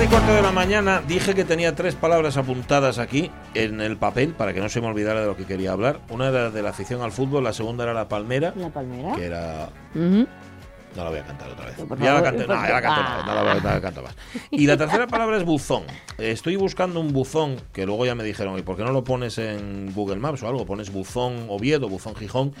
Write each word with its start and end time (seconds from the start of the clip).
Las 0.00 0.08
12 0.08 0.16
y 0.16 0.18
cuarto 0.18 0.34
de 0.34 0.42
la 0.42 0.52
mañana 0.52 1.02
dije 1.06 1.34
que 1.34 1.44
tenía 1.44 1.74
tres 1.74 1.94
palabras 1.94 2.38
apuntadas 2.38 2.98
aquí 2.98 3.30
en 3.52 3.82
el 3.82 3.98
papel 3.98 4.32
para 4.32 4.54
que 4.54 4.60
no 4.60 4.70
se 4.70 4.80
me 4.80 4.86
olvidara 4.86 5.20
de 5.20 5.26
lo 5.26 5.36
que 5.36 5.44
quería 5.44 5.72
hablar. 5.72 6.00
Una 6.08 6.28
era 6.28 6.50
de 6.50 6.62
la 6.62 6.70
afición 6.70 7.02
al 7.02 7.12
fútbol, 7.12 7.44
la 7.44 7.52
segunda 7.52 7.84
era 7.84 7.92
la 7.92 8.08
palmera, 8.08 8.54
La 8.56 8.70
palmera. 8.70 9.14
que 9.14 9.26
era. 9.26 9.68
No 9.94 11.04
la 11.04 11.10
voy 11.10 11.18
a 11.18 11.24
cantar 11.24 11.50
otra 11.50 11.66
vez. 11.66 11.74
Por 11.74 11.98
ya 12.00 12.14
la 12.14 12.22
canté, 12.22 12.46
no, 12.46 12.54
ya 12.54 12.72
la 12.72 12.80
canto 12.82 13.26
no 13.26 13.34
la 13.34 13.42
voy 13.42 13.50
a 13.50 13.54
no 13.56 13.70
la 13.74 13.80
canto 13.82 14.02
más. 14.02 14.16
Y 14.50 14.66
la 14.66 14.78
tercera 14.78 15.06
palabra 15.06 15.36
es 15.36 15.44
buzón. 15.44 15.82
Estoy 16.16 16.56
buscando 16.56 16.98
un 16.98 17.12
buzón 17.12 17.56
que 17.74 17.84
luego 17.84 18.06
ya 18.06 18.14
me 18.14 18.24
dijeron, 18.24 18.58
¿y 18.58 18.62
por 18.62 18.78
qué 18.78 18.84
no 18.84 18.92
lo 18.92 19.04
pones 19.04 19.36
en 19.36 19.92
Google 19.92 20.16
Maps 20.16 20.42
o 20.42 20.48
algo? 20.48 20.64
Pones 20.64 20.90
buzón 20.90 21.44
Oviedo, 21.50 21.90
buzón 21.90 22.16
Gijón 22.16 22.54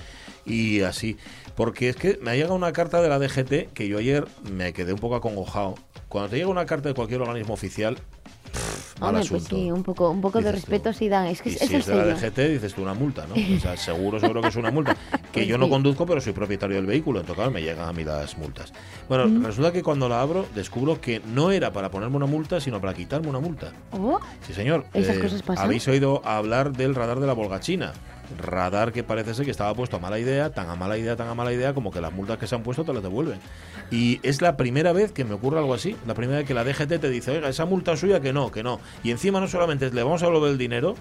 y 0.44 0.82
así. 0.82 1.16
Porque 1.56 1.88
es 1.88 1.96
que 1.96 2.18
me 2.20 2.32
ha 2.32 2.34
llegado 2.34 2.54
una 2.54 2.74
carta 2.74 3.00
de 3.00 3.08
la 3.08 3.18
DGT 3.18 3.72
que 3.72 3.88
yo 3.88 3.96
ayer 3.96 4.28
me 4.52 4.74
quedé 4.74 4.92
un 4.92 4.98
poco 4.98 5.16
acongojado. 5.16 5.76
Cuando 6.10 6.28
te 6.28 6.36
llega 6.36 6.48
una 6.48 6.66
carta 6.66 6.88
de 6.90 6.94
cualquier 6.94 7.20
organismo 7.22 7.54
oficial, 7.54 7.94
pff, 7.94 9.00
mal 9.00 9.14
Hombre, 9.14 9.30
pues 9.30 9.44
sí, 9.44 9.70
un 9.70 9.84
poco, 9.84 10.10
un 10.10 10.20
poco 10.20 10.40
de 10.40 10.46
tú. 10.46 10.52
respeto 10.56 10.92
sí 10.92 11.08
dan. 11.08 11.26
Es 11.28 11.40
que 11.40 11.50
Y 11.50 11.52
es, 11.54 11.60
si 11.60 11.76
es 11.76 11.86
de 11.86 11.94
la. 11.94 12.04
DGT, 12.14 12.36
dices 12.50 12.74
tú 12.74 12.82
una 12.82 12.94
multa, 12.94 13.26
¿no? 13.28 13.34
O 13.56 13.60
sea, 13.60 13.76
seguro, 13.76 14.18
seguro 14.18 14.42
que 14.42 14.48
es 14.48 14.56
una 14.56 14.70
multa. 14.72 14.96
Que 15.30 15.42
Pues 15.42 15.46
yo 15.46 15.58
no 15.58 15.68
conduzco, 15.68 16.04
pero 16.06 16.20
soy 16.20 16.32
propietario 16.32 16.74
del 16.74 16.86
vehículo, 16.86 17.20
entonces 17.20 17.36
claro, 17.36 17.52
me 17.52 17.62
llegan 17.62 17.88
a 17.88 17.92
mí 17.92 18.02
las 18.02 18.36
multas. 18.36 18.72
Bueno, 19.08 19.46
resulta 19.46 19.70
que 19.72 19.80
cuando 19.84 20.08
la 20.08 20.20
abro, 20.20 20.44
descubro 20.56 21.00
que 21.00 21.22
no 21.24 21.52
era 21.52 21.72
para 21.72 21.88
ponerme 21.92 22.16
una 22.16 22.26
multa, 22.26 22.60
sino 22.60 22.80
para 22.80 22.92
quitarme 22.94 23.28
una 23.28 23.38
multa. 23.38 23.70
Oh, 23.92 24.18
Sí, 24.44 24.52
señor. 24.52 24.86
Eh, 24.92 25.00
¿Esas 25.02 25.18
cosas 25.18 25.42
pasan? 25.42 25.64
Habéis 25.64 25.86
oído 25.86 26.20
hablar 26.26 26.72
del 26.72 26.96
radar 26.96 27.20
de 27.20 27.28
la 27.28 27.32
Volga 27.32 27.60
China. 27.60 27.92
Radar 28.38 28.92
que 28.92 29.02
parece 29.02 29.34
ser 29.34 29.44
que 29.44 29.50
estaba 29.50 29.74
puesto 29.74 29.96
a 29.96 30.00
mala 30.00 30.18
idea, 30.18 30.50
tan 30.50 30.68
a 30.70 30.76
mala 30.76 30.96
idea, 30.98 31.16
tan 31.16 31.28
a 31.28 31.34
mala 31.34 31.52
idea, 31.52 31.74
como 31.74 31.90
que 31.90 32.00
las 32.00 32.12
multas 32.12 32.38
que 32.38 32.46
se 32.46 32.54
han 32.54 32.62
puesto 32.62 32.84
te 32.84 32.92
las 32.92 33.02
devuelven. 33.02 33.40
Y 33.90 34.20
es 34.22 34.40
la 34.42 34.56
primera 34.56 34.92
vez 34.92 35.12
que 35.12 35.24
me 35.24 35.34
ocurre 35.34 35.58
algo 35.58 35.74
así. 35.74 35.96
La 36.06 36.14
primera 36.14 36.38
vez 36.38 36.46
que 36.46 36.54
la 36.54 36.64
DGT 36.64 37.00
te 37.00 37.08
dice, 37.08 37.32
oiga, 37.32 37.48
esa 37.48 37.64
multa 37.64 37.96
suya 37.96 38.20
que 38.20 38.32
no, 38.32 38.50
que 38.50 38.62
no. 38.62 38.80
Y 39.02 39.10
encima 39.10 39.40
no 39.40 39.48
solamente 39.48 39.90
le 39.90 40.02
vamos 40.02 40.22
a 40.22 40.26
devolver 40.26 40.52
el 40.52 40.58
dinero, 40.58 40.94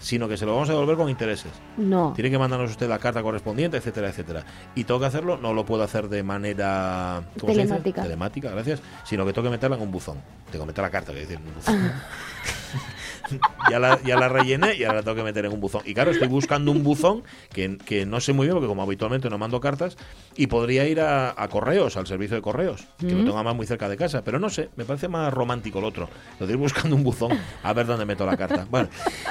sino 0.00 0.28
que 0.28 0.36
se 0.36 0.44
lo 0.44 0.54
vamos 0.54 0.68
a 0.68 0.72
devolver 0.72 0.96
con 0.96 1.08
intereses. 1.08 1.52
no. 1.76 2.12
Tiene 2.14 2.30
que 2.30 2.38
mandarnos 2.38 2.72
usted 2.72 2.88
la 2.88 2.98
carta 2.98 3.22
correspondiente, 3.22 3.76
etcétera, 3.76 4.08
etcétera. 4.08 4.44
Y 4.74 4.84
tengo 4.84 4.98
que 4.98 5.06
hacerlo, 5.06 5.36
no 5.36 5.54
lo 5.54 5.64
puedo 5.64 5.84
hacer 5.84 6.08
de 6.08 6.22
manera. 6.24 7.22
Telemática. 7.38 8.02
Telemática, 8.02 8.50
gracias. 8.50 8.80
Sino 9.04 9.24
que 9.24 9.32
tengo 9.32 9.46
que 9.46 9.52
meterla 9.52 9.76
en 9.76 9.82
un 9.82 9.92
buzón. 9.92 10.18
Tengo 10.50 10.64
que 10.64 10.68
meter 10.68 10.82
la 10.82 10.90
carta, 10.90 11.12
que 11.12 11.20
decir, 11.20 11.36
en 11.36 11.46
un 11.46 11.54
buzón. 11.54 11.92
ya, 13.70 13.78
la, 13.78 14.00
ya 14.02 14.16
la 14.16 14.28
rellené 14.28 14.74
y 14.76 14.84
ahora 14.84 14.96
la 14.98 15.02
tengo 15.02 15.16
que 15.16 15.22
meter 15.22 15.44
en 15.46 15.52
un 15.52 15.60
buzón. 15.60 15.82
Y 15.84 15.94
claro, 15.94 16.10
estoy 16.10 16.28
buscando 16.28 16.70
un 16.70 16.82
buzón 16.82 17.22
que, 17.52 17.78
que 17.78 18.04
no 18.06 18.20
sé 18.20 18.32
muy 18.32 18.46
bien, 18.46 18.54
porque 18.54 18.68
como 18.68 18.82
habitualmente 18.82 19.28
no 19.30 19.38
mando 19.38 19.60
cartas, 19.60 19.96
y 20.36 20.46
podría 20.46 20.86
ir 20.88 21.00
a, 21.00 21.34
a 21.36 21.48
correos, 21.48 21.96
al 21.96 22.06
servicio 22.06 22.36
de 22.36 22.42
correos, 22.42 22.86
que 22.98 23.12
lo 23.12 23.24
tengo 23.24 23.42
más 23.42 23.54
muy 23.54 23.66
cerca 23.66 23.88
de 23.88 23.96
casa. 23.96 24.22
Pero 24.24 24.38
no 24.38 24.50
sé, 24.50 24.70
me 24.76 24.84
parece 24.84 25.08
más 25.08 25.32
romántico 25.32 25.78
el 25.78 25.84
otro. 25.84 26.08
Lo 26.40 26.46
de 26.46 26.52
ir 26.52 26.58
buscando 26.58 26.96
un 26.96 27.02
buzón 27.04 27.32
a 27.62 27.72
ver 27.72 27.86
dónde 27.86 28.04
meto 28.04 28.24
la 28.26 28.36
carta. 28.36 28.66
Bueno, 28.70 28.88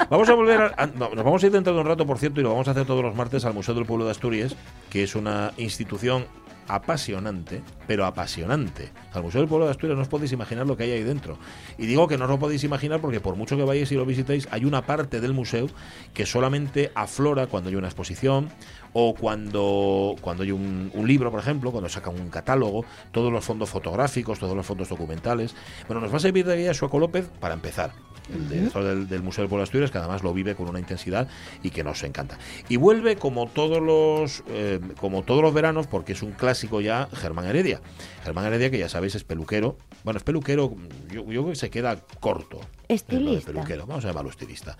vamos 0.09 0.29
a 0.29 0.33
volver 0.33 0.61
a, 0.61 0.73
a- 0.83 0.87
no, 0.87 1.09
nos 1.13 1.23
vamos 1.25 1.43
a 1.43 1.45
ir 1.47 1.51
dentro 1.51 1.73
de 1.73 1.79
un 1.79 1.85
rato, 1.87 2.05
por 2.05 2.17
cierto, 2.17 2.39
y 2.39 2.43
lo 2.43 2.49
vamos 2.49 2.67
a 2.67 2.71
hacer 2.71 2.85
todos 2.85 3.03
los 3.03 3.15
martes 3.15 3.45
al 3.45 3.53
Museo 3.53 3.73
del 3.75 3.85
Pueblo 3.85 4.05
de 4.05 4.11
Asturias, 4.11 4.55
que 4.89 5.03
es 5.03 5.15
una 5.15 5.51
institución 5.57 6.25
apasionante, 6.71 7.61
pero 7.85 8.05
apasionante. 8.05 8.91
Al 9.11 9.23
Museo 9.23 9.41
del 9.41 9.49
Pueblo 9.49 9.65
de 9.65 9.71
Asturias 9.71 9.97
no 9.97 10.03
os 10.03 10.07
podéis 10.07 10.31
imaginar 10.31 10.65
lo 10.65 10.77
que 10.77 10.83
hay 10.83 10.91
ahí 10.91 11.03
dentro. 11.03 11.37
Y 11.77 11.85
digo 11.85 12.07
que 12.07 12.17
no 12.17 12.23
os 12.23 12.29
lo 12.29 12.39
podéis 12.39 12.63
imaginar 12.63 13.01
porque 13.01 13.19
por 13.19 13.35
mucho 13.35 13.57
que 13.57 13.63
vayáis 13.63 13.91
y 13.91 13.95
lo 13.95 14.05
visitéis, 14.05 14.47
hay 14.51 14.63
una 14.63 14.85
parte 14.85 15.19
del 15.19 15.33
museo 15.33 15.67
que 16.13 16.25
solamente 16.25 16.91
aflora 16.95 17.47
cuando 17.47 17.69
hay 17.69 17.75
una 17.75 17.87
exposición 17.87 18.49
o 18.93 19.13
cuando, 19.13 20.15
cuando 20.21 20.43
hay 20.43 20.51
un, 20.51 20.91
un 20.93 21.07
libro, 21.07 21.29
por 21.29 21.41
ejemplo, 21.41 21.71
cuando 21.71 21.89
sacan 21.89 22.19
un 22.19 22.29
catálogo, 22.29 22.85
todos 23.11 23.33
los 23.33 23.43
fondos 23.43 23.69
fotográficos, 23.69 24.39
todos 24.39 24.55
los 24.55 24.65
fondos 24.65 24.87
documentales. 24.87 25.53
Bueno, 25.87 25.99
nos 25.99 26.13
va 26.13 26.17
a 26.17 26.21
servir 26.21 26.45
de 26.45 26.55
guía 26.55 26.73
Sueco 26.73 26.99
López 26.99 27.29
para 27.41 27.53
empezar. 27.53 27.91
El 28.33 28.49
director 28.49 28.83
del, 28.83 29.07
del 29.07 29.21
Museo 29.21 29.43
del 29.43 29.49
Pueblo 29.49 29.61
de 29.61 29.63
Asturias, 29.63 29.91
que 29.91 29.97
además 29.97 30.23
lo 30.23 30.33
vive 30.33 30.55
con 30.55 30.67
una 30.69 30.79
intensidad 30.79 31.27
y 31.63 31.69
que 31.69 31.83
nos 31.83 32.03
encanta. 32.03 32.37
Y 32.69 32.77
vuelve 32.77 33.15
como 33.15 33.47
todos 33.47 33.81
los 33.81 34.43
eh, 34.49 34.79
como 34.99 35.23
todos 35.23 35.41
los 35.41 35.53
veranos, 35.53 35.87
porque 35.87 36.13
es 36.13 36.21
un 36.21 36.31
clásico 36.31 36.81
ya, 36.81 37.07
Germán 37.13 37.45
Heredia. 37.45 37.81
Germán 38.23 38.45
Heredia, 38.45 38.69
que 38.69 38.77
ya 38.77 38.89
sabéis, 38.89 39.15
es 39.15 39.23
peluquero. 39.23 39.77
Bueno, 40.03 40.17
es 40.17 40.23
peluquero, 40.23 40.73
yo, 41.09 41.25
yo 41.25 41.41
creo 41.41 41.49
que 41.49 41.55
se 41.55 41.69
queda 41.69 41.97
corto. 42.19 42.59
Estilista. 42.87 43.51
peluquero. 43.51 43.85
Vamos 43.85 44.05
a 44.05 44.09
llamarlo 44.09 44.29
estilista. 44.29 44.77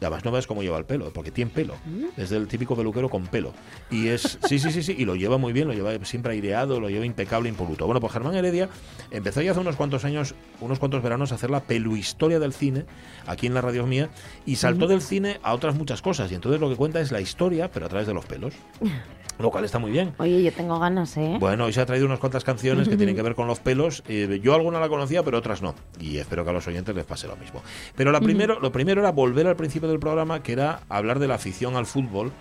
Además 0.00 0.24
no 0.24 0.30
ves 0.30 0.46
cómo 0.46 0.62
lleva 0.62 0.78
el 0.78 0.84
pelo, 0.84 1.10
porque 1.12 1.30
tiene 1.30 1.50
pelo. 1.50 1.74
Es 2.16 2.30
del 2.30 2.46
típico 2.48 2.76
peluquero 2.76 3.08
con 3.08 3.26
pelo. 3.26 3.52
Y 3.90 4.08
es, 4.08 4.38
sí, 4.46 4.58
sí, 4.58 4.70
sí, 4.70 4.82
sí, 4.82 4.94
y 4.98 5.04
lo 5.04 5.16
lleva 5.16 5.38
muy 5.38 5.52
bien, 5.52 5.68
lo 5.68 5.74
lleva 5.74 5.92
siempre 6.04 6.32
aireado, 6.32 6.80
lo 6.80 6.90
lleva 6.90 7.06
impecable, 7.06 7.48
impoluto. 7.48 7.86
Bueno, 7.86 8.00
pues 8.00 8.12
Germán 8.12 8.34
Heredia 8.34 8.68
empezó 9.10 9.40
ya 9.40 9.52
hace 9.52 9.60
unos 9.60 9.76
cuantos 9.76 10.04
años, 10.04 10.34
unos 10.60 10.78
cuantos 10.78 11.02
veranos, 11.02 11.32
a 11.32 11.36
hacer 11.36 11.50
la 11.50 11.60
peluhistoria 11.60 12.38
del 12.38 12.52
cine, 12.52 12.84
aquí 13.26 13.46
en 13.46 13.54
la 13.54 13.62
radio 13.62 13.86
mía, 13.86 14.10
y 14.44 14.56
saltó 14.56 14.86
del 14.86 15.00
cine 15.00 15.40
a 15.42 15.54
otras 15.54 15.74
muchas 15.74 16.02
cosas. 16.02 16.30
Y 16.30 16.34
entonces 16.34 16.60
lo 16.60 16.68
que 16.68 16.76
cuenta 16.76 17.00
es 17.00 17.10
la 17.10 17.20
historia, 17.20 17.70
pero 17.70 17.86
a 17.86 17.88
través 17.88 18.06
de 18.06 18.14
los 18.14 18.24
pelos. 18.26 18.54
Lo 19.38 19.50
cual 19.50 19.64
está 19.64 19.78
muy 19.78 19.90
bien. 19.90 20.14
Oye, 20.18 20.42
yo 20.42 20.52
tengo 20.52 20.78
ganas, 20.78 21.16
¿eh? 21.16 21.36
Bueno, 21.38 21.66
hoy 21.66 21.72
se 21.72 21.80
ha 21.80 21.86
traído 21.86 22.06
unas 22.06 22.18
cuantas 22.18 22.42
canciones 22.42 22.88
que 22.88 22.96
tienen 22.96 23.14
que 23.14 23.22
ver 23.22 23.34
con 23.34 23.46
los 23.46 23.60
pelos. 23.60 24.02
Eh, 24.08 24.40
yo 24.42 24.54
alguna 24.54 24.80
la 24.80 24.88
conocía, 24.88 25.22
pero 25.22 25.38
otras 25.38 25.60
no. 25.60 25.74
Y 26.00 26.16
espero 26.16 26.44
que 26.44 26.50
a 26.50 26.52
los 26.54 26.66
oyentes 26.66 26.94
les 26.94 27.04
pase 27.04 27.28
lo 27.28 27.36
mismo. 27.36 27.62
Pero 27.96 28.12
la 28.12 28.20
primero, 28.20 28.60
lo 28.60 28.72
primero 28.72 29.02
era 29.02 29.12
volver 29.12 29.46
al 29.46 29.56
principio 29.56 29.88
del 29.88 29.98
programa, 29.98 30.42
que 30.42 30.52
era 30.52 30.80
hablar 30.88 31.18
de 31.18 31.28
la 31.28 31.34
afición 31.34 31.76
al 31.76 31.86
fútbol, 31.86 32.32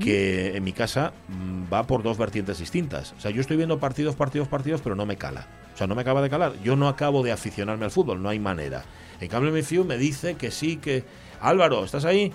que 0.00 0.56
en 0.56 0.64
mi 0.64 0.72
casa 0.72 1.14
mm, 1.28 1.72
va 1.72 1.86
por 1.86 2.02
dos 2.02 2.18
vertientes 2.18 2.58
distintas. 2.58 3.14
O 3.16 3.20
sea, 3.20 3.30
yo 3.30 3.40
estoy 3.40 3.56
viendo 3.56 3.78
partidos, 3.78 4.16
partidos, 4.16 4.48
partidos, 4.48 4.82
pero 4.82 4.94
no 4.94 5.06
me 5.06 5.16
cala. 5.16 5.46
O 5.72 5.76
sea, 5.76 5.86
no 5.86 5.94
me 5.94 6.02
acaba 6.02 6.20
de 6.20 6.28
calar. 6.28 6.52
Yo 6.62 6.76
no 6.76 6.88
acabo 6.88 7.22
de 7.22 7.32
aficionarme 7.32 7.86
al 7.86 7.90
fútbol, 7.90 8.22
no 8.22 8.28
hay 8.28 8.38
manera. 8.38 8.84
En 9.20 9.28
cambio, 9.28 9.50
mi 9.50 9.62
FIU 9.62 9.84
me 9.84 9.96
dice 9.96 10.34
que 10.34 10.50
sí, 10.50 10.76
que... 10.76 11.04
Álvaro, 11.40 11.84
¿estás 11.84 12.04
ahí? 12.04 12.32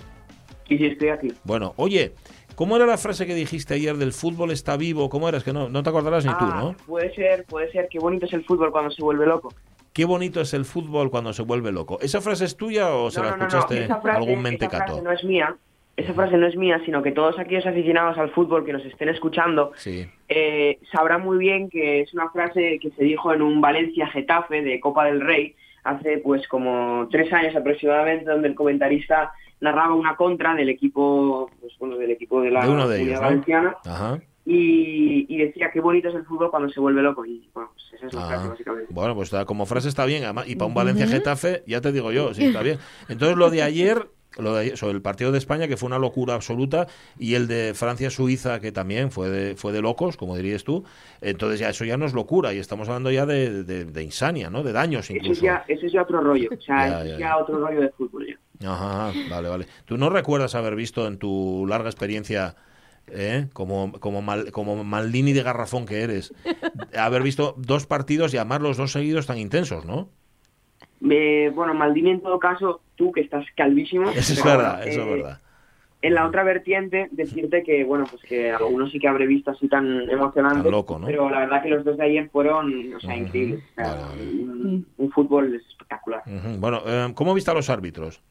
Sí, 0.67 0.77
sí, 0.77 0.85
estoy 0.85 1.09
aquí. 1.09 1.33
Bueno, 1.43 1.73
oye, 1.77 2.13
¿cómo 2.57 2.75
era 2.75 2.85
la 2.85 2.97
frase 2.97 3.25
que 3.25 3.33
dijiste 3.35 3.75
ayer 3.75 3.95
del 3.95 4.11
fútbol 4.11 4.51
está 4.51 4.75
vivo? 4.75 5.07
¿Cómo 5.09 5.29
era? 5.29 5.37
Es 5.37 5.45
que 5.45 5.53
no, 5.53 5.69
no 5.69 5.81
te 5.83 5.89
acordarás 5.89 6.25
ni 6.25 6.31
tú, 6.31 6.37
Ah, 6.41 6.59
¿no? 6.61 6.75
Puede 6.85 7.13
ser, 7.15 7.45
puede 7.45 7.71
ser. 7.71 7.87
Qué 7.89 7.99
bonito 7.99 8.25
es 8.25 8.33
el 8.33 8.43
fútbol 8.43 8.71
cuando 8.71 8.91
se 8.91 9.01
vuelve 9.01 9.25
loco. 9.25 9.53
Qué 9.93 10.03
bonito 10.05 10.41
es 10.41 10.53
el 10.53 10.65
fútbol 10.65 11.09
cuando 11.09 11.31
se 11.31 11.43
vuelve 11.43 11.71
loco. 11.71 11.97
¿Esa 12.01 12.19
frase 12.19 12.43
es 12.45 12.57
tuya 12.57 12.89
o 12.93 13.09
se 13.09 13.19
No, 13.21 13.25
la 13.29 13.37
no, 13.37 13.45
escuchaste 13.47 13.85
esa 13.85 14.01
frase- 14.01 14.17
algún 14.17 14.33
Esa 14.33 14.41
mentecato? 14.41 14.85
frase 14.87 15.01
no 15.01 15.11
es 15.13 15.23
mía. 15.23 15.55
Esa 15.95 16.13
frase 16.13 16.37
no 16.37 16.45
es 16.45 16.55
mía, 16.55 16.79
sino 16.85 17.01
que 17.01 17.11
todos 17.11 17.39
aquellos 17.39 17.65
aficionados 17.65 18.17
al 18.19 18.29
fútbol 18.31 18.63
que 18.65 18.73
nos 18.73 18.85
estén 18.85 19.09
escuchando 19.09 19.71
Sí. 19.77 20.05
eh, 20.29 20.77
sabrán 20.91 21.21
muy 21.23 21.39
bien 21.39 21.69
que 21.71 22.01
es 22.01 22.13
una 22.13 22.29
frase 22.29 22.77
que 22.79 22.91
se 22.91 23.03
dijo 23.03 23.33
en 23.33 23.41
un 23.41 23.61
Valencia-Getafe 23.61 24.61
de 24.61 24.79
Copa 24.79 25.05
del 25.05 25.21
Rey 25.21 25.55
hace 25.83 26.19
pues 26.19 26.47
como 26.47 27.07
tres 27.09 27.31
años 27.33 27.55
aproximadamente, 27.55 28.25
donde 28.29 28.49
el 28.49 28.53
comentarista 28.55 29.31
narraba 29.59 29.93
una 29.93 30.15
contra 30.15 30.53
del 30.55 30.69
equipo, 30.69 31.49
pues 31.59 31.73
bueno, 31.79 31.97
del 31.97 32.11
equipo 32.11 32.41
de 32.41 32.51
la 32.51 32.65
De 32.65 32.71
uno 32.71 32.87
de 32.87 32.97
Comunidad 32.97 33.07
ellos, 33.07 33.21
¿no? 33.21 33.27
Valenciana 33.27 33.77
Ajá. 33.85 34.19
y, 34.45 35.25
y 35.33 35.37
decía 35.37 35.69
qué 35.73 35.81
bonito 35.81 36.09
es 36.09 36.15
el 36.15 36.25
fútbol 36.25 36.49
cuando 36.51 36.69
se 36.69 36.79
vuelve 36.79 37.01
loco 37.01 37.25
y 37.25 37.49
bueno, 37.53 37.71
pues 37.73 37.85
esa 37.93 38.07
es 38.07 38.13
la 38.13 38.27
frase 38.27 38.43
Ah, 38.45 38.49
básicamente. 38.49 38.93
bueno, 38.93 39.15
pues 39.15 39.27
está- 39.27 39.45
como 39.45 39.65
frase 39.65 39.89
está 39.89 40.05
bien. 40.05 40.23
además, 40.23 40.47
y 40.47 40.55
para 40.55 40.67
un 40.67 40.73
Valencia 40.73 41.07
Getafe, 41.07 41.63
ya 41.67 41.81
te 41.81 41.91
digo 41.91 42.11
yo, 42.11 42.33
sí, 42.33 42.45
está 42.45 42.61
bien. 42.61 42.77
Entonces, 43.09 43.35
lo 43.37 43.49
de 43.49 43.63
ayer, 43.63 44.07
lo 44.37 44.53
de, 44.55 44.77
sobre 44.77 44.93
el 44.93 45.01
partido 45.01 45.31
de 45.31 45.39
España, 45.39 45.67
que 45.67 45.77
fue 45.77 45.87
una 45.87 45.97
locura 45.97 46.35
absoluta, 46.35 46.85
y 47.17 47.33
el 47.33 47.47
de 47.47 47.73
Francia-Suiza, 47.73 48.59
que 48.61 48.71
también 48.71 49.09
fue 49.09 49.29
de, 49.29 49.55
fue 49.55 49.73
de 49.73 49.81
locos, 49.81 50.15
como 50.15 50.35
dirías 50.37 50.63
tú. 50.63 50.83
Entonces 51.21 51.59
ya 51.59 51.69
eso 51.69 51.85
ya 51.85 51.97
no 51.97 52.05
es 52.05 52.13
locura, 52.13 52.53
y 52.53 52.59
estamos 52.59 52.87
hablando 52.87 53.09
ya 53.09 53.25
de, 53.25 53.63
de- 53.63 53.85
de 53.85 54.03
insania, 54.03 54.51
¿no? 54.51 54.61
De 54.61 54.73
daños 54.73 55.05
Eso 55.05 55.13
incluso. 55.15 55.31
es, 55.33 55.41
ya, 55.41 55.65
eso 55.67 55.85
es 55.87 55.91
ya 55.91 56.03
otro 56.03 56.21
rollo. 56.21 56.49
O 56.55 56.61
sea, 56.61 56.75
Ya, 56.77 56.87
eso 56.87 56.97
ya, 56.97 57.03
es 57.03 57.11
ya. 57.13 57.17
ya 57.19 57.37
otro 57.37 57.57
rollo 57.59 57.81
de 57.81 57.89
fútbol. 57.89 58.27
Ya. 58.27 58.35
Ajá, 58.65 59.13
vale, 59.29 59.49
vale. 59.49 59.67
¿Tú 59.85 59.97
no 59.97 60.09
recuerdas 60.09 60.55
haber 60.55 60.75
visto 60.75 61.07
en 61.07 61.17
tu 61.17 61.65
larga 61.67 61.89
experiencia, 61.89 62.55
eh, 63.07 63.47
como, 63.53 63.91
como, 63.99 64.21
Mal- 64.21 64.51
como 64.51 64.83
Maldini 64.83 65.33
de 65.33 65.43
garrafón 65.43 65.85
que 65.85 66.01
eres, 66.01 66.33
haber 66.97 67.21
visto 67.23 67.53
dos 67.57 67.85
partidos 67.85 68.33
y 68.33 68.37
además 68.37 68.61
los 68.61 68.77
dos 68.77 68.91
seguidos 68.91 69.27
tan 69.27 69.37
intensos, 69.37 69.85
¿no? 69.85 70.09
Eh, 71.09 71.51
bueno, 71.53 71.73
Maldini 71.73 72.11
en 72.11 72.21
todo 72.21 72.39
caso, 72.39 72.81
tú 72.95 73.11
que 73.11 73.21
estás 73.21 73.45
calvísimo. 73.55 74.09
Eso 74.11 74.33
es 74.33 74.43
pero, 74.43 74.57
verdad, 74.57 74.87
eso 74.87 75.01
es 75.01 75.07
eh, 75.07 75.11
verdad. 75.11 75.41
En 76.01 76.13
la 76.13 76.27
otra 76.27 76.43
vertiente, 76.43 77.07
decirte 77.11 77.63
que, 77.63 77.83
bueno, 77.83 78.05
pues 78.09 78.21
que 78.23 78.51
algunos 78.51 78.91
sí 78.91 78.99
que 78.99 79.07
habré 79.07 79.25
visto 79.25 79.51
así 79.51 79.67
tan 79.67 80.09
emocionante. 80.09 80.61
Tan 80.63 80.71
loco, 80.71 80.99
¿no? 80.99 81.07
Pero 81.07 81.29
la 81.29 81.39
verdad 81.39 81.63
que 81.63 81.69
los 81.69 81.83
dos 81.83 81.97
de 81.97 82.03
ayer 82.03 82.29
fueron, 82.29 82.93
o 82.93 82.99
sea, 82.99 83.15
Ujú. 83.15 83.25
increíbles. 83.25 83.59
O 83.71 83.75
sea, 83.75 83.85
Vale, 83.93 84.03
vale. 84.03 84.21
Un, 84.43 84.87
un 84.97 85.11
fútbol 85.11 85.55
espectacular. 85.55 86.21
Ujú. 86.25 86.59
Bueno, 86.59 86.81
eh, 86.85 87.11
¿cómo 87.15 87.33
viste 87.33 87.49
a 87.51 87.55
los 87.55 87.69
árbitros 87.69 88.21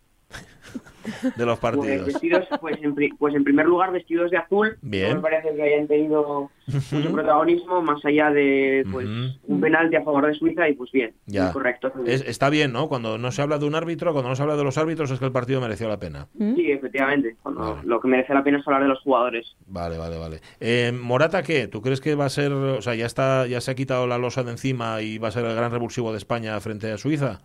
de 1.37 1.47
los 1.47 1.59
Pues 1.61 1.77
partidos? 1.77 2.07
vestidos, 2.07 2.45
pues 2.61 2.77
en, 2.83 2.95
pues 3.17 3.35
en 3.35 3.45
primer 3.45 3.65
lugar 3.67 3.93
vestidos 3.93 4.29
de 4.33 4.39
azul. 4.39 4.77
Bien. 4.83 5.11
No 5.11 5.15
me 5.17 5.21
parece 5.23 5.55
que 5.55 5.63
hayan 5.63 5.87
tenido 5.87 6.51
mucho 6.91 7.13
protagonismo, 7.13 7.81
más 7.81 8.05
allá 8.05 8.31
de 8.31 8.85
pues 8.91 9.07
Ujú. 9.07 9.39
un 9.55 9.61
penalti 9.61 9.95
a 9.95 10.03
favor 10.03 10.27
de 10.27 10.35
Suiza 10.35 10.69
y 10.69 10.75
pues 10.75 10.91
bien, 10.91 11.15
Ya. 11.27 11.53
correcto. 11.53 11.93
Es- 12.07 12.27
está 12.27 12.51
bien, 12.51 12.73
¿no? 12.73 12.89
Cuando 12.89 13.19
no 13.19 13.31
se 13.31 13.41
habla 13.41 13.59
de 13.59 13.67
un 13.67 13.77
árbitro, 13.77 14.13
cuando 14.13 14.31
no 14.31 14.35
se 14.37 14.43
habla 14.43 14.57
de 14.57 14.65
los 14.65 14.77
árbitros, 14.79 15.11
es 15.13 15.21
que 15.21 15.25
el 15.27 15.33
partido 15.33 15.61
mereció 15.61 15.89
la 15.89 15.99
pena. 16.01 16.27
Sí, 16.37 16.73
efectivamente. 16.73 17.37
Cuando 17.43 17.61
Vale. 17.77 17.81
Lo 17.87 18.01
que 18.01 18.09
merece 18.09 18.35
la 18.35 18.43
pena 18.43 18.59
es 18.59 18.67
hablar 18.67 18.83
de 18.83 18.89
los 18.89 19.01
jugadores. 19.01 19.55
Vale, 19.69 19.97
vale, 19.99 20.19
vale. 20.19 20.41
Eh, 20.59 20.91
Morata, 20.93 21.45
¿qué? 21.45 21.69
¿Tú 21.69 21.83
crees 21.83 22.01
que 22.01 22.17
va 22.17 22.25
a 22.25 22.31
ser, 22.31 22.51
o 22.53 22.83
sea, 22.83 22.97
ya 22.97 23.07
está, 23.07 23.47
ya 23.47 23.61
se 23.61 23.71
ha 23.71 23.75
quitado 23.77 24.09
la 24.09 24.19
losa 24.19 24.43
de 24.43 24.51
encima 24.51 25.01
y 25.03 25.19
va 25.19 25.29
a 25.29 25.31
ser 25.31 25.45
el 25.45 25.55
gran 25.55 25.71
revulsivo 25.71 26.11
de 26.11 26.19
España 26.19 26.59
frente 26.61 26.91
a 26.91 26.99
Suiza? 26.99 27.43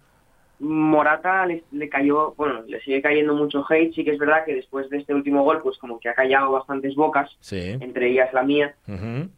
Morata 0.61 1.45
le, 1.47 1.63
le 1.71 1.89
cayó, 1.89 2.33
bueno, 2.37 2.61
le 2.67 2.79
sigue 2.81 3.01
cayendo 3.01 3.33
mucho 3.33 3.65
hate. 3.67 3.93
Sí 3.93 4.03
que 4.05 4.11
es 4.11 4.19
verdad 4.19 4.45
que 4.45 4.53
después 4.55 4.89
de 4.89 4.97
este 4.99 5.13
último 5.13 5.43
gol, 5.43 5.59
pues 5.63 5.77
como 5.79 5.99
que 5.99 6.07
ha 6.09 6.13
callado 6.13 6.51
bastantes 6.51 6.95
bocas, 6.95 7.35
Sí. 7.39 7.77
entre 7.79 8.09
ellas 8.11 8.31
la 8.33 8.43
mía. 8.43 8.75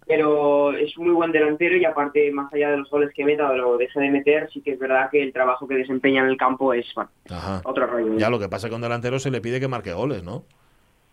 Pero 0.05 0.73
es 0.73 0.97
un 0.97 1.05
muy 1.05 1.13
buen 1.13 1.31
delantero 1.31 1.77
y 1.77 1.85
aparte, 1.85 2.29
más 2.31 2.51
allá 2.53 2.71
de 2.71 2.77
los 2.77 2.89
goles 2.89 3.11
que 3.13 3.23
meta 3.25 3.49
o 3.49 3.55
lo 3.55 3.77
deje 3.77 3.99
de 3.99 4.09
meter, 4.11 4.49
sí 4.51 4.61
que 4.61 4.71
es 4.73 4.79
verdad 4.79 5.09
que 5.09 5.23
el 5.23 5.31
trabajo 5.33 5.67
que 5.67 5.75
desempeña 5.75 6.21
en 6.23 6.27
el 6.29 6.37
campo 6.37 6.73
es 6.73 6.85
bueno, 6.93 7.09
Ajá. 7.29 7.61
otro 7.65 7.87
rollo. 7.87 8.17
Ya 8.17 8.29
lo 8.29 8.39
que 8.39 8.49
pasa 8.49 8.67
un 8.73 8.81
delantero 8.81 9.19
se 9.19 9.31
le 9.31 9.41
pide 9.41 9.59
que 9.59 9.67
marque 9.67 9.93
goles, 9.93 10.23
¿no? 10.23 10.43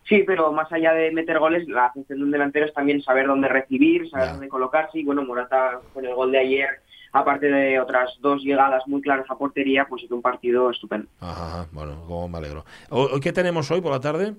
Sí, 0.03 0.23
pero 0.25 0.51
más 0.51 0.71
allá 0.73 0.93
de 0.93 1.11
meter 1.11 1.39
goles, 1.39 1.67
la 1.67 1.91
función 1.93 2.19
de 2.19 2.25
un 2.25 2.31
delantero 2.31 2.65
es 2.65 2.73
también 2.73 3.01
saber 3.01 3.27
dónde 3.27 3.47
recibir, 3.47 4.09
saber 4.09 4.25
Ya. 4.27 4.31
dónde 4.33 4.49
colocarse. 4.49 4.99
Y 4.99 5.03
bueno, 5.03 5.23
Morata 5.23 5.79
con 5.93 6.03
el 6.05 6.13
gol 6.15 6.31
de 6.31 6.39
ayer, 6.39 6.67
aparte 7.11 7.47
de 7.47 7.79
otras 7.79 8.17
dos 8.21 8.41
llegadas 8.43 8.87
muy 8.87 9.01
claras 9.01 9.25
a 9.29 9.37
portería, 9.37 9.85
pues 9.85 10.03
hizo 10.03 10.15
un 10.15 10.21
partido 10.21 10.69
estupendo. 10.69 11.07
Ajá, 11.19 11.67
bueno, 11.71 12.03
como 12.07 12.27
me 12.27 12.37
alegro. 12.37 12.65
¿Hoy 12.89 13.07
hoy 13.13 13.19
qué 13.19 13.33
tenemos 13.33 13.69
hoy 13.71 13.81
por 13.81 13.91
la 13.91 13.99
tarde? 13.99 14.33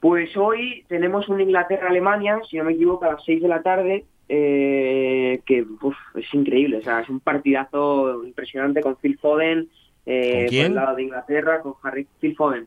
Pues 0.00 0.34
hoy 0.36 0.84
tenemos 0.88 1.28
un 1.28 1.40
Inglaterra-Alemania, 1.40 2.40
si 2.48 2.56
no 2.56 2.64
me 2.64 2.72
equivoco, 2.72 3.04
a 3.04 3.12
las 3.12 3.24
6 3.24 3.42
de 3.42 3.48
la 3.48 3.62
tarde, 3.62 4.06
eh, 4.28 5.42
que 5.44 5.62
uf, 5.82 5.96
es 6.14 6.32
increíble, 6.32 6.78
o 6.78 6.82
sea, 6.82 7.00
es 7.00 7.08
un 7.08 7.20
partidazo 7.20 8.24
impresionante 8.24 8.80
con 8.80 8.96
Phil 8.96 9.18
Foden, 9.18 9.68
eh, 10.06 10.44
¿Con 10.44 10.48
quién? 10.48 10.62
por 10.62 10.70
el 10.70 10.74
lado 10.84 10.96
de 10.96 11.02
Inglaterra, 11.02 11.60
con 11.60 11.74
Harry 11.82 12.06
Phil 12.20 12.34
Foden. 12.34 12.66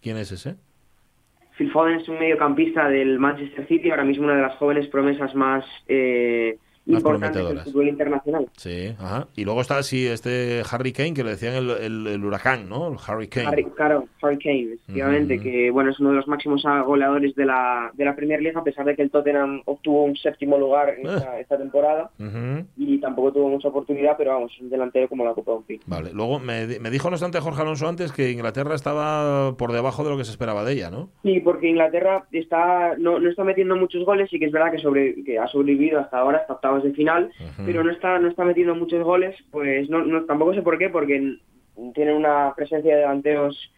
¿Quién 0.00 0.16
es 0.16 0.32
ese? 0.32 0.56
Phil 1.58 1.70
Foden 1.70 1.96
es 1.96 2.08
un 2.08 2.18
mediocampista 2.18 2.88
del 2.88 3.18
Manchester 3.18 3.66
City, 3.68 3.90
ahora 3.90 4.04
mismo 4.04 4.24
una 4.24 4.36
de 4.36 4.42
las 4.42 4.56
jóvenes 4.56 4.86
promesas 4.88 5.34
más, 5.34 5.64
eh, 5.88 6.56
Más 6.84 6.98
importantes 6.98 7.34
del 7.36 7.42
prometedoras. 7.44 7.64
fútbol 7.72 7.88
internacional. 7.88 8.46
Sí, 8.56 8.94
ajá. 8.98 9.28
Y 9.36 9.44
luego 9.44 9.60
está 9.60 9.82
sí, 9.82 10.06
este 10.06 10.62
Harry 10.70 10.92
Kane, 10.92 11.14
que 11.14 11.22
le 11.24 11.30
decían 11.30 11.54
el, 11.54 11.70
el- 11.70 12.06
el 12.08 12.24
huracán, 12.24 12.68
¿no? 12.68 12.88
El 12.88 12.96
Harry 13.06 13.28
Kane. 13.28 13.46
Harry, 13.46 13.64
claro, 13.66 14.06
Harry 14.20 14.38
Kane, 14.38 14.74
efectivamente, 14.74 15.38
que 15.40 15.70
bueno 15.70 15.90
es 15.90 16.00
uno 16.00 16.10
de 16.10 16.16
los 16.16 16.26
máximos 16.28 16.62
goleadores 16.84 17.34
de 17.36 17.46
la, 17.46 17.90
de 17.94 18.04
la 18.04 18.16
Premier 18.16 18.42
League, 18.42 18.58
a 18.58 18.64
pesar 18.64 18.84
de 18.84 18.96
que 18.96 19.02
el 19.02 19.10
Tottenham 19.10 19.62
obtuvo 19.66 20.04
un 20.04 20.16
séptimo 20.16 20.58
lugar 20.58 20.90
en 20.98 21.06
Eh. 21.06 21.10
esta, 21.16 21.38
esta 21.40 21.58
temporada 21.58 22.10
y 22.76 22.98
tampoco 22.98 23.32
tuvo 23.32 23.48
mucha 23.48 23.68
oportunidad, 23.68 24.16
pero 24.18 24.32
vamos, 24.32 24.52
un 24.60 24.68
delantero 24.70 25.08
como 25.08 25.24
la 25.24 25.34
Copa 25.34 25.52
de 25.52 25.74
un. 25.74 25.80
Vale, 25.86 26.10
luego 26.12 26.38
me, 26.40 26.66
me 26.80 26.90
dijo 26.90 27.08
no 27.10 27.14
obstante 27.14 27.38
Jorge 27.40 27.62
Alonso 27.62 27.88
antes 27.88 28.12
que 28.12 28.30
Inglaterra 28.30 28.74
estaba 28.74 29.56
por 29.56 29.72
debajo 29.72 30.02
de 30.04 30.10
lo 30.10 30.16
que 30.16 30.24
se 30.24 30.30
esperaba 30.32 30.64
de 30.64 30.72
ella, 30.72 30.90
¿no? 30.90 31.10
Sí, 31.22 31.40
porque 31.40 31.68
Inglaterra 31.68 32.24
está 32.32 32.94
no, 32.98 33.18
no 33.18 33.30
está 33.30 33.44
metiendo 33.44 33.76
muchos 33.76 34.04
goles 34.04 34.32
y 34.32 34.38
que 34.38 34.46
es 34.46 34.52
verdad 34.52 34.72
que 34.72 34.78
sobre 34.78 35.22
que 35.24 35.38
ha 35.38 35.46
sobrevivido 35.48 36.00
hasta 36.00 36.18
ahora, 36.18 36.38
hasta 36.38 36.54
octavos 36.54 36.71
de 36.80 36.92
final, 36.92 37.30
pero 37.66 37.84
no 37.84 37.90
está 37.90 38.18
no 38.18 38.28
está 38.28 38.44
metiendo 38.44 38.74
muchos 38.74 39.04
goles, 39.04 39.34
pues 39.50 39.88
no, 39.90 40.04
no 40.04 40.24
tampoco 40.24 40.54
sé 40.54 40.62
por 40.62 40.78
qué, 40.78 40.88
porque 40.88 41.36
tienen 41.94 42.14
una 42.16 42.52
presencia 42.54 42.92
de 42.94 43.00
delanteros 43.00 43.70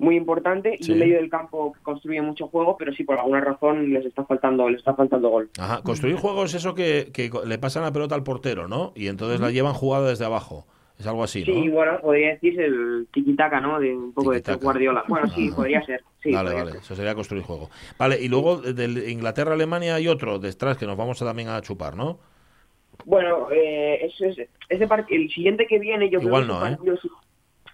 muy 0.00 0.14
importante 0.16 0.76
y 0.78 0.84
Sí. 0.84 0.92
un 0.92 0.98
medio 1.00 1.16
del 1.16 1.28
campo 1.28 1.72
que 1.72 1.80
construye 1.82 2.22
mucho 2.22 2.46
juego, 2.48 2.76
pero 2.78 2.92
sí 2.92 3.02
por 3.02 3.18
alguna 3.18 3.40
razón 3.40 3.92
les 3.92 4.06
está 4.06 4.24
faltando 4.24 4.68
les 4.68 4.78
está 4.78 4.94
faltando 4.94 5.28
gol. 5.28 5.50
Ajá, 5.58 5.82
construir 5.82 6.14
juegos 6.16 6.50
es 6.54 6.60
eso 6.62 6.74
que, 6.74 7.10
que 7.12 7.30
le 7.46 7.58
pasan 7.58 7.82
la 7.82 7.92
pelota 7.92 8.14
al 8.14 8.22
portero, 8.22 8.68
¿no? 8.68 8.92
Y 8.94 9.08
entonces 9.08 9.40
la 9.40 9.50
llevan 9.50 9.74
jugada 9.74 10.08
desde 10.10 10.24
abajo. 10.24 10.66
Es 10.98 11.06
algo 11.06 11.22
así, 11.22 11.44
¿no? 11.44 11.46
Sí, 11.62 11.68
bueno, 11.68 12.00
podría 12.00 12.30
decirse 12.30 12.64
el 12.64 13.06
tiki-taka, 13.12 13.60
¿no? 13.60 13.78
De 13.78 13.94
un 13.96 14.12
poco 14.12 14.32
de 14.32 14.42
Guardiola. 14.56 15.04
Bueno, 15.06 15.28
sí, 15.28 15.48
podría 15.54 15.80
ser. 15.84 16.02
Sí, 16.22 16.32
vale, 16.32 16.48
podría 16.50 16.64
vale, 16.64 16.72
ser. 16.72 16.80
eso 16.80 16.96
sería 16.96 17.14
construir 17.14 17.44
juego. 17.44 17.70
Vale, 17.96 18.20
y 18.20 18.28
luego 18.28 18.60
de 18.60 19.10
Inglaterra-Alemania 19.12 19.94
hay 19.94 20.08
otro 20.08 20.40
detrás 20.40 20.76
que 20.76 20.86
nos 20.86 20.96
vamos 20.96 21.22
a 21.22 21.24
también 21.24 21.48
a 21.48 21.60
chupar, 21.60 21.94
¿no? 21.96 22.18
Bueno, 23.04 23.48
eh, 23.52 24.06
ese, 24.06 24.30
es- 24.30 24.48
el 25.08 25.30
siguiente 25.30 25.66
que 25.68 25.78
viene, 25.78 26.10
yo 26.10 26.20
Igual 26.20 26.44
creo 26.46 26.58
que 26.58 26.64
no, 26.64 26.94
es 26.94 27.04
un 27.04 27.10
¿eh? 27.10 27.12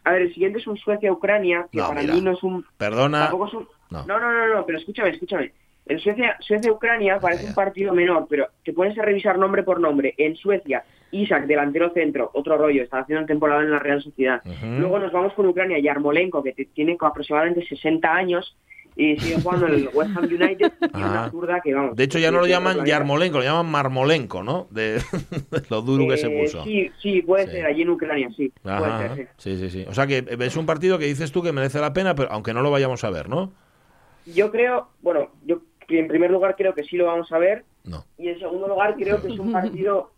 A 0.05 0.12
ver, 0.12 0.23
el 0.23 0.35
siguiente 0.35 0.59
es 0.59 0.67
un 0.67 0.76
Suecia-Ucrania, 0.76 1.67
que 1.73 1.79
No, 1.79 1.88
para 1.88 2.03
mira. 2.03 2.15
mí 2.15 2.21
no 2.21 2.32
es 2.32 2.43
un... 2.43 2.67
Perdona. 2.76 3.21
Tampoco 3.23 3.47
es 3.47 3.55
un... 3.55 3.69
No. 3.91 4.05
No, 4.05 4.21
no, 4.21 4.31
no, 4.32 4.55
no, 4.56 4.67
pero 4.67 4.79
escúchame, 4.79 5.09
escúchame. 5.11 5.53
El 5.87 6.01
Suecia- 6.01 6.37
Suecia-Ucrania 6.41 7.19
parece 7.21 7.43
ya. 7.45 7.49
un 7.51 7.55
partido 7.55 7.93
menor, 7.93 8.27
pero 8.29 8.49
te 8.65 8.73
pones 8.73 8.99
a 8.99 9.03
revisar 9.03 9.39
nombre 9.39 9.63
por 9.63 9.81
nombre. 9.81 10.15
En 10.17 10.35
Suecia, 10.37 10.83
Isaac, 11.11 11.47
delantero 11.47 11.91
centro, 11.93 12.31
otro 12.35 12.57
rollo, 12.57 12.83
está 12.83 13.01
haciendo 13.01 13.27
temporada 13.27 13.63
en 13.63 13.71
la 13.71 13.79
Real 13.79 14.03
Sociedad. 14.03 14.43
Luego 14.79 14.99
nos 14.99 15.13
vamos 15.13 15.33
con 15.35 15.47
Ucrania, 15.47 15.79
Yarmolenko, 15.79 16.43
que 16.43 16.53
tiene 16.75 16.97
aproximadamente 16.99 17.67
60 17.67 18.13
años 18.15 18.57
y 18.97 19.17
sigue 19.19 19.41
jugando 19.43 19.67
en 19.67 19.75
el 19.75 19.91
West 19.93 20.17
Ham 20.17 20.25
United 20.25 20.73
y 20.81 20.89
tiene 20.89 21.09
una 21.11 21.31
zurda 21.31 21.61
que 21.61 21.75
vamos. 21.75 21.97
De 21.97 22.05
hecho, 22.05 22.19
ya 22.19 22.31
no 22.31 22.39
lo 22.39 22.47
llaman 22.47 22.85
Yarmolenko, 22.87 23.39
lo 23.39 23.45
llaman 23.45 23.67
Marmolenko, 23.71 24.43
¿no? 24.43 24.69
De, 24.71 24.95
de 25.51 25.63
lo 25.69 25.83
duro 25.83 26.09
que 26.09 26.17
se 26.17 26.29
Eh, 26.29 26.41
puso. 26.43 26.65
Sí, 26.65 26.91
sí, 27.03 27.21
puede 27.23 27.45
Sí. 27.47 27.51
ser, 27.53 27.67
allí 27.67 27.83
en 27.83 27.91
Ucrania, 27.91 28.31
sí. 28.37 28.53
Ajá, 28.64 28.79
puede 28.79 28.93
ajá. 28.93 29.14
ser, 29.17 29.29
sí, 29.37 29.59
sí, 29.59 29.69
sí. 29.71 29.85
O 29.88 29.93
sea 29.95 30.07
que 30.07 30.25
es 30.41 30.57
un 30.57 30.64
partido 30.67 30.99
que 30.99 31.07
dices 31.07 31.31
tú 31.33 31.43
que 31.43 31.53
merece 31.53 31.79
la 31.81 31.93
pena, 31.93 32.14
pero 32.14 32.31
aunque 32.33 32.55
no 32.55 32.62
lo 32.62 32.71
vayamos 32.71 33.03
a 33.05 33.11
ver, 33.11 33.29
¿no? 33.29 33.53
Yo 34.26 34.50
creo, 34.50 34.88
bueno, 35.03 35.29
yo 35.45 35.59
en 35.88 36.09
primer 36.09 36.31
lugar 36.31 36.57
creo 36.57 36.75
que 36.75 36.85
sí 36.85 36.97
lo 36.97 37.07
vamos 37.07 37.31
a 37.33 37.38
ver 37.38 37.64
No. 37.85 38.05
y 38.19 38.29
en 38.29 38.38
segundo 38.38 38.69
lugar 38.69 38.95
creo 38.97 39.21
que 39.21 39.29
es 39.29 39.38
un 39.38 39.53
partido 39.53 40.11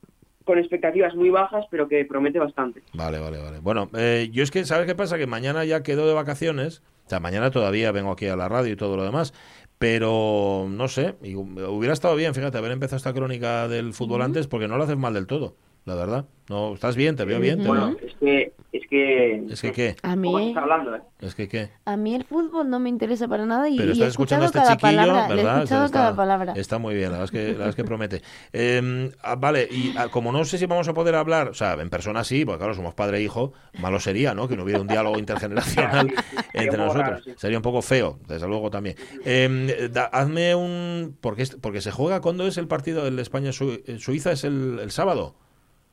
con 0.44 0.58
expectativas 0.58 1.14
muy 1.16 1.28
bajas, 1.30 1.64
pero 1.70 1.88
que 1.88 2.04
promete 2.04 2.38
bastante. 2.38 2.80
Vale, 2.94 3.18
vale, 3.18 3.38
vale. 3.42 3.58
Bueno, 3.60 3.90
eh, 3.98 4.28
yo 4.32 4.44
es 4.44 4.52
que, 4.52 4.64
¿sabes 4.64 4.86
qué 4.86 4.94
pasa? 4.94 5.18
Que 5.18 5.26
mañana 5.26 5.64
ya 5.64 5.82
quedo 5.82 6.06
de 6.06 6.14
vacaciones. 6.14 6.82
O 7.06 7.08
sea, 7.10 7.18
mañana 7.18 7.50
todavía 7.50 7.90
vengo 7.90 8.12
aquí 8.12 8.26
a 8.26 8.36
la 8.36 8.48
radio 8.48 8.72
y 8.72 8.76
todo 8.76 8.96
lo 8.96 9.02
demás. 9.04 9.34
Pero 9.78 10.66
no 10.70 10.88
sé, 10.88 11.16
y 11.22 11.34
hubiera 11.34 11.92
estado 11.92 12.16
bien, 12.16 12.34
fíjate, 12.34 12.56
haber 12.58 12.72
empezado 12.72 12.96
esta 12.96 13.12
crónica 13.12 13.68
del 13.68 13.92
fútbol 13.92 14.22
antes 14.22 14.46
porque 14.46 14.68
no 14.68 14.78
lo 14.78 14.84
haces 14.84 14.96
mal 14.96 15.12
del 15.14 15.26
todo, 15.26 15.54
la 15.84 15.94
verdad. 15.94 16.24
No, 16.48 16.74
estás 16.74 16.96
bien, 16.96 17.14
te 17.14 17.24
veo 17.24 17.38
bien, 17.40 17.60
te 17.60 17.68
Bueno, 17.68 17.88
veo. 17.96 18.08
es 18.08 18.14
que 18.16 18.52
es 18.76 18.86
que 18.88 19.34
Es 19.50 19.60
que 19.62 19.72
qué, 19.72 19.96
A 20.02 20.10
¿cómo 20.10 20.38
mí, 20.38 20.48
estás 20.48 20.62
hablando, 20.62 20.96
eh? 20.96 21.00
es 21.20 21.34
que 21.34 21.48
qué. 21.48 21.70
a 21.84 21.96
mí 21.96 22.14
el 22.14 22.24
fútbol 22.24 22.68
no 22.68 22.78
me 22.78 22.88
interesa 22.88 23.26
para 23.28 23.46
nada 23.46 23.68
y, 23.68 23.76
Pero 23.76 23.88
y 23.88 23.90
he 23.90 23.92
estás 23.94 24.08
escuchando 24.08 24.44
escuchado 24.46 24.68
a 24.68 24.72
este 24.74 24.80
cada 24.82 24.96
chiquillo, 24.96 25.12
palabra. 25.12 25.28
le 25.28 25.34
he 25.34 25.44
¿verdad? 25.44 25.56
escuchado 25.62 25.84
está, 25.86 25.98
cada 25.98 26.16
palabra. 26.16 26.52
está 26.56 26.78
muy 26.78 26.94
bien, 26.94 27.10
la 27.12 27.18
verdad 27.18 27.24
es 27.24 27.30
que, 27.30 27.44
la 27.46 27.52
verdad 27.52 27.68
es 27.68 27.74
que 27.76 27.84
promete. 27.84 28.22
Eh, 28.52 29.10
ah, 29.22 29.36
vale, 29.36 29.68
y 29.70 29.94
ah, 29.96 30.08
como 30.08 30.32
no 30.32 30.44
sé 30.44 30.58
si 30.58 30.66
vamos 30.66 30.88
a 30.88 30.94
poder 30.94 31.14
hablar, 31.14 31.48
o 31.48 31.54
sea, 31.54 31.74
en 31.74 31.90
persona 31.90 32.24
sí, 32.24 32.44
porque 32.44 32.58
claro, 32.58 32.74
somos 32.74 32.94
padre 32.94 33.18
e 33.18 33.22
hijo, 33.22 33.52
malo 33.80 34.00
sería, 34.00 34.34
¿no? 34.34 34.48
Que 34.48 34.56
no 34.56 34.64
hubiera 34.64 34.80
un 34.80 34.86
diálogo 34.88 35.18
intergeneracional 35.18 36.12
entre 36.52 36.76
nosotros. 36.78 37.08
raro, 37.08 37.22
sí. 37.22 37.32
Sería 37.36 37.58
un 37.58 37.62
poco 37.62 37.82
feo, 37.82 38.18
desde 38.28 38.46
luego 38.46 38.70
también. 38.70 38.96
Eh, 39.24 39.88
da- 39.92 40.06
hazme 40.12 40.54
un... 40.54 41.16
Porque, 41.20 41.42
es- 41.42 41.56
porque 41.56 41.80
se 41.80 41.90
juega, 41.90 42.20
¿cuándo 42.20 42.46
es 42.46 42.56
el 42.58 42.68
partido 42.68 43.08
de 43.10 43.22
España-Suiza? 43.22 44.32
¿Es 44.32 44.44
el, 44.44 44.78
el 44.82 44.90
sábado? 44.90 45.34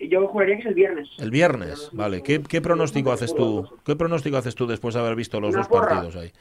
Yo 0.10 0.28
juraría 0.28 0.56
que 0.56 0.62
es 0.62 0.68
el 0.68 0.74
viernes. 0.74 1.10
El 1.20 1.32
viernes, 1.32 1.90
vale. 1.94 2.22
¿Qué, 2.24 2.42
qué 2.42 2.62
pronóstico 2.62 3.12
haces 3.12 3.34
tú? 3.36 3.68
¿Qué 3.86 3.96
pronóstico 3.96 4.38
haces 4.38 4.56
tú 4.56 4.66
después 4.68 4.94
de 4.96 5.02
haber 5.02 5.16
visto 5.16 5.40
los 5.40 5.50
Una 5.54 5.60
dos 5.60 5.68
porra. 5.68 5.88
partidos 5.90 6.16
ahí? 6.18 6.32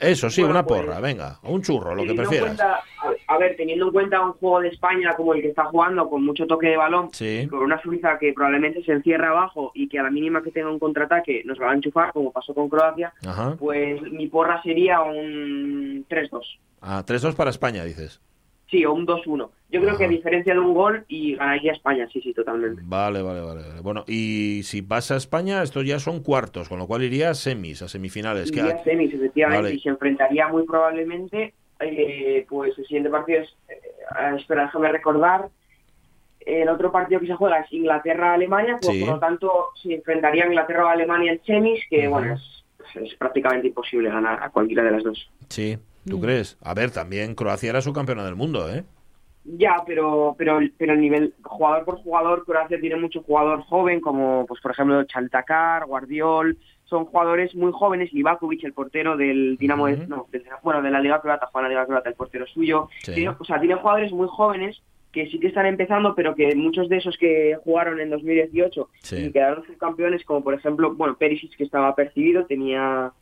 Eso, 0.00 0.28
sí, 0.28 0.42
Bueno, 0.42 0.56
una 0.56 0.66
pues, 0.66 0.82
porra, 0.82 1.00
venga. 1.00 1.38
O 1.44 1.52
un 1.54 1.62
churro, 1.62 1.94
lo 1.94 2.04
que 2.04 2.12
prefieras. 2.12 2.48
cuenta- 2.48 2.80
a 3.02 3.08
ver, 3.08 3.18
a 3.26 3.38
ver, 3.38 3.56
teniendo 3.56 3.86
en 3.86 3.92
cuenta 3.92 4.20
un 4.20 4.32
juego 4.34 4.60
de 4.60 4.68
España 4.68 5.14
como 5.16 5.32
el 5.32 5.40
que 5.40 5.48
está 5.48 5.64
jugando, 5.64 6.10
con 6.10 6.22
mucho 6.26 6.46
toque 6.46 6.66
de 6.68 6.76
balón, 6.76 7.08
Sí. 7.12 7.46
con 7.48 7.60
una 7.60 7.80
Suiza 7.80 8.18
que 8.18 8.34
probablemente 8.34 8.82
se 8.84 8.92
encierra 8.92 9.30
abajo 9.30 9.72
y 9.74 9.88
que 9.88 9.98
a 9.98 10.02
la 10.02 10.10
mínima 10.10 10.42
que 10.42 10.50
tenga 10.50 10.70
un 10.70 10.78
contraataque 10.78 11.42
nos 11.46 11.58
la 11.58 11.66
va 11.66 11.72
a 11.72 11.74
enchufar, 11.76 12.12
como 12.12 12.30
pasó 12.32 12.52
con 12.52 12.68
Croacia, 12.68 13.14
Ajá. 13.26 13.56
pues 13.58 14.02
mi 14.02 14.26
porra 14.28 14.62
sería 14.62 15.00
un 15.00 16.04
3-2. 16.06 16.58
Ah, 16.82 17.02
3-2 17.06 17.34
para 17.34 17.48
España, 17.48 17.82
dices. 17.84 18.20
Sí, 18.70 18.84
o 18.84 18.92
un 18.92 19.06
2-1. 19.06 19.50
Yo 19.70 19.80
creo 19.80 19.90
Ajá. 19.90 19.98
que 19.98 20.04
a 20.04 20.08
diferencia 20.08 20.52
de 20.52 20.60
un 20.60 20.74
gol 20.74 21.04
y 21.08 21.34
ganaría 21.36 21.72
España, 21.72 22.06
sí, 22.12 22.20
sí, 22.20 22.32
totalmente. 22.34 22.82
Vale, 22.84 23.22
vale, 23.22 23.40
vale. 23.40 23.62
Bueno, 23.82 24.04
y 24.06 24.60
si 24.64 24.82
pasa 24.82 25.16
España, 25.16 25.62
estos 25.62 25.86
ya 25.86 25.98
son 25.98 26.22
cuartos, 26.22 26.68
con 26.68 26.78
lo 26.78 26.86
cual 26.86 27.02
iría 27.02 27.30
a 27.30 27.34
semis, 27.34 27.80
a 27.82 27.88
semifinales. 27.88 28.50
Iría 28.50 28.74
a 28.76 28.84
semis, 28.84 29.12
efectivamente, 29.14 29.62
Vale. 29.64 29.74
y 29.74 29.80
se 29.80 29.88
enfrentaría 29.88 30.48
muy 30.48 30.64
probablemente, 30.66 31.54
eh, 31.80 32.44
pues 32.48 32.76
el 32.78 32.84
siguiente 32.86 33.08
partido 33.10 33.40
es, 33.42 33.48
eh, 33.68 34.36
espera, 34.36 34.64
déjame 34.64 34.92
recordar, 34.92 35.48
el 36.40 36.68
otro 36.68 36.90
partido 36.92 37.20
que 37.20 37.26
se 37.26 37.34
juega 37.34 37.60
es 37.60 37.72
Inglaterra-Alemania, 37.72 38.78
pues 38.80 38.96
Sí. 38.96 39.04
por 39.04 39.14
lo 39.14 39.18
tanto 39.18 39.52
se 39.82 39.94
enfrentaría 39.94 40.46
Inglaterra 40.46 40.86
o 40.86 40.88
Alemania 40.88 41.32
en 41.32 41.42
semis, 41.44 41.80
que 41.90 42.08
bueno, 42.08 42.34
es, 42.34 42.64
es 42.96 43.14
prácticamente 43.16 43.68
imposible 43.68 44.08
ganar 44.08 44.42
a 44.42 44.48
cualquiera 44.50 44.82
de 44.82 44.90
las 44.92 45.04
dos. 45.04 45.30
sí, 45.48 45.76
¿tú 46.08 46.20
crees? 46.20 46.56
A 46.62 46.74
ver, 46.74 46.90
también 46.90 47.34
Croacia 47.34 47.70
era 47.70 47.80
su 47.80 47.92
campeona 47.92 48.24
del 48.24 48.36
mundo, 48.36 48.68
¿eh? 48.70 48.84
Ya, 49.44 49.76
pero 49.86 50.34
pero 50.36 50.58
pero 50.76 50.92
el 50.92 51.00
nivel 51.00 51.34
jugador 51.42 51.84
por 51.84 51.96
jugador, 52.02 52.44
Croacia 52.44 52.78
tiene 52.80 52.96
mucho 52.96 53.22
jugador 53.22 53.62
joven, 53.62 54.00
como 54.00 54.44
pues 54.46 54.60
por 54.60 54.72
ejemplo 54.72 55.02
Chantakar, 55.04 55.86
Guardiol, 55.86 56.58
son 56.84 57.06
jugadores 57.06 57.54
muy 57.54 57.72
jóvenes, 57.72 58.12
Livakovic, 58.12 58.64
el 58.64 58.72
portero 58.74 59.16
del 59.16 59.56
Dinamo, 59.58 59.86
de- 59.86 60.06
no, 60.06 60.26
del- 60.30 60.44
bueno, 60.62 60.82
de 60.82 60.90
la 60.90 61.00
Liga 61.00 61.20
Croata, 61.20 61.48
juega 61.50 61.68
en 61.68 61.74
la 61.74 61.80
Liga 61.80 61.86
Croata, 61.86 62.08
el 62.10 62.14
portero 62.16 62.46
suyo. 62.46 62.88
Sí. 63.02 63.14
Tiene- 63.14 63.34
o 63.38 63.44
sea, 63.44 63.58
tiene 63.58 63.76
jugadores 63.76 64.12
muy 64.12 64.28
jóvenes 64.28 64.82
que 65.12 65.26
sí 65.30 65.40
que 65.40 65.46
están 65.48 65.64
empezando, 65.64 66.14
pero 66.14 66.34
que 66.34 66.54
muchos 66.54 66.90
de 66.90 66.98
esos 66.98 67.16
que 67.16 67.56
jugaron 67.64 67.98
en 68.00 68.10
2018 68.10 68.90
Sí. 69.00 69.16
y 69.16 69.32
quedaron 69.32 69.64
subcampeones, 69.64 70.24
como 70.24 70.42
por 70.44 70.52
ejemplo, 70.52 70.94
bueno, 70.94 71.16
Perisic 71.16 71.56
que 71.56 71.64
estaba 71.64 71.94
percibido, 71.94 72.44
tenía 72.44 73.12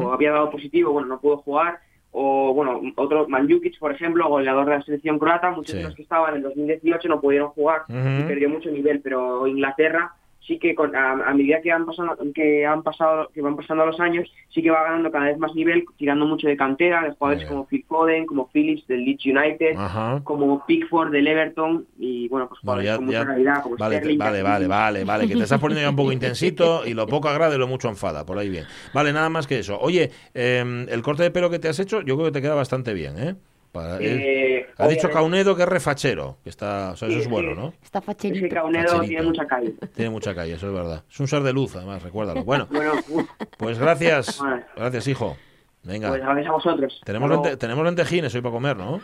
o 0.00 0.12
había 0.12 0.30
dado 0.32 0.50
positivo, 0.50 0.92
bueno, 0.92 1.08
no 1.08 1.18
pudo 1.20 1.38
jugar, 1.38 1.78
o 2.12 2.52
bueno, 2.54 2.80
otro 2.96 3.26
Manjukic, 3.26 3.78
por 3.78 3.90
ejemplo, 3.92 4.28
goleador 4.28 4.66
de 4.66 4.76
la 4.76 4.82
selección 4.82 5.18
croata, 5.18 5.50
muchos 5.50 5.72
Sí. 5.72 5.78
de 5.78 5.84
los 5.84 5.94
que 5.94 6.02
estaban 6.02 6.36
en 6.36 6.42
2018 6.42 7.08
no 7.08 7.20
pudieron 7.20 7.48
jugar 7.48 7.82
y 7.88 8.22
perdió 8.24 8.48
mucho 8.50 8.70
nivel, 8.70 9.00
pero 9.00 9.46
Inglaterra 9.46 10.12
sí 10.46 10.58
que 10.58 10.74
con, 10.74 10.94
a, 10.96 11.12
a 11.12 11.34
medida 11.34 11.60
que 11.62 11.70
han 11.70 11.86
pasado 11.86 12.16
que 12.34 12.66
han 12.66 12.82
pasado 12.82 13.30
que 13.32 13.40
van 13.42 13.54
pasando 13.56 13.86
los 13.86 14.00
años 14.00 14.28
sí 14.52 14.62
que 14.62 14.70
va 14.70 14.82
ganando 14.82 15.10
cada 15.12 15.26
vez 15.26 15.38
más 15.38 15.54
nivel 15.54 15.84
tirando 15.96 16.26
mucho 16.26 16.48
de 16.48 16.56
cantera 16.56 17.02
de 17.04 17.12
jugadores 17.12 17.46
como 17.46 17.66
Phil 17.66 17.84
Foden 17.88 18.26
como 18.26 18.48
Phillips 18.52 18.86
del 18.88 19.04
Leeds 19.04 19.24
United 19.26 19.76
Ajá. 19.76 20.20
como 20.24 20.66
Pickford 20.66 21.10
del 21.12 21.28
Everton 21.28 21.86
y 21.98 22.28
bueno 22.28 22.48
pues 22.48 22.60
jugadores 22.60 22.86
ya, 22.90 22.96
con 22.96 23.04
mucha 23.06 23.18
ya- 23.20 23.26
calidad 23.26 23.62
como 23.62 23.76
vale, 23.76 23.94
te- 23.94 24.00
Sterling 24.00 24.18
vale, 24.18 24.42
vale, 24.42 24.66
vale, 24.66 25.04
vale, 25.04 25.28
que 25.28 25.36
te 25.36 25.42
estás 25.44 25.60
poniendo 25.60 25.82
ya 25.82 25.90
un 25.90 25.96
poco 25.96 26.12
intensito 26.12 26.86
y 26.86 26.94
lo 26.94 27.06
poco 27.06 27.28
agrade 27.28 27.56
lo 27.56 27.66
mucho 27.68 27.88
enfada, 27.88 28.26
por 28.26 28.38
ahí 28.38 28.48
bien. 28.48 28.64
Vale, 28.92 29.12
nada 29.12 29.28
más 29.28 29.46
que 29.46 29.60
eso. 29.60 29.78
Oye, 29.80 30.10
eh, 30.34 30.86
el 30.88 31.02
corte 31.02 31.22
de 31.22 31.30
pelo 31.30 31.50
que 31.50 31.58
te 31.58 31.68
has 31.68 31.78
hecho, 31.78 32.00
yo 32.02 32.16
creo 32.16 32.26
que 32.26 32.32
te 32.32 32.42
queda 32.42 32.54
bastante 32.54 32.94
bien, 32.94 33.18
¿eh? 33.18 33.34
Para- 33.72 33.96
Eh, 34.00 34.66
ha 34.76 34.86
dicho. 34.86 35.08
Caunedo 35.10 35.56
que 35.56 35.62
es 35.62 35.68
refachero, 35.68 36.36
que 36.44 36.50
está, 36.50 36.90
o 36.92 36.96
sea, 36.96 37.08
eso 37.08 37.16
Sí, 37.16 37.22
es 37.22 37.28
bueno. 37.28 37.54
¿no? 37.54 37.72
Está 37.82 37.98
es 38.00 38.04
que 38.04 38.12
facherito. 38.12 38.54
Caunedo 38.54 38.84
Facherito. 38.88 39.08
tiene 39.08 39.22
mucha 39.24 39.46
calle 39.46 39.74
Tiene 39.94 40.10
mucha 40.10 40.34
calle, 40.34 40.52
eso 40.54 40.66
es 40.68 40.72
verdad. 40.74 41.04
Es 41.10 41.20
un 41.20 41.26
ser 41.28 41.42
de 41.42 41.52
luz, 41.54 41.74
además, 41.76 42.02
recuérdalo. 42.02 42.44
Bueno, 42.44 42.68
bueno 42.70 43.28
pues 43.56 43.78
gracias, 43.78 44.38
Vale. 44.42 44.64
gracias, 44.76 45.08
hijo. 45.08 45.36
Venga, 45.84 46.10
pues 46.10 46.20
gracias 46.20 46.46
a 46.46 46.52
vosotros 46.52 47.00
tenemos, 47.04 47.30
Hasta 47.30 47.42
lente- 47.48 47.56
tenemos 47.58 47.84
lentejines 47.84 48.32
hoy 48.34 48.40
para 48.42 48.52
comer, 48.52 48.76
¿no? 48.76 49.00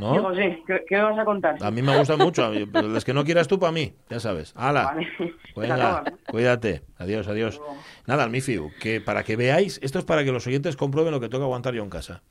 ¿No? 0.00 0.12
Digo, 0.14 0.34
sí, 0.34 0.62
¿qué, 0.66 0.84
qué 0.88 0.96
me 0.96 1.02
vas 1.02 1.18
a 1.18 1.24
contar? 1.24 1.56
A 1.62 1.70
mí 1.70 1.80
me 1.82 1.96
gustan 1.96 2.18
mucho, 2.18 2.48
mí, 2.50 2.66
pero 2.66 2.88
las 2.88 3.04
que 3.04 3.12
no 3.12 3.24
quieras 3.24 3.46
tú 3.46 3.58
para 3.58 3.72
mí, 3.72 3.92
ya 4.08 4.18
sabes. 4.20 4.52
¡Hala! 4.56 4.84
Vale. 4.84 5.08
Venga, 5.56 5.74
Venga, 5.76 6.04
cuídate. 6.28 6.82
Adiós, 6.98 7.28
adiós. 7.28 7.60
Nada, 8.06 8.24
al 8.24 8.30
Mifiu, 8.30 8.70
que 8.80 9.00
para 9.00 9.22
que 9.22 9.36
veáis, 9.36 9.78
esto 9.82 9.98
es 9.98 10.04
para 10.04 10.24
que 10.24 10.32
los 10.32 10.46
oyentes 10.46 10.76
comprueben 10.76 11.12
lo 11.12 11.20
que 11.20 11.28
toca 11.28 11.44
aguantar 11.44 11.74
yo 11.74 11.82
en 11.84 11.90
casa. 11.90 12.22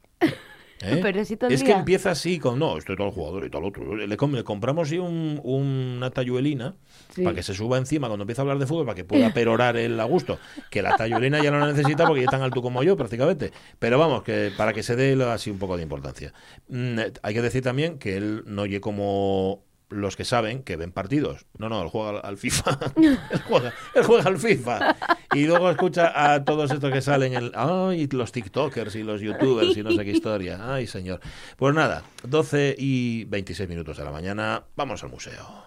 ¿Eh? 0.84 1.00
Pero 1.02 1.20
el 1.20 1.54
es 1.54 1.64
que 1.64 1.72
empieza 1.72 2.12
así 2.12 2.40
con, 2.40 2.58
no, 2.58 2.78
estoy 2.78 2.96
tal 2.96 3.12
jugador 3.12 3.46
y 3.46 3.50
tal 3.50 3.64
otro. 3.64 3.96
Le, 3.96 4.18
com- 4.18 4.34
le 4.34 4.44
compramos 4.44 4.90
sí, 4.90 4.98
un- 4.98 5.40
una 5.44 6.10
talluelina 6.10 6.76
Sí. 7.14 7.24
para 7.24 7.36
que 7.36 7.44
se 7.44 7.54
suba 7.54 7.78
encima 7.78 8.08
cuando 8.08 8.24
empieza 8.24 8.42
a 8.42 8.44
hablar 8.44 8.58
de 8.58 8.66
fútbol, 8.66 8.86
para 8.86 8.96
que 8.96 9.04
pueda 9.04 9.32
perorar 9.34 9.78
él 9.78 10.00
a 10.00 10.06
gusto. 10.06 10.40
Que 10.70 10.82
la 10.82 10.96
talluelina 10.96 11.44
ya 11.44 11.52
no 11.52 11.60
la 11.60 11.68
necesita 11.72 12.06
porque 12.08 12.22
ya 12.22 12.26
es 12.26 12.32
tan 12.32 12.42
alto 12.42 12.62
como 12.62 12.84
yo 12.84 12.98
prácticamente. 12.98 13.52
Pero 13.80 14.00
vamos, 14.00 14.24
que 14.24 14.52
para 14.58 14.74
que 14.74 14.82
se 14.84 14.96
dé 14.96 15.22
así 15.26 15.50
un 15.52 15.60
poco 15.60 15.78
de 15.78 15.84
importancia. 15.84 16.34
Mm, 16.70 17.00
hay 17.22 17.34
que 17.34 17.42
decir 17.42 17.62
también 17.62 18.00
que 18.00 18.18
él 18.18 18.44
no 18.48 18.64
oye 18.64 18.82
como 18.82 19.64
los 19.92 20.16
que 20.16 20.26
saben 20.26 20.64
que 20.64 20.78
ven 20.78 20.92
partidos. 20.92 21.46
No, 21.58 21.70
no, 21.70 21.82
él 21.84 21.90
juega 21.90 22.20
al, 22.20 22.38
FIFA. 22.38 22.80
él, 23.32 23.42
juega, 23.48 23.74
él 23.94 24.04
juega 24.04 24.24
al 24.24 24.38
FIFA. 24.38 24.96
Y 25.34 25.46
luego 25.46 25.70
escucha 25.70 26.34
a 26.34 26.44
todos 26.44 26.72
estos 26.72 26.92
que 26.92 27.02
salen 27.02 27.34
el 27.34 27.52
ay, 27.56 28.08
los 28.12 28.32
TikTokers 28.32 28.96
y 28.96 29.04
los 29.04 29.22
YouTubers 29.22 29.76
y 29.78 29.84
no 29.84 29.92
sé 29.92 30.04
qué 30.04 30.12
historia. 30.12 30.60
Ay, 30.74 30.88
señor. 30.88 31.20
Pues 31.58 31.76
nada, 31.76 32.04
12 32.24 32.76
y 32.78 33.26
26 33.26 33.70
minutos 33.70 33.98
de 33.98 34.06
la 34.06 34.12
mañana, 34.12 34.64
vamos 34.76 35.04
al 35.04 35.10
museo. 35.10 35.66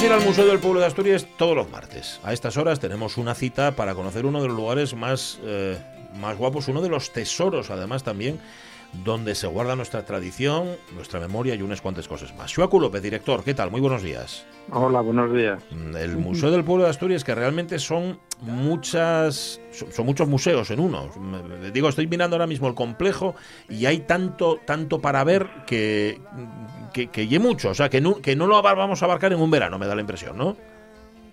Vamos 0.00 0.12
a 0.12 0.16
ir 0.16 0.22
al 0.22 0.26
Museo 0.26 0.46
del 0.46 0.58
Pueblo 0.60 0.80
de 0.80 0.86
Asturias 0.86 1.26
todos 1.36 1.54
los 1.54 1.70
martes. 1.70 2.20
A 2.24 2.32
estas 2.32 2.56
horas 2.56 2.80
tenemos 2.80 3.18
una 3.18 3.34
cita 3.34 3.72
para 3.72 3.94
conocer 3.94 4.24
uno 4.24 4.40
de 4.40 4.48
los 4.48 4.56
lugares 4.56 4.94
más, 4.94 5.38
eh, 5.42 5.76
más 6.18 6.38
guapos, 6.38 6.68
uno 6.68 6.80
de 6.80 6.88
los 6.88 7.12
tesoros 7.12 7.70
además 7.70 8.02
también, 8.02 8.40
donde 9.04 9.34
se 9.34 9.46
guarda 9.46 9.76
nuestra 9.76 10.06
tradición, 10.06 10.70
nuestra 10.94 11.20
memoria 11.20 11.54
y 11.54 11.60
unas 11.60 11.82
cuantas 11.82 12.08
cosas 12.08 12.34
más. 12.34 12.50
Shuaku 12.50 12.80
López, 12.80 13.02
director, 13.02 13.44
¿qué 13.44 13.52
tal? 13.52 13.70
Muy 13.70 13.82
buenos 13.82 14.02
días. 14.02 14.46
Hola, 14.72 15.02
buenos 15.02 15.34
días. 15.34 15.62
Mm, 15.70 15.94
El 15.94 16.16
Museo 16.16 16.50
del 16.50 16.64
Pueblo 16.64 16.84
de 16.84 16.90
Asturias, 16.90 17.22
que 17.22 17.34
realmente 17.34 17.78
son 17.78 18.18
muchas, 18.40 19.60
son 19.92 20.06
muchos 20.06 20.26
museos 20.28 20.70
en 20.70 20.80
uno. 20.80 21.10
Digo, 21.74 21.90
estoy 21.90 22.06
mirando 22.06 22.36
ahora 22.36 22.46
mismo 22.46 22.68
el 22.68 22.74
complejo 22.74 23.34
y 23.68 23.84
hay 23.84 23.98
tanto, 24.00 24.60
tanto 24.64 25.02
para 25.02 25.24
ver 25.24 25.46
que, 25.66 26.18
que, 26.92 27.08
que 27.08 27.22
y 27.24 27.38
mucho. 27.38 27.70
O 27.70 27.74
sea, 27.74 27.88
que 27.88 28.00
no, 28.00 28.16
que 28.20 28.36
no 28.36 28.46
lo 28.46 28.60
vamos 28.62 29.02
a 29.02 29.04
abarcar 29.06 29.32
en 29.32 29.40
un 29.40 29.50
verano, 29.50 29.78
me 29.78 29.86
da 29.86 29.94
la 29.94 30.00
impresión, 30.00 30.36
¿no? 30.36 30.56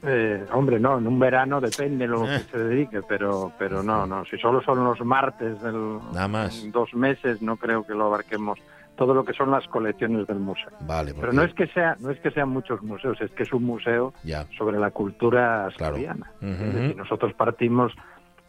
Eh, 0.03 0.45
hombre, 0.53 0.79
no, 0.79 0.99
en 0.99 1.07
un 1.07 1.17
verano 1.19 1.59
depende 1.59 2.07
lo 2.07 2.23
Eh. 2.25 2.37
que 2.45 2.51
se 2.51 2.63
dedique, 2.63 3.01
pero, 3.07 3.51
pero 3.57 3.81
no, 3.81 4.05
no. 4.05 4.23
Si 4.25 4.37
solo 4.37 4.61
son 4.61 4.83
los 4.83 4.99
martes 5.01 5.59
del, 5.61 5.97
Nada 6.13 6.27
más. 6.27 6.71
dos 6.71 6.93
meses, 6.93 7.41
no 7.41 7.57
creo 7.57 7.83
que 7.85 7.93
lo 7.93 8.05
abarquemos 8.05 8.59
todo 8.95 9.13
lo 9.13 9.23
que 9.25 9.33
son 9.33 9.51
las 9.51 9.67
colecciones 9.67 10.25
del 10.27 10.39
museo. 10.39 10.69
Vale, 10.81 11.13
Pero 11.19 11.31
no 11.33 11.43
es 11.43 11.53
que 11.53 11.67
sea, 11.67 11.95
no 11.99 12.09
es 12.09 12.19
que 12.19 12.31
sean 12.31 12.49
muchos 12.49 12.81
museos, 12.81 13.19
es 13.21 13.29
que 13.31 13.43
es 13.43 13.53
un 13.53 13.63
museo 13.63 14.13
Ya. 14.23 14.45
sobre 14.57 14.79
la 14.79 14.89
cultura 14.91 15.69
Claro. 15.77 15.95
asturiana. 15.95 16.31
Decir, 16.41 16.95
nosotros 16.95 17.33
partimos 17.33 17.91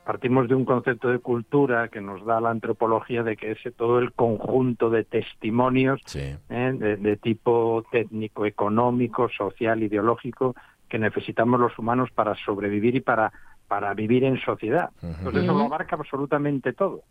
partimos 0.08 0.48
de 0.48 0.54
un 0.54 0.64
concepto 0.64 1.08
de 1.10 1.18
cultura 1.18 1.88
que 1.88 2.00
nos 2.00 2.24
da 2.24 2.40
la 2.40 2.48
antropología 2.48 3.22
de 3.22 3.36
que 3.36 3.50
ese 3.50 3.70
todo 3.70 3.98
el 3.98 4.12
conjunto 4.14 4.88
de 4.88 5.04
testimonios 5.04 6.00
Sí. 6.06 6.34
¿eh? 6.48 6.72
de, 6.74 6.96
de 6.96 7.16
tipo 7.18 7.84
técnico, 7.92 8.46
económico, 8.46 9.28
social, 9.28 9.82
ideológico, 9.82 10.56
que 10.88 10.98
necesitamos 10.98 11.60
los 11.60 11.78
humanos 11.78 12.08
para 12.10 12.34
sobrevivir 12.36 12.94
y 12.96 13.00
para, 13.00 13.30
para 13.68 13.92
vivir 13.92 14.24
en 14.24 14.40
sociedad. 14.40 14.88
Entonces 15.02 15.44
eso 15.44 15.52
lo 15.52 15.64
abarca 15.66 15.96
absolutamente 15.96 16.72
todo, 16.72 17.02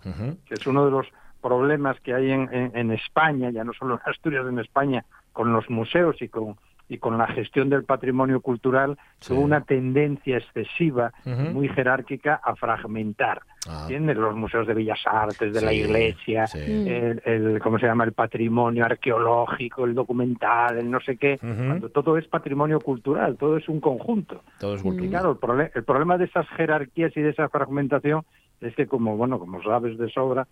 que 0.48 0.56
es 0.56 0.66
uno 0.66 0.84
de 0.86 0.90
los 0.90 1.06
problemas 1.40 2.00
que 2.00 2.16
hay 2.16 2.32
en, 2.32 2.52
en- 2.52 2.72
en 2.76 2.92
España, 2.94 3.52
ya 3.52 3.64
no 3.64 3.74
solo 3.74 3.94
en 3.94 4.10
Asturias, 4.12 4.44
en 4.50 4.58
España, 4.58 5.06
con 5.34 5.54
los 5.54 5.70
museos 5.70 6.20
y 6.20 6.30
con 6.30 6.56
y 6.90 6.98
con 7.00 7.18
la 7.18 7.28
gestión 7.28 7.70
del 7.70 7.84
patrimonio 7.84 8.40
cultural, 8.42 8.98
Sí. 9.20 9.30
tuvo 9.34 9.42
una 9.42 9.62
tendencia 9.62 10.38
excesiva, 10.38 11.12
muy 11.26 11.68
jerárquica, 11.70 12.40
a 12.44 12.56
fragmentar. 12.56 13.42
Ah. 13.68 13.80
¿Entiendes? 13.82 14.16
Los 14.18 14.36
museos 14.36 14.66
de 14.68 14.74
Bellas 14.74 15.00
Artes, 15.06 15.54
de 15.54 15.62
la 15.62 15.74
Iglesia, 15.74 16.48
sí. 16.48 16.60
el, 16.88 17.22
el- 17.26 17.60
¿cómo 17.62 17.78
se 17.80 17.86
llama? 17.88 18.06
El 18.06 18.14
patrimonio 18.14 18.86
arqueológico, 18.86 19.86
el 19.86 19.94
documental, 19.96 20.78
el 20.78 20.90
no 20.90 21.00
sé 21.02 21.18
qué. 21.18 21.38
Cuando 21.40 21.90
todo 21.90 22.18
es 22.18 22.28
patrimonio 22.28 22.80
cultural, 22.80 23.36
todo 23.38 23.58
es 23.58 23.68
un 23.68 23.80
conjunto. 23.82 24.42
Todo 24.60 24.76
es 24.76 24.82
Y 24.82 24.84
cultura. 24.84 25.10
claro, 25.10 25.32
el, 25.32 25.38
prole- 25.38 25.72
el 25.76 25.84
problema 25.84 26.18
de 26.18 26.26
esas 26.26 26.48
jerarquías 26.50 27.16
y 27.18 27.22
de 27.22 27.32
esa 27.32 27.50
fragmentación 27.50 28.24
es 28.62 28.74
que, 28.76 28.88
como 28.88 29.18
bueno, 29.18 29.38
como 29.40 29.62
sabes 29.62 29.98
de 29.98 30.10
sobra, 30.10 30.48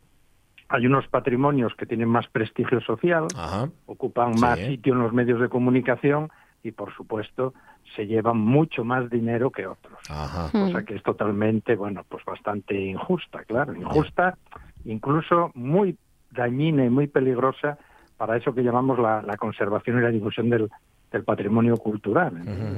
hay 0.70 0.88
unos 0.88 1.08
patrimonios 1.08 1.74
que 1.76 1.86
tienen 1.86 2.10
más 2.10 2.28
prestigio 2.28 2.82
social, 2.82 3.28
Ajá. 3.36 3.70
ocupan 3.86 4.34
Sí. 4.34 4.40
más 4.40 4.60
sitio 4.60 4.94
en 4.94 5.00
los 5.00 5.14
medios 5.14 5.40
de 5.40 5.50
comunicación 5.50 6.30
y 6.64 6.72
por 6.72 6.94
supuesto 6.96 7.54
se 7.96 8.08
llevan 8.08 8.38
mucho 8.38 8.84
más 8.84 9.10
dinero 9.10 9.52
que 9.52 9.68
otros. 9.68 10.00
Ajá. 10.10 10.50
Cosa 10.52 10.84
que 10.84 10.96
es 10.96 11.04
totalmente, 11.04 11.76
bueno, 11.76 12.04
pues 12.10 12.26
bastante 12.26 12.74
injusta, 12.80 13.44
claro, 13.44 13.76
injusta, 13.76 14.38
incluso 14.86 15.52
muy 15.54 15.98
dañina 16.32 16.84
y 16.84 16.90
muy 16.90 17.08
peligrosa 17.08 17.78
para 18.18 18.38
eso 18.38 18.56
que 18.56 18.64
llamamos 18.64 18.98
la, 18.98 19.22
la 19.22 19.38
conservación 19.38 20.00
y 20.00 20.02
la 20.02 20.10
difusión 20.10 20.50
del, 20.50 20.70
del 21.16 21.24
patrimonio 21.24 21.78
cultural. 21.78 22.34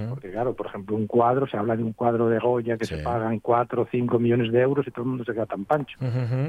Porque 0.10 0.32
claro, 0.32 0.54
por 0.56 0.68
ejemplo, 0.68 0.96
un 0.96 1.08
cuadro, 1.08 1.48
se 1.48 1.58
habla 1.58 1.76
de 1.76 1.84
un 1.84 1.94
cuadro 1.94 2.30
de 2.30 2.38
Goya 2.40 2.78
que 2.78 2.86
Sí. 2.86 2.96
se 2.96 3.04
pagan 3.04 3.40
cuatro 3.40 3.82
o 3.82 3.88
cinco 3.90 4.20
millones 4.20 4.52
de 4.52 4.62
euros 4.62 4.88
y 4.88 4.92
todo 4.92 5.02
el 5.04 5.10
mundo 5.10 5.24
se 5.26 5.34
queda 5.34 5.46
tan 5.48 5.66
pancho 5.66 5.98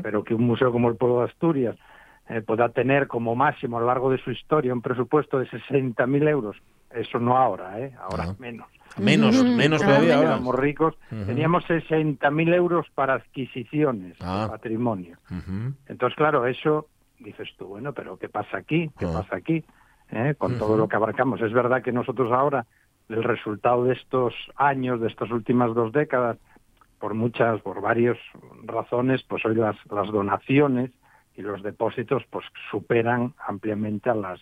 pero 0.02 0.22
que 0.22 0.34
un 0.34 0.44
museo 0.46 0.70
como 0.70 0.88
el 0.88 0.96
Pueblo 0.96 1.20
de 1.20 1.24
Asturias 1.26 1.76
eh, 2.28 2.42
pueda 2.42 2.68
tener 2.68 3.08
como 3.08 3.34
máximo 3.34 3.78
a 3.78 3.80
lo 3.80 3.86
largo 3.86 4.10
de 4.10 4.18
su 4.18 4.30
historia 4.30 4.72
un 4.74 4.82
presupuesto 4.82 5.38
de 5.38 5.46
60.000 5.48 6.28
euros, 6.28 6.56
eso 6.90 7.18
no 7.18 7.38
ahora, 7.38 7.80
¿eh? 7.80 7.92
ahora 7.98 8.24
Ah. 8.28 8.34
menos. 8.38 8.66
Menos, 8.98 9.42
menos 9.44 9.82
Ah, 9.82 9.86
todavía 9.86 10.16
ahora. 10.16 10.28
Éramos 10.34 10.54
ricos, 10.54 10.94
teníamos 11.08 11.64
60.000 11.66 12.52
euros 12.52 12.86
para 12.94 13.14
adquisiciones 13.14 14.16
Ah. 14.20 14.42
de 14.44 14.48
patrimonio. 14.50 15.16
Ujú. 15.30 15.72
Entonces, 15.86 16.16
claro, 16.16 16.44
eso 16.46 16.86
dices 17.18 17.48
tú, 17.56 17.66
bueno, 17.66 17.92
pero 17.94 18.18
¿qué 18.18 18.28
pasa 18.28 18.58
aquí? 18.58 18.90
¿Qué 18.98 19.06
Ah. 19.06 19.12
pasa 19.22 19.36
aquí? 19.36 19.64
¿Eh? 20.10 20.34
Con 20.38 20.58
todo 20.58 20.76
lo 20.76 20.88
que 20.88 20.96
abarcamos. 20.96 21.40
Es 21.42 21.52
verdad 21.52 21.82
que 21.82 21.92
nosotros 21.92 22.32
ahora, 22.32 22.64
el 23.08 23.22
resultado 23.24 23.84
de 23.84 23.92
estos 23.94 24.34
años, 24.56 25.00
de 25.00 25.08
estas 25.08 25.30
últimas 25.30 25.74
dos 25.74 25.92
décadas, 25.92 26.38
por 26.98 27.14
muchas, 27.14 27.60
por 27.60 27.80
varias 27.80 28.16
razones, 28.64 29.22
pues 29.28 29.44
hoy 29.44 29.54
las, 29.54 29.76
las 29.90 30.08
donaciones 30.10 30.90
y 31.36 31.42
los 31.42 31.62
depósitos 31.62 32.24
pues 32.30 32.44
superan 32.70 33.34
ampliamente 33.46 34.10
a 34.10 34.14
las, 34.14 34.40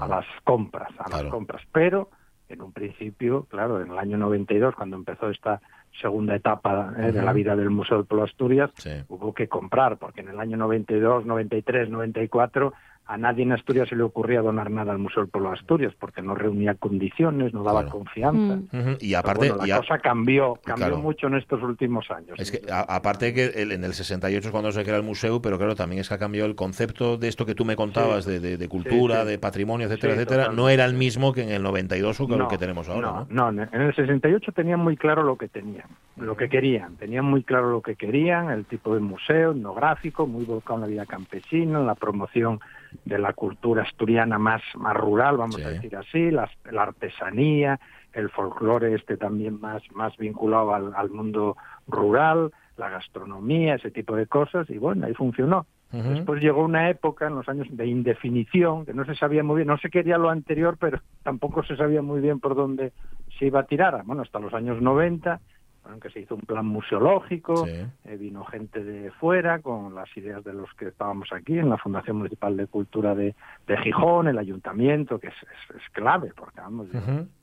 a 0.00 0.06
las 0.06 0.26
compras, 0.44 0.90
a 0.98 1.04
Claro. 1.04 1.22
las 1.24 1.32
compras. 1.32 1.62
Pero 1.72 2.10
en 2.48 2.60
un 2.60 2.72
principio, 2.72 3.44
claro, 3.48 3.80
en 3.80 3.90
el 3.90 3.98
año 3.98 4.18
92, 4.18 4.74
cuando 4.74 4.96
empezó 4.96 5.30
esta 5.30 5.62
segunda 6.00 6.34
etapa 6.34 6.92
eh, 6.98 7.12
de 7.12 7.22
la 7.22 7.32
vida 7.32 7.56
del 7.56 7.70
Museo 7.70 7.98
del 7.98 8.06
Pueblo 8.06 8.24
Asturias, 8.24 8.70
Sí. 8.76 8.90
hubo 9.08 9.32
que 9.32 9.48
comprar, 9.48 9.96
porque 9.96 10.20
en 10.20 10.28
el 10.28 10.40
año 10.40 10.56
92, 10.58 11.24
93, 11.24 11.88
94 11.88 12.74
a 13.06 13.18
nadie 13.18 13.42
en 13.42 13.52
Asturias 13.52 13.88
se 13.88 13.96
le 13.96 14.02
ocurría 14.02 14.40
donar 14.40 14.70
nada 14.70 14.90
al 14.92 14.98
Museo 14.98 15.22
del 15.22 15.30
Pueblo 15.30 15.50
de 15.50 15.56
Asturias, 15.56 15.92
porque 15.98 16.22
no 16.22 16.34
reunía 16.34 16.74
condiciones, 16.74 17.52
no 17.52 17.62
daba 17.62 17.82
Claro. 17.82 17.98
confianza. 17.98 18.56
Mm. 18.72 18.96
Y 19.00 19.12
aparte, 19.14 19.48
bueno, 19.50 19.56
la 19.56 19.68
y 19.68 19.70
a- 19.72 19.76
cosa 19.78 19.98
cambió, 19.98 20.54
cambió 20.64 20.86
Claro. 20.86 20.98
mucho 21.02 21.26
en 21.26 21.34
estos 21.34 21.62
últimos 21.62 22.10
años. 22.10 22.38
Es 22.38 22.50
que 22.50 22.60
a- 22.72 22.80
aparte 22.96 23.34
que 23.34 23.44
el- 23.46 23.72
en 23.72 23.84
el 23.84 23.92
68 23.92 24.48
es 24.48 24.52
cuando 24.52 24.72
se 24.72 24.82
crea 24.84 24.96
el 24.96 25.02
museo, 25.02 25.42
pero 25.42 25.58
claro, 25.58 25.74
también 25.74 26.00
es 26.00 26.08
que 26.08 26.14
ha 26.14 26.18
cambiado 26.18 26.48
el 26.48 26.54
concepto 26.54 27.18
de 27.18 27.28
esto 27.28 27.44
que 27.44 27.54
tú 27.54 27.64
me 27.66 27.76
contabas, 27.76 28.24
Sí. 28.24 28.30
de, 28.32 28.40
de- 28.40 28.56
de 28.56 28.68
cultura, 28.68 29.22
sí. 29.22 29.28
de 29.28 29.38
patrimonio, 29.38 29.86
etcétera, 29.86 30.14
Sí, 30.14 30.20
etcétera, 30.20 30.48
no 30.52 30.68
era 30.70 30.84
el 30.86 30.94
mismo 30.94 31.32
que 31.34 31.42
en 31.42 31.50
el 31.50 31.62
92 31.62 32.18
o 32.20 32.26
que 32.26 32.36
lo 32.36 32.48
que 32.48 32.56
tenemos 32.58 32.88
ahora, 32.88 33.26
¿no? 33.28 33.52
no, 33.52 33.62
en 33.62 33.80
el 33.82 33.94
68 33.94 34.52
tenían 34.52 34.80
muy 34.80 34.96
claro 34.96 35.22
lo 35.22 35.36
que 35.36 35.48
tenían, 35.48 35.88
lo 36.16 36.36
que 36.36 36.48
querían, 36.48 36.96
tenían 36.96 37.26
muy 37.26 37.42
claro 37.42 37.70
lo 37.70 37.82
que 37.82 37.96
querían, 37.96 38.50
el 38.50 38.64
tipo 38.64 38.94
de 38.94 39.00
museo 39.00 39.52
etnográfico, 39.52 40.26
muy 40.26 40.44
volcado 40.46 40.76
en 40.76 40.80
la 40.80 40.86
vida 40.86 41.06
campesina, 41.06 41.80
en 41.80 41.86
la 41.86 41.94
promoción 41.94 42.60
de 43.04 43.18
la 43.18 43.32
cultura 43.32 43.82
asturiana 43.82 44.38
más, 44.38 44.62
más 44.76 44.94
rural, 44.96 45.36
vamos 45.36 45.56
Sí. 45.56 45.62
a 45.64 45.68
decir 45.70 45.96
así, 45.96 46.30
la, 46.30 46.48
la 46.70 46.82
artesanía, 46.84 47.78
el 48.12 48.30
folclore 48.30 48.94
este 48.94 49.16
también 49.16 49.60
más, 49.60 49.82
más 49.92 50.16
vinculado 50.16 50.74
al, 50.74 50.92
al 50.94 51.10
mundo 51.10 51.56
rural, 51.88 52.52
la 52.76 52.88
gastronomía, 52.88 53.74
ese 53.76 53.90
tipo 53.90 54.16
de 54.16 54.26
cosas, 54.26 54.68
y 54.70 54.78
bueno, 54.78 55.06
ahí 55.06 55.14
funcionó. 55.14 55.66
Después 55.92 56.42
llegó 56.42 56.64
una 56.64 56.90
época, 56.90 57.28
en 57.28 57.36
los 57.36 57.48
años 57.48 57.68
de 57.70 57.86
indefinición, 57.86 58.84
que 58.84 58.92
no 58.92 59.04
se 59.04 59.14
sabía 59.14 59.44
muy 59.44 59.58
bien, 59.58 59.68
no 59.68 59.78
se 59.78 59.90
quería 59.90 60.18
lo 60.18 60.28
anterior, 60.28 60.76
pero 60.80 61.00
tampoco 61.22 61.62
se 61.62 61.76
sabía 61.76 62.02
muy 62.02 62.20
bien 62.20 62.40
por 62.40 62.56
dónde 62.56 62.92
se 63.38 63.46
iba 63.46 63.60
a 63.60 63.66
tirar. 63.66 64.02
Bueno, 64.04 64.22
hasta 64.22 64.40
los 64.40 64.52
años 64.54 64.82
90, 64.82 65.38
bueno, 65.84 66.00
que 66.00 66.10
se 66.10 66.20
hizo 66.20 66.34
un 66.34 66.40
plan 66.40 66.66
museológico, 66.66 67.66
Sí. 67.66 67.72
eh, 68.06 68.16
vino 68.16 68.44
gente 68.44 68.82
de 68.82 69.10
fuera 69.12 69.60
con 69.60 69.94
las 69.94 70.08
ideas 70.16 70.42
de 70.42 70.52
los 70.54 70.72
que 70.74 70.88
estábamos 70.88 71.32
aquí 71.32 71.58
en 71.58 71.68
la 71.68 71.76
Fundación 71.78 72.16
Municipal 72.16 72.56
de 72.56 72.66
Cultura 72.66 73.14
de, 73.14 73.34
de 73.66 73.76
Gijón, 73.78 74.26
el 74.28 74.38
ayuntamiento, 74.38 75.18
que 75.18 75.28
es, 75.28 75.34
es- 75.34 75.76
es 75.76 75.82
clave, 75.92 76.32
porque 76.34 76.60
vamos, 76.60 76.88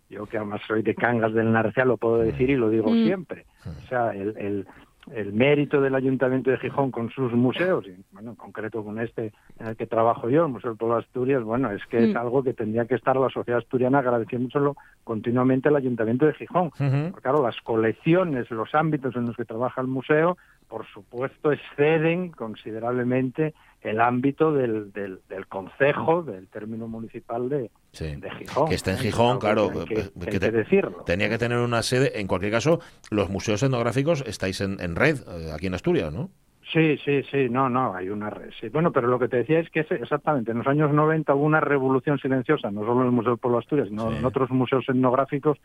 yo 0.10 0.26
que 0.26 0.38
además 0.38 0.62
soy 0.68 0.82
de 0.82 0.94
Cangas 0.96 1.34
del 1.34 1.52
Narcea 1.54 1.86
lo 1.86 1.96
puedo 1.98 2.18
decir 2.18 2.50
y 2.50 2.56
lo 2.58 2.70
digo 2.70 2.90
Mm. 2.90 3.06
siempre. 3.06 3.46
O 3.66 3.88
sea, 3.88 4.12
el, 4.14 4.36
el, 4.38 4.68
el 5.14 5.34
mérito 5.34 5.82
del 5.82 5.96
Ayuntamiento 5.96 6.52
de 6.52 6.58
Gijón 6.58 6.92
con 6.92 7.10
sus 7.10 7.34
museos, 7.34 7.86
y 7.88 7.96
bueno, 8.12 8.32
en 8.32 8.36
concreto 8.36 8.84
con 8.84 9.00
este 9.00 9.34
en 9.60 9.68
el 9.68 9.76
que 9.76 9.86
trabajo 9.86 10.30
yo, 10.30 10.46
el 10.46 10.52
Museo 10.52 10.72
del 10.72 10.78
Pueblo 10.78 10.96
de 10.96 11.02
Asturias, 11.04 11.44
bueno, 11.44 11.72
es 11.72 11.86
que 11.88 12.04
es 12.06 12.14
Mm. 12.14 12.18
algo 12.18 12.44
que 12.44 12.54
tendría 12.54 12.86
que 12.86 12.96
estar 12.96 13.16
la 13.18 13.30
sociedad 13.30 13.60
asturiana 13.60 14.00
agradeciéndoselo 14.00 14.76
continuamente 15.04 15.70
al 15.70 15.76
Ayuntamiento 15.76 16.26
de 16.26 16.34
Gijón. 16.34 16.70
Porque, 16.72 17.22
claro, 17.22 17.44
las 17.44 17.60
colecciones, 17.62 18.50
los 18.52 18.74
ámbitos 18.74 19.16
en 19.16 19.26
los 19.26 19.36
que 19.36 19.46
trabaja 19.46 19.82
el 19.82 19.88
museo, 19.88 20.38
por 20.68 20.86
supuesto, 20.88 21.52
exceden 21.52 22.32
considerablemente 22.32 23.54
el 23.82 24.00
ámbito 24.00 24.52
del, 24.54 24.92
del, 24.94 25.20
del 25.28 25.48
concejo, 25.48 26.22
del 26.24 26.48
término 26.48 26.88
municipal 26.88 27.50
de, 27.50 27.72
Sí. 27.92 28.16
de 28.16 28.30
Gijón. 28.32 28.70
Que 28.70 28.76
esté 28.76 28.92
en. 28.92 28.98
Gijón, 28.98 29.40
claro, 29.40 29.70
que 29.72 29.80
hay 29.80 29.86
que, 29.86 30.40
te- 30.40 30.40
que 30.40 30.52
decirlo. 30.52 31.04
Tenía 31.06 31.30
que 31.30 31.38
tener 31.38 31.58
una 31.58 31.82
sede. 31.82 32.20
En 32.20 32.28
cualquier 32.28 32.52
caso, 32.52 32.80
los 33.10 33.30
museos 33.30 33.62
etnográficos 33.64 34.24
estáis 34.28 34.62
en, 34.62 34.80
en 34.80 34.96
red 34.96 35.18
eh, 35.28 35.52
aquí 35.54 35.68
en 35.68 35.74
Asturias, 35.74 36.14
¿no? 36.14 36.30
Sí, 36.72 36.96
sí, 37.04 37.22
sí, 37.30 37.50
no, 37.50 37.68
no, 37.70 37.94
hay 37.94 38.08
una 38.10 38.30
red. 38.30 38.52
Sí. 38.62 38.70
Bueno, 38.70 38.94
pero 38.94 39.08
lo 39.08 39.20
que 39.20 39.28
te 39.28 39.38
decía 39.38 39.60
es 39.60 39.70
que 39.72 39.82
exactamente 39.82 40.52
en 40.52 40.60
los 40.60 40.68
años 40.68 40.94
90 40.94 41.34
hubo 41.36 41.44
una 41.44 41.60
revolución 41.60 42.18
silenciosa, 42.20 42.72
no 42.72 42.82
solo 42.86 43.02
en 43.02 43.08
el 43.08 43.12
Museo 43.12 43.32
del 43.32 43.40
Pueblo 43.40 43.58
Asturias, 43.60 43.90
sino 43.90 44.10
Sí. 44.10 44.18
en 44.20 44.24
otros 44.26 44.50
museos 44.52 44.86
etnográficos, 44.88 45.58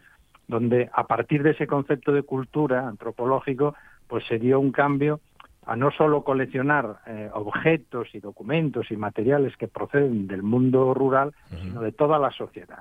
donde 0.49 0.91
a 0.93 1.07
partir 1.07 1.45
de 1.45 1.51
ese 1.51 1.69
concepto 1.69 2.11
de 2.13 2.23
cultura 2.25 2.89
antropológico, 2.89 3.77
pues 4.09 4.25
se 4.27 4.39
dio 4.41 4.59
un 4.59 4.73
cambio 4.73 5.21
a 5.67 5.77
no 5.77 5.91
solo 5.91 6.23
coleccionar 6.23 7.01
eh, 7.07 7.29
objetos 7.35 8.09
y 8.15 8.21
documentos 8.21 8.91
y 8.91 8.97
materiales 8.97 9.57
que 9.57 9.69
proceden 9.69 10.27
del 10.29 10.43
mundo 10.43 10.95
rural, 10.95 11.33
sino 11.61 11.81
de 11.83 11.93
toda 11.93 12.19
la 12.19 12.31
sociedad. 12.31 12.79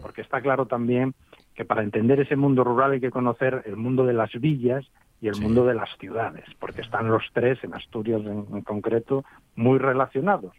Porque 0.00 0.22
está 0.22 0.40
claro 0.40 0.66
también 0.66 1.14
que 1.54 1.64
para 1.64 1.82
entender 1.82 2.20
ese 2.20 2.36
mundo 2.36 2.62
rural 2.64 2.92
hay 2.92 3.00
que 3.00 3.10
conocer 3.10 3.62
el 3.66 3.76
mundo 3.76 4.06
de 4.06 4.12
las 4.12 4.30
villas 4.32 4.86
y 5.20 5.26
el 5.26 5.34
Sí. 5.34 5.40
mundo 5.40 5.66
de 5.66 5.74
las 5.74 5.90
ciudades, 5.98 6.44
porque 6.60 6.82
están 6.82 7.08
los 7.08 7.24
tres, 7.32 7.62
en 7.64 7.74
Asturias 7.74 8.20
en, 8.24 8.46
en 8.52 8.62
concreto, 8.62 9.24
muy 9.56 9.78
relacionados. 9.78 10.52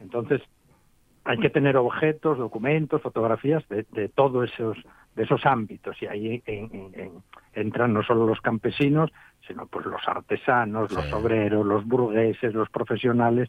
Entonces, 0.00 0.40
hay 1.24 1.38
que 1.38 1.50
tener 1.50 1.76
objetos, 1.76 2.38
documentos, 2.38 3.02
fotografías 3.02 3.66
de, 3.68 3.84
de 3.90 4.08
todos 4.08 4.50
esos 4.52 4.76
de 5.16 5.22
esos 5.22 5.46
ámbitos 5.46 6.00
y 6.02 6.06
ahí 6.06 6.42
en- 6.44 7.22
entran 7.54 7.92
no 7.92 8.02
solo 8.02 8.26
los 8.26 8.40
campesinos, 8.40 9.10
sino 9.46 9.66
pues 9.66 9.84
los 9.86 10.00
artesanos, 10.06 10.92
los 10.92 11.12
obreros, 11.12 11.66
los 11.66 11.84
burgueses, 11.86 12.54
los 12.54 12.68
profesionales 12.70 13.48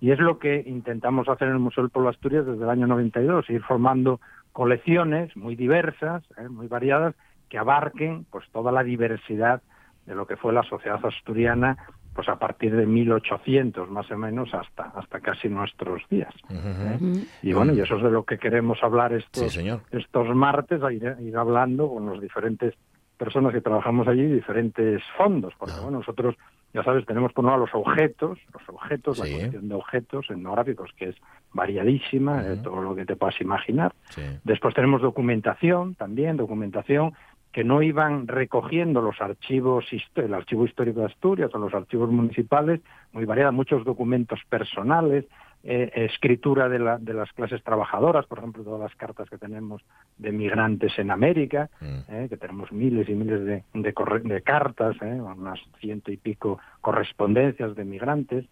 y 0.00 0.10
es 0.10 0.18
lo 0.18 0.38
que 0.38 0.62
intentamos 0.66 1.28
hacer 1.28 1.48
en 1.48 1.54
el 1.54 1.60
Museo 1.60 1.82
del 1.84 1.90
Pueblo 1.90 2.10
Asturias 2.10 2.46
desde 2.46 2.62
el 2.62 2.70
año 2.70 2.86
92, 2.86 3.50
ir 3.50 3.62
formando 3.62 4.20
colecciones 4.52 5.36
muy 5.36 5.56
diversas, 5.56 6.22
¿eh? 6.38 6.48
muy 6.48 6.68
variadas, 6.68 7.14
que 7.48 7.58
abarquen 7.58 8.24
pues 8.30 8.44
toda 8.52 8.70
la 8.72 8.82
diversidad 8.82 9.62
de 10.06 10.14
lo 10.14 10.26
que 10.26 10.36
fue 10.36 10.52
la 10.52 10.62
sociedad 10.62 11.04
asturiana 11.04 11.76
pues 12.14 12.28
a 12.28 12.38
partir 12.38 12.76
de 12.76 12.84
1800 12.84 13.88
más 13.90 14.10
o 14.10 14.18
menos 14.18 14.52
hasta 14.52 14.92
hasta 14.94 15.20
casi 15.20 15.48
nuestros 15.48 16.02
días. 16.10 16.34
¿eh? 16.50 17.24
Y 17.42 17.52
bueno, 17.54 17.72
y 17.72 17.80
eso 17.80 17.96
es 17.96 18.02
de 18.02 18.10
lo 18.10 18.24
que 18.24 18.38
queremos 18.38 18.82
hablar 18.82 19.12
Sí, 19.12 19.16
estos, 19.18 19.52
señor. 19.52 19.80
estos 19.90 20.34
martes, 20.34 20.82
a 20.82 20.92
ir, 20.92 21.16
ir 21.20 21.36
hablando 21.36 21.88
con 21.88 22.06
los 22.06 22.20
diferentes 22.20 22.74
personas 23.22 23.52
que 23.52 23.60
trabajamos 23.60 24.08
allí, 24.08 24.26
diferentes 24.26 25.00
fondos, 25.16 25.54
porque 25.56 25.76
bueno, 25.80 25.98
nosotros, 25.98 26.34
ya 26.74 26.82
sabes, 26.82 27.06
tenemos 27.06 27.32
por 27.32 27.44
un 27.44 27.50
lado 27.52 27.66
los 27.66 27.74
objetos, 27.74 28.36
los 28.52 28.68
objetos, 28.68 29.18
Sí. 29.18 29.22
la 29.30 29.36
colección 29.36 29.68
de 29.68 29.74
objetos 29.76 30.26
etnográficos, 30.28 30.90
que 30.96 31.10
es 31.10 31.16
variadísima, 31.52 32.42
eh, 32.44 32.56
todo 32.64 32.82
lo 32.82 32.96
que 32.96 33.06
te 33.06 33.14
puedas 33.14 33.40
imaginar. 33.40 33.92
Sí. 34.10 34.22
Después 34.42 34.74
tenemos 34.74 35.02
documentación 35.02 35.94
también, 35.94 36.36
documentación 36.36 37.12
que 37.52 37.62
no 37.62 37.80
iban 37.82 38.26
recogiendo 38.26 39.00
los 39.00 39.20
archivos, 39.20 39.84
el 40.16 40.34
archivo 40.34 40.64
histórico 40.64 41.00
de 41.00 41.06
Asturias 41.06 41.50
o 41.54 41.58
los 41.58 41.72
archivos 41.74 42.10
municipales, 42.10 42.80
muy 43.12 43.24
variada, 43.24 43.52
muchos 43.52 43.84
documentos 43.84 44.40
personales, 44.48 45.26
eh, 45.64 45.90
escritura 45.94 46.68
de, 46.68 46.78
la- 46.80 46.98
de 46.98 47.14
las 47.14 47.32
clases 47.32 47.62
trabajadoras, 47.62 48.26
por 48.26 48.38
ejemplo, 48.38 48.64
todas 48.64 48.80
las 48.80 48.94
cartas 48.96 49.30
que 49.30 49.38
tenemos 49.38 49.82
de 50.18 50.32
migrantes 50.32 50.98
en 50.98 51.10
América, 51.10 51.70
Mm. 51.80 51.98
eh, 52.08 52.26
que 52.28 52.36
tenemos 52.36 52.72
miles 52.72 53.08
y 53.08 53.14
miles 53.14 53.44
de, 53.44 53.64
de 53.72 53.94
corre- 53.94 54.22
de 54.22 54.42
cartas, 54.42 54.96
eh, 55.02 55.20
unas 55.20 55.60
ciento 55.80 56.10
y 56.10 56.16
pico 56.16 56.58
correspondencias 56.80 57.74
de 57.76 57.84
migrantes, 57.84 58.44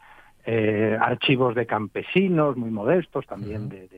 archivos 1.00 1.54
de 1.54 1.66
campesinos 1.66 2.56
muy 2.56 2.70
modestos, 2.70 3.26
también 3.26 3.68
de, 3.68 3.88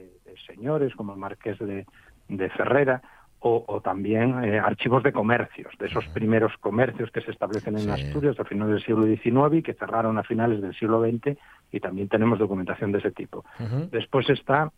señores 0.46 0.94
como 0.96 1.12
el 1.14 1.18
marqués 1.18 1.56
de 1.58 2.48
Ferrera, 2.50 3.00
o, 3.44 3.64
o 3.66 3.80
también 3.80 4.44
eh, 4.44 4.58
archivos 4.58 5.02
de 5.02 5.12
comercios, 5.12 5.72
de 5.78 5.86
esos 5.86 6.06
primeros 6.08 6.56
comercios 6.58 7.10
que 7.10 7.20
se 7.22 7.32
establecen 7.32 7.74
en 7.76 7.82
Sí. 7.82 7.90
Asturias 7.90 8.38
a 8.38 8.44
finales 8.44 8.74
del 8.74 8.84
siglo 8.84 9.04
XIX 9.04 9.58
y 9.58 9.62
que 9.62 9.74
cerraron 9.74 10.16
a 10.18 10.22
finales 10.22 10.62
del 10.62 10.74
siglo 10.74 11.02
XX, 11.02 11.36
y 11.72 11.80
también 11.80 12.08
tenemos 12.08 12.38
documentación 12.38 12.92
de 12.92 12.98
ese 12.98 13.10
tipo. 13.10 13.44
Después 13.90 14.28
está 14.30 14.70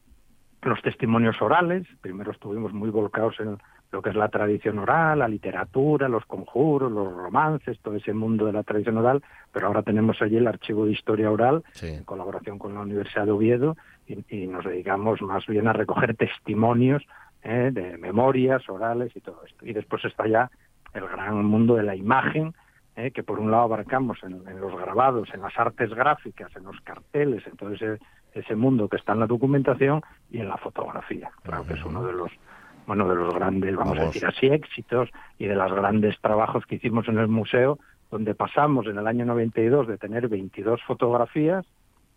los 0.62 0.80
testimonios 0.80 1.40
orales, 1.42 1.86
primero 2.00 2.30
estuvimos 2.32 2.72
muy 2.72 2.88
volcados 2.88 3.38
en 3.40 3.58
lo 3.92 4.00
que 4.02 4.08
es 4.10 4.16
la 4.16 4.28
tradición 4.30 4.78
oral, 4.78 5.18
la 5.18 5.28
literatura, 5.28 6.08
los 6.08 6.24
conjuros, 6.24 6.90
los 6.90 7.12
romances, 7.14 7.78
todo 7.80 7.94
ese 7.96 8.14
mundo 8.14 8.46
de 8.46 8.54
la 8.54 8.62
tradición 8.62 8.96
oral, 8.96 9.22
pero 9.52 9.66
ahora 9.66 9.82
tenemos 9.82 10.20
allí 10.22 10.36
el 10.38 10.46
archivo 10.48 10.86
de 10.86 10.92
historia 10.92 11.30
oral 11.30 11.62
Sí. 11.72 11.88
en 11.88 12.04
colaboración 12.04 12.58
con 12.58 12.72
la 12.74 12.80
Universidad 12.80 13.26
de 13.26 13.32
Oviedo 13.32 13.76
y, 14.06 14.24
y 14.34 14.46
nos 14.46 14.64
dedicamos 14.64 15.20
más 15.20 15.46
bien 15.46 15.68
a 15.68 15.74
recoger 15.74 16.16
testimonios 16.16 17.04
eh, 17.44 17.70
de 17.72 17.98
memorias 17.98 18.68
orales 18.68 19.14
y 19.14 19.20
todo 19.20 19.42
esto. 19.46 19.66
Y 19.66 19.72
después 19.72 20.04
está 20.04 20.26
ya 20.26 20.50
el 20.94 21.06
gran 21.06 21.44
mundo 21.44 21.76
de 21.76 21.82
la 21.82 21.94
imagen, 21.94 22.54
eh, 22.96 23.10
que 23.10 23.22
por 23.22 23.38
un 23.38 23.50
lado 23.50 23.64
abarcamos 23.64 24.22
en, 24.22 24.46
en 24.48 24.60
los 24.60 24.74
grabados, 24.76 25.28
en 25.34 25.42
las 25.42 25.56
artes 25.58 25.90
gráficas, 25.92 26.54
en 26.56 26.64
los 26.64 26.80
carteles, 26.80 27.46
en 27.46 27.56
todo 27.56 27.72
ese, 27.72 27.98
ese 28.32 28.54
mundo 28.56 28.88
que 28.88 28.96
está 28.96 29.12
en 29.12 29.20
la 29.20 29.26
documentación 29.26 30.02
y 30.30 30.38
en 30.38 30.48
la 30.48 30.56
fotografía. 30.56 31.30
Claro 31.42 31.66
que 31.66 31.74
es 31.74 31.84
uno 31.84 32.04
de 32.04 32.12
los 32.12 32.30
bueno 32.86 33.08
de 33.08 33.14
los 33.14 33.34
grandes, 33.34 33.74
vamos, 33.76 33.96
a 33.96 34.00
Vamos. 34.00 34.14
decir 34.14 34.28
así, 34.28 34.46
éxitos 34.46 35.08
y 35.38 35.46
de 35.46 35.54
los 35.54 35.72
grandes 35.72 36.20
trabajos 36.20 36.66
que 36.66 36.74
hicimos 36.76 37.08
en 37.08 37.18
el 37.18 37.28
museo, 37.28 37.78
donde 38.10 38.34
pasamos 38.34 38.86
en 38.86 38.98
el 38.98 39.06
año 39.06 39.24
92 39.24 39.88
de 39.88 39.98
tener 39.98 40.28
22 40.28 40.82
fotografías 40.82 41.64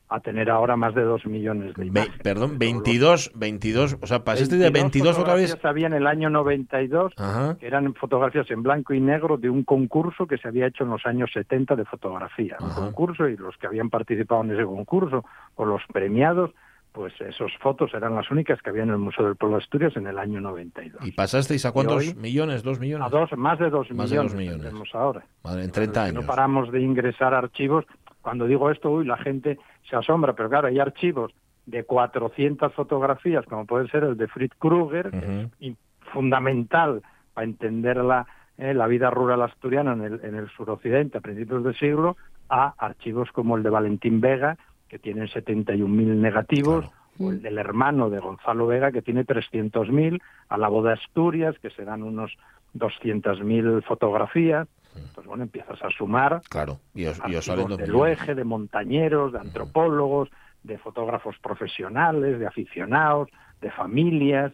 a 0.10 0.20
tener 0.22 0.50
ahora 0.50 0.76
más 0.78 0.96
de 0.96 1.02
2 1.04 1.26
millones 1.26 1.74
de 1.76 1.82
Ve- 1.84 1.88
imágenes. 1.88 2.20
perdón, 2.24 2.58
De 2.58 2.66
todos 2.66 2.74
los- 2.76 2.84
22, 2.84 3.32
22, 3.36 3.98
o 4.02 4.08
sea, 4.08 4.24
pasaste 4.24 4.56
de 4.56 4.70
22 4.70 5.16
fotografías. 5.18 5.52
fotografías 5.52 5.66
había 5.70 5.88
en 5.88 5.94
el 5.94 6.08
año 6.08 6.30
92 6.30 7.14
Ajá. 7.18 7.58
que 7.60 7.68
eran 7.68 7.94
fotografías 7.94 8.50
en 8.52 8.64
blanco 8.64 8.94
y 8.94 9.02
negro 9.02 9.38
de 9.38 9.50
un 9.50 9.64
concurso 9.64 10.26
que 10.26 10.38
se 10.38 10.48
había 10.48 10.68
hecho 10.68 10.86
en 10.86 10.92
los 10.92 11.06
años 11.06 11.30
70 11.34 11.76
de 11.76 11.84
fotografía. 11.86 12.56
Un 12.62 12.68
Ajá. 12.68 12.82
concurso 12.86 13.28
y 13.28 13.36
los 13.36 13.58
que 13.58 13.68
habían 13.68 13.90
participado 13.90 14.44
en 14.44 14.52
ese 14.52 14.64
concurso 14.64 15.26
o 15.56 15.66
los 15.66 15.82
premiados, 15.92 16.52
pues 16.94 17.14
esas 17.20 17.52
fotos 17.62 17.94
eran 17.94 18.16
las 18.16 18.32
únicas 18.32 18.60
que 18.62 18.70
había 18.70 18.84
en 18.84 18.90
el 18.90 18.98
Museo 18.98 19.26
del 19.26 19.36
Pueblo 19.36 19.58
de 19.58 19.64
Asturias 19.64 19.96
en 19.98 20.08
el 20.08 20.18
año 20.18 20.40
92. 20.42 21.06
¿Y 21.06 21.12
pasasteis 21.12 21.66
a 21.66 21.72
cuántos 21.72 22.16
millones? 22.16 22.64
¿Dos 22.64 22.80
millones? 22.80 23.06
A 23.06 23.10
dos, 23.10 23.30
más 23.38 23.60
de 23.60 23.70
dos 23.70 23.92
Más 23.92 24.10
de 24.10 24.16
millones, 24.16 24.32
dos 24.32 24.40
millones. 24.40 24.62
tenemos 24.66 24.90
ahora. 24.96 25.24
Madre, 25.44 25.66
en 25.66 25.72
30 25.72 26.04
Si 26.06 26.10
años. 26.12 26.24
No 26.24 26.28
paramos 26.28 26.72
de 26.72 26.82
ingresar 26.82 27.34
archivos. 27.36 27.86
Cuando 28.22 28.46
digo 28.48 28.72
esto, 28.72 28.90
uy, 28.90 29.06
la 29.06 29.18
gente 29.18 29.60
se 29.90 29.96
asombra, 29.96 30.34
pero 30.34 30.50
claro, 30.50 30.68
hay 30.68 30.80
archivos 30.80 31.34
de 31.66 31.84
400 31.84 32.74
fotografías, 32.74 33.46
como 33.46 33.66
puede 33.66 33.88
ser 33.90 34.04
el 34.04 34.18
de 34.18 34.28
Fritz 34.28 34.54
Kruger, 34.58 35.12
que 35.12 35.50
es 35.60 35.76
fundamental 36.14 37.02
para 37.34 37.46
entender 37.46 37.98
la, 37.98 38.26
eh, 38.58 38.74
la 38.74 38.88
vida 38.88 39.10
rural 39.10 39.42
asturiana 39.42 39.94
en 39.94 40.02
el, 40.02 40.20
en 40.24 40.36
el 40.36 40.50
suroccidente 40.50 41.18
a 41.18 41.22
principios 41.22 41.64
del 41.64 41.76
siglo, 41.76 42.16
a 42.50 42.74
archivos 42.78 43.32
como 43.32 43.58
el 43.58 43.64
de 43.64 43.70
Valentín 43.70 44.22
Vega, 44.22 44.58
que 44.88 45.00
tienen 45.00 45.28
71.000 45.28 45.88
negativos, 46.22 46.86
Claro. 46.86 46.98
o 47.20 47.32
el 47.32 47.42
del 47.42 47.58
hermano 47.58 48.10
de 48.10 48.20
Gonzalo 48.20 48.68
Vega, 48.68 48.92
que 48.92 49.02
tiene 49.02 49.26
300.000, 49.26 50.22
a 50.48 50.58
la 50.58 50.70
boda 50.70 50.90
de 50.92 50.96
Asturias, 51.02 51.56
que 51.60 51.70
serán 51.72 52.04
unos 52.04 52.38
200.000 52.76 53.84
fotografías. 53.84 54.68
Pues 55.14 55.26
bueno, 55.28 55.44
empiezas 55.44 55.82
a 55.84 55.90
sumar 55.90 56.42
Claro, 56.50 56.80
y 56.94 57.06
os, 57.06 57.18
y 57.28 57.36
os 57.36 57.46
de 57.78 57.88
lueje, 57.88 58.36
de 58.36 58.44
montañeros, 58.44 59.34
de 59.34 59.40
antropólogos, 59.40 60.30
de 60.64 60.78
fotógrafos 60.78 61.38
profesionales, 61.40 62.40
de 62.40 62.48
aficionados, 62.48 63.30
de 63.62 63.72
familias. 63.72 64.54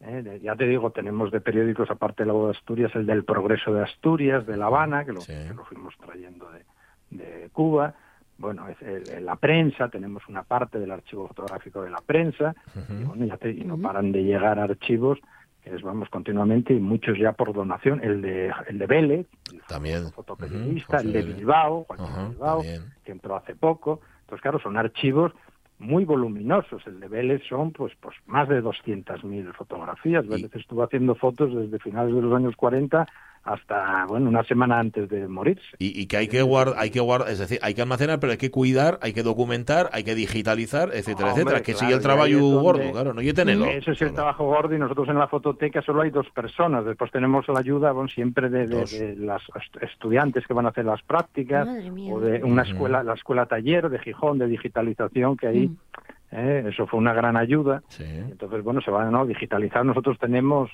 ¿eh? 0.00 0.22
De- 0.22 0.40
ya 0.40 0.54
te 0.56 0.66
digo, 0.66 0.90
tenemos 0.90 1.30
de 1.32 1.40
periódicos, 1.40 1.90
aparte 1.90 2.22
de 2.22 2.28
la 2.28 2.32
Voz 2.32 2.52
de 2.52 2.58
Asturias, 2.58 2.92
el 2.94 3.06
del 3.06 3.24
Progreso 3.24 3.72
de 3.74 3.82
Asturias, 3.82 4.46
de 4.46 4.56
La 4.56 4.66
Habana, 4.66 5.04
que 5.04 5.12
lo, 5.12 5.20
Sí. 5.22 5.32
que 5.48 5.54
lo 5.54 5.64
fuimos 5.64 5.94
trayendo 5.98 6.48
de, 6.52 6.64
de 7.10 7.48
Cuba. 7.50 7.94
Bueno, 8.36 8.68
es 8.68 8.80
el- 8.82 9.08
el- 9.08 9.26
la 9.26 9.34
prensa, 9.34 9.88
tenemos 9.88 10.22
una 10.28 10.44
parte 10.44 10.78
del 10.78 10.92
archivo 10.92 11.26
fotográfico 11.26 11.82
de 11.82 11.90
la 11.90 12.00
prensa, 12.00 12.54
y, 12.88 13.02
bueno, 13.04 13.24
ya 13.26 13.36
te- 13.36 13.50
y 13.50 13.64
no 13.64 13.76
paran 13.78 14.12
de 14.12 14.22
llegar 14.22 14.60
archivos 14.60 15.18
les 15.70 15.82
vamos 15.82 16.08
continuamente 16.08 16.72
y 16.74 16.80
muchos 16.80 17.18
ya 17.18 17.32
por 17.32 17.52
donación. 17.52 18.00
El 18.02 18.22
de, 18.22 18.52
el 18.68 18.78
de 18.78 18.86
Vélez, 18.86 19.26
el 19.52 19.60
También. 19.62 20.10
fotoperiodista, 20.12 20.98
el 20.98 21.12
de 21.12 21.22
Bilbao, 21.22 21.84
Joaquín 21.84 22.30
Bilbao, 22.30 22.58
también. 22.58 22.82
que 23.04 23.12
entró 23.12 23.36
hace 23.36 23.54
poco. 23.54 24.00
Entonces, 24.20 24.42
claro, 24.42 24.58
son 24.60 24.76
archivos 24.76 25.32
muy 25.78 26.04
voluminosos. 26.04 26.86
El 26.86 27.00
de 27.00 27.08
Vélez 27.08 27.42
son 27.48 27.72
pues 27.72 27.92
pues 28.00 28.16
más 28.26 28.48
de 28.48 28.62
200.000 28.62 29.52
fotografías. 29.54 30.26
Vélez 30.26 30.54
estuvo 30.54 30.82
haciendo 30.82 31.14
fotos 31.14 31.54
desde 31.54 31.78
finales 31.78 32.14
de 32.14 32.22
los 32.22 32.34
años 32.34 32.56
40 32.56 33.06
hasta, 33.52 34.04
bueno, 34.06 34.28
una 34.28 34.42
semana 34.44 34.78
antes 34.78 35.08
de 35.08 35.26
morirse. 35.28 35.64
Y, 35.78 36.00
y 36.00 36.06
que 36.06 36.16
hay 36.16 36.28
que 36.28 36.42
guardar, 36.42 36.74
hay 36.78 36.90
que 36.90 37.00
guardar, 37.00 37.28
es 37.30 37.38
decir, 37.38 37.58
hay 37.62 37.74
que 37.74 37.82
almacenar, 37.82 38.20
pero 38.20 38.32
hay 38.32 38.38
que 38.38 38.50
cuidar, 38.50 38.98
hay 39.02 39.12
que 39.12 39.22
documentar, 39.22 39.88
hay 39.92 40.04
que 40.04 40.14
digitalizar, 40.14 40.90
etcétera, 40.92 41.28
Hombre, 41.28 41.42
etcétera. 41.42 41.58
Que 41.62 41.72
claro, 41.72 41.78
sigue 41.78 41.94
el 41.94 42.02
trabajo 42.02 42.28
donde- 42.30 42.62
gordo, 42.62 42.92
claro, 42.92 43.14
no 43.14 43.22
yo 43.22 43.34
tenerlo. 43.34 43.66
Ese 43.66 43.92
es 43.92 44.02
el 44.02 44.12
trabajo 44.12 44.44
gordo 44.46 44.74
y 44.74 44.78
nosotros 44.78 45.08
en 45.08 45.18
la 45.18 45.28
fototeca 45.28 45.82
solo 45.82 46.02
hay 46.02 46.10
dos 46.10 46.28
personas. 46.30 46.84
Después 46.84 47.10
tenemos 47.10 47.46
la 47.48 47.58
ayuda 47.60 47.92
bueno, 47.92 48.08
siempre 48.08 48.48
de, 48.48 48.66
de- 48.66 48.84
de 48.84 49.16
las 49.16 49.42
est- 49.54 49.82
estudiantes 49.82 50.46
que 50.46 50.54
van 50.54 50.66
a 50.66 50.70
hacer 50.70 50.84
las 50.84 51.02
prácticas 51.02 51.66
Madre 51.66 51.90
mía. 51.90 52.12
o 52.14 52.20
de 52.20 52.42
una 52.44 52.62
escuela, 52.62 53.02
la 53.02 53.14
escuela 53.14 53.46
taller 53.46 53.88
de 53.88 53.98
Gijón 53.98 54.38
de 54.38 54.46
digitalización 54.46 55.36
que 55.36 55.46
ahí, 55.46 55.68
Mm. 55.68 55.76
eh, 56.32 56.64
eso 56.68 56.86
fue 56.86 56.98
una 56.98 57.12
gran 57.14 57.36
ayuda. 57.36 57.82
Sí. 57.88 58.04
Entonces, 58.04 58.62
bueno, 58.62 58.80
se 58.80 58.90
van 58.90 59.14
a 59.14 59.24
digitalizar. 59.24 59.84
Nosotros 59.84 60.18
tenemos, 60.18 60.70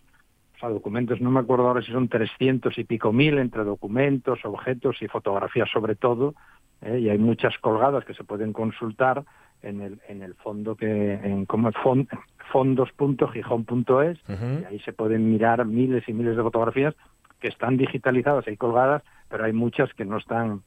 sea, 0.66 0.74
documentos, 0.74 1.20
no 1.20 1.31
me 1.31 1.40
acuerdo 1.40 1.68
ahora 1.68 1.83
si 1.83 1.92
son 1.92 2.09
300 2.09 2.77
y 2.79 2.85
pico 2.85 3.12
mil 3.12 3.38
entre 3.38 3.64
documentos, 3.64 4.38
objetos 4.44 5.00
y 5.03 5.09
fotografías 5.09 5.68
sobre 5.70 5.94
todo, 5.96 6.35
¿eh? 6.83 6.98
y 7.00 7.09
hay 7.09 7.18
muchas 7.18 7.57
colgadas 7.59 8.05
que 8.05 8.14
se 8.14 8.24
pueden 8.24 8.53
consultar 8.53 9.24
en 9.62 9.81
el, 9.81 10.00
en 10.09 10.22
el 10.22 10.35
fondo 10.35 10.77
que, 10.77 11.14
en 11.14 11.46
como 11.46 11.70
fon- 11.72 12.09
fondos.gijón.es, 12.53 14.18
Ujú. 14.29 14.61
y 14.61 14.64
ahí 14.64 14.79
se 14.81 14.92
pueden 14.92 15.31
mirar 15.31 15.64
miles 15.64 16.09
y 16.09 16.12
miles 16.12 16.37
de 16.37 16.42
fotografías 16.42 16.94
que 17.40 17.48
están 17.48 17.77
digitalizadas 17.77 18.46
y 18.48 18.57
colgadas, 18.57 19.03
pero 19.29 19.44
hay 19.44 19.53
muchas 19.53 19.92
que 19.94 20.05
no 20.05 20.18
están 20.18 20.62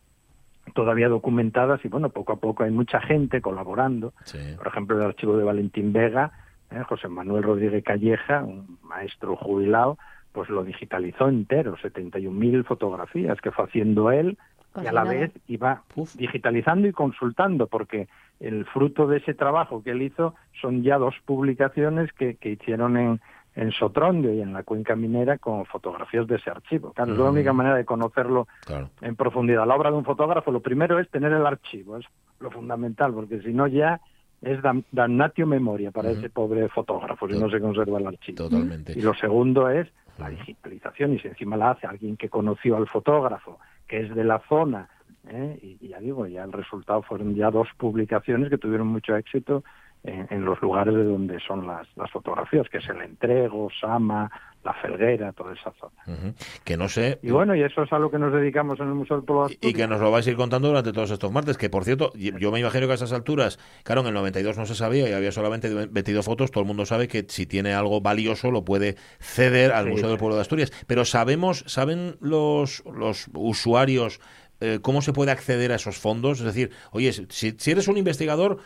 todavía 0.73 1.07
documentadas 1.09 1.83
y 1.85 1.87
bueno, 1.87 2.09
poco 2.09 2.33
a 2.33 2.35
poco 2.37 2.63
hay 2.63 2.71
mucha 2.71 2.99
gente 2.99 3.41
colaborando 3.41 4.13
Sí. 4.25 4.37
por 4.57 4.67
ejemplo, 4.67 4.97
el 4.97 5.03
archivo 5.05 5.37
de 5.37 5.43
Valentín 5.45 5.93
Vega, 5.93 6.31
¿eh? 6.71 6.83
José 6.87 7.07
Manuel 7.07 7.43
Rodríguez 7.43 7.83
Calleja, 7.83 8.43
un 8.43 8.77
maestro 8.83 9.35
jubilado, 9.35 9.97
pues 10.31 10.49
lo 10.49 10.63
digitalizó 10.63 11.27
entero, 11.29 11.75
71.000 11.77 12.63
fotografías 12.65 13.39
que 13.41 13.51
fue 13.51 13.65
haciendo 13.65 14.11
él 14.11 14.37
y 14.81 14.85
a 14.85 14.91
la 14.91 15.03
vez 15.03 15.31
iba 15.47 15.81
digitalizando 16.15 16.87
y 16.87 16.91
consultando, 16.91 17.65
porque 17.65 18.07
el 18.39 18.65
fruto 18.65 19.07
de 19.07 19.17
ese 19.17 19.33
trabajo 19.33 19.81
que 19.81 19.91
él 19.91 20.03
hizo 20.03 20.35
son 20.61 20.83
ya 20.83 20.99
dos 20.99 21.15
publicaciones 21.25 22.13
que, 22.13 22.35
que 22.35 22.49
hicieron 22.51 22.95
en, 22.97 23.19
en 23.55 23.71
Sotrondio 23.71 24.31
y 24.35 24.41
en 24.41 24.53
la 24.53 24.61
cuenca 24.61 24.95
minera 24.95 25.39
con 25.39 25.65
fotografías 25.65 26.27
de 26.27 26.35
ese 26.35 26.51
archivo. 26.51 26.93
Claro, 26.93 27.13
es 27.13 27.17
la 27.17 27.31
única 27.31 27.53
manera 27.53 27.75
de 27.75 27.85
conocerlo 27.85 28.47
Claro. 28.67 28.91
en 29.01 29.15
profundidad. 29.15 29.65
La 29.65 29.75
obra 29.75 29.89
de 29.89 29.97
un 29.97 30.05
fotógrafo, 30.05 30.51
lo 30.51 30.59
primero 30.59 30.99
es 30.99 31.09
tener 31.09 31.31
el 31.31 31.47
archivo, 31.47 31.97
es 31.97 32.05
lo 32.39 32.51
fundamental, 32.51 33.13
porque 33.13 33.41
si 33.41 33.53
no 33.53 33.65
ya 33.65 33.99
es 34.41 34.59
dam- 34.61 34.83
damnatio 34.91 35.47
memoria 35.47 35.91
para 35.91 36.09
ese 36.11 36.29
pobre 36.29 36.67
fotógrafo 36.69 37.27
si 37.27 37.33
no 37.39 37.49
se 37.49 37.59
conserva 37.59 37.99
el 37.99 38.07
archivo. 38.07 38.37
Totalmente. 38.49 38.93
Y 38.97 39.01
lo 39.01 39.13
segundo 39.15 39.69
es 39.69 39.87
la 40.19 40.29
digitalización, 40.29 41.13
y 41.13 41.19
si 41.19 41.27
encima 41.27 41.57
la 41.57 41.71
hace 41.71 41.85
alguien 41.87 42.17
que 42.17 42.29
conoció 42.29 42.77
al 42.77 42.87
fotógrafo, 42.87 43.59
que 43.87 44.01
es 44.01 44.15
de 44.15 44.23
la 44.23 44.39
zona, 44.49 44.89
¿eh? 45.29 45.59
y, 45.61 45.77
y 45.85 45.89
ya 45.89 45.99
digo, 45.99 46.25
ya 46.27 46.43
el 46.43 46.51
resultado 46.51 47.01
fueron 47.03 47.35
ya 47.35 47.51
dos 47.51 47.67
publicaciones 47.77 48.49
que 48.49 48.57
tuvieron 48.57 48.87
mucho 48.87 49.15
éxito 49.15 49.63
en, 50.03 50.27
en 50.29 50.45
los 50.45 50.61
lugares 50.61 50.93
de 50.95 51.03
donde 51.03 51.39
son 51.45 51.67
las, 51.67 51.87
las 51.95 52.09
fotografías, 52.11 52.67
que 52.69 52.77
es 52.77 52.87
el 52.89 53.01
Entrego, 53.01 53.67
Sama, 53.81 54.29
La 54.63 54.73
Felguera, 54.75 55.33
toda 55.33 55.53
esa 55.53 55.71
zona. 55.79 56.33
Que 56.63 56.77
no 56.77 56.87
sé. 56.87 57.19
Y 57.21 57.31
bueno, 57.31 57.55
y 57.55 57.61
eso 57.63 57.83
es 57.83 57.91
a 57.91 57.99
lo 57.99 58.09
que 58.09 58.17
nos 58.19 58.31
dedicamos 58.33 58.79
en 58.79 58.87
el 58.87 58.93
Museo 58.93 59.17
del 59.17 59.25
Pueblo 59.25 59.47
de 59.47 59.53
Y- 59.53 59.55
Y 59.55 59.57
Asturias. 59.57 59.77
que 59.81 59.87
nos 59.93 60.01
lo 60.01 60.11
vais 60.11 60.25
a 60.27 60.29
ir 60.29 60.35
contando 60.37 60.67
durante 60.69 60.93
todos 60.93 61.11
estos 61.11 61.31
martes, 61.31 61.57
que 61.57 61.69
por 61.69 61.83
cierto, 61.83 62.11
yo 62.15 62.51
me 62.51 62.59
imagino 62.59 62.85
que 62.85 62.91
a 62.93 62.95
esas 62.95 63.11
alturas, 63.13 63.59
claro, 63.83 64.01
en 64.01 64.07
el 64.07 64.13
92 64.13 64.57
no 64.57 64.65
se 64.65 64.75
sabía 64.75 65.09
y 65.09 65.13
había 65.13 65.31
solamente 65.31 65.73
22 65.87 66.25
fotos, 66.25 66.51
todo 66.51 66.61
el 66.61 66.67
mundo 66.67 66.85
sabe 66.85 67.07
que 67.07 67.25
si 67.27 67.45
tiene 67.45 67.73
algo 67.73 67.99
valioso 68.01 68.51
lo 68.51 68.63
puede 68.63 68.95
ceder 69.19 69.71
al 69.73 69.85
Sí, 69.85 69.91
Museo 69.91 70.09
del. 70.09 70.17
Pueblo 70.17 70.35
de 70.35 70.41
Asturias. 70.41 70.71
Pero 70.87 71.03
sabemos, 71.05 71.63
¿saben 71.67 72.15
los, 72.21 72.83
los 72.85 73.29
usuarios 73.33 74.19
eh, 74.59 74.79
cómo 74.81 75.01
se 75.03 75.13
puede 75.13 75.31
acceder 75.31 75.71
a 75.71 75.75
esos 75.75 75.97
fondos? 75.97 76.39
Es 76.39 76.45
decir, 76.45 76.71
oye, 76.91 77.11
si, 77.13 77.51
si 77.57 77.71
eres 77.71 77.87
un 77.87 77.97
investigador, 77.97 78.57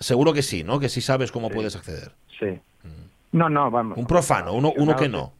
seguro 0.00 0.32
que 0.32 0.42
sí, 0.42 0.64
¿no? 0.64 0.80
Que 0.80 0.88
sí 0.88 1.00
sabes 1.00 1.30
cómo 1.30 1.48
Sí. 1.48 1.54
puedes 1.54 1.76
acceder. 1.76 2.12
Sí. 2.38 2.58
No, 3.32 3.48
no, 3.48 3.70
vamos. 3.70 3.96
Un 3.96 4.06
profano, 4.06 4.54
uno, 4.54 4.72
uno 4.76 4.96
que 4.96 5.08
no. 5.08 5.32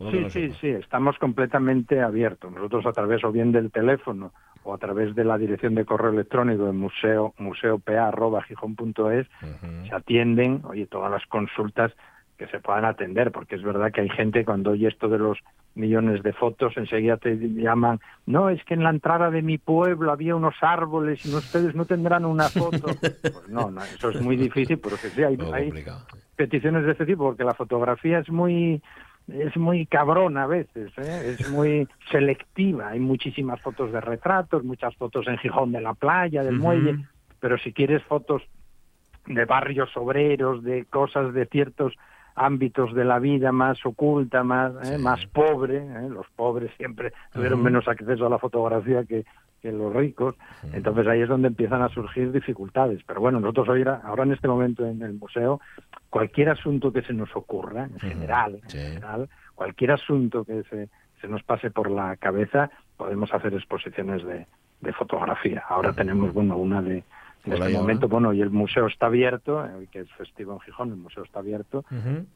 Uno 0.00 0.10
que 0.10 0.16
Sí, 0.18 0.22
no 0.24 0.30
sí, 0.30 0.40
sepa. 0.48 0.58
sí, 0.60 0.68
estamos 0.68 1.16
completamente 1.18 2.02
abiertos. 2.02 2.52
Nosotros 2.52 2.84
a 2.86 2.92
través 2.92 3.24
o 3.24 3.32
bien 3.32 3.52
del 3.52 3.70
teléfono 3.70 4.32
o 4.64 4.74
a 4.74 4.78
través 4.78 5.14
de 5.14 5.24
la 5.24 5.38
dirección 5.38 5.74
de 5.74 5.84
correo 5.86 6.10
electrónico 6.12 6.64
de 6.66 6.72
museo 6.72 7.32
museopa@gijón.es 7.38 9.26
Ujú. 9.42 9.86
se 9.88 9.94
atienden, 9.94 10.60
oye, 10.64 10.86
todas 10.86 11.10
las 11.10 11.24
consultas 11.26 11.92
que 12.38 12.46
se 12.46 12.60
puedan 12.60 12.84
atender, 12.84 13.32
porque 13.32 13.56
es 13.56 13.62
verdad 13.62 13.90
que 13.92 14.02
hay 14.02 14.08
gente 14.08 14.44
cuando 14.44 14.70
oye 14.70 14.86
esto 14.86 15.08
de 15.08 15.18
los 15.18 15.38
millones 15.74 16.22
de 16.22 16.32
fotos, 16.32 16.76
enseguida 16.76 17.16
te 17.16 17.36
llaman, 17.36 17.98
no, 18.26 18.48
es 18.48 18.62
que 18.64 18.74
en 18.74 18.84
la 18.84 18.90
entrada 18.90 19.30
de 19.30 19.42
mi 19.42 19.58
pueblo 19.58 20.12
había 20.12 20.36
unos 20.36 20.54
árboles 20.60 21.24
y 21.26 21.34
ustedes 21.34 21.74
no 21.74 21.84
tendrán 21.84 22.24
una 22.24 22.48
foto. 22.48 22.86
Pues 22.98 23.48
no, 23.48 23.70
no 23.70 23.82
eso 23.82 24.10
es 24.10 24.20
muy 24.20 24.36
difícil, 24.36 24.78
porque 24.78 25.08
sí, 25.08 25.22
hay, 25.22 25.36
peticiones 26.36 26.84
de 26.84 26.92
este 26.92 27.06
tipo, 27.06 27.24
porque 27.24 27.44
la 27.44 27.54
fotografía 27.54 28.20
es 28.20 28.30
muy 28.30 28.80
es 29.26 29.56
muy 29.56 29.84
cabrona 29.86 30.44
a 30.44 30.46
veces, 30.46 30.90
¿eh? 30.96 31.36
es 31.38 31.50
muy 31.50 31.86
selectiva. 32.10 32.90
Hay 32.90 33.00
muchísimas 33.00 33.60
fotos 33.60 33.92
de 33.92 34.00
retratos, 34.00 34.64
muchas 34.64 34.94
fotos 34.96 35.26
en 35.26 35.36
Gijón 35.38 35.72
de 35.72 35.80
la 35.80 35.94
playa, 35.94 36.42
del 36.42 36.58
muelle, 36.58 36.96
pero 37.40 37.58
si 37.58 37.72
quieres 37.72 38.02
fotos 38.04 38.42
de 39.26 39.44
barrios 39.44 39.94
obreros, 39.96 40.62
de 40.62 40.84
cosas 40.86 41.34
de 41.34 41.44
ciertos 41.46 41.94
ámbitos 42.38 42.94
de 42.94 43.04
la 43.04 43.18
vida 43.18 43.52
más 43.52 43.84
oculta, 43.84 44.42
más 44.42 44.72
¿eh? 44.88 44.98
Más 44.98 45.26
pobre, 45.26 45.78
¿eh? 45.78 46.08
los 46.08 46.26
pobres 46.36 46.70
siempre 46.76 47.12
tuvieron 47.32 47.62
menos 47.62 47.88
acceso 47.88 48.26
a 48.26 48.30
la 48.30 48.38
fotografía 48.38 49.04
que, 49.04 49.24
que 49.60 49.72
los 49.72 49.92
ricos, 49.92 50.34
entonces 50.72 51.06
ahí 51.06 51.20
es 51.22 51.28
donde 51.28 51.48
empiezan 51.48 51.82
a 51.82 51.88
surgir 51.88 52.32
dificultades. 52.32 53.02
Pero 53.06 53.20
bueno, 53.20 53.40
nosotros 53.40 53.68
hoy, 53.70 53.84
ahora 54.04 54.22
en 54.22 54.32
este 54.32 54.48
momento 54.48 54.86
en 54.86 55.02
el 55.02 55.14
museo, 55.14 55.60
cualquier 56.10 56.50
asunto 56.50 56.92
que 56.92 57.02
se 57.02 57.12
nos 57.12 57.34
ocurra, 57.34 57.84
en 57.84 57.98
general, 57.98 58.60
en 58.62 58.70
sí. 58.70 58.78
general, 58.78 59.28
cualquier 59.54 59.92
asunto 59.92 60.44
que 60.44 60.62
se, 60.64 60.88
se 61.20 61.28
nos 61.28 61.42
pase 61.42 61.70
por 61.70 61.90
la 61.90 62.16
cabeza, 62.16 62.70
podemos 62.96 63.32
hacer 63.34 63.52
exposiciones 63.54 64.24
de, 64.24 64.46
de 64.80 64.92
fotografía. 64.92 65.64
Ahora 65.68 65.92
tenemos, 65.92 66.32
bueno, 66.32 66.56
una 66.56 66.80
de, 66.80 67.02
en 67.48 67.56
Hola, 67.56 67.66
este 67.66 67.78
momento, 67.78 68.08
bueno, 68.08 68.32
y 68.32 68.40
el 68.40 68.50
museo 68.50 68.86
está 68.86 69.06
abierto, 69.06 69.64
eh, 69.64 69.70
hoy 69.78 69.86
que 69.88 70.00
es 70.00 70.10
festivo 70.12 70.52
en 70.54 70.60
Gijón, 70.60 70.90
el 70.90 70.96
museo 70.96 71.22
está 71.24 71.40
abierto, 71.40 71.84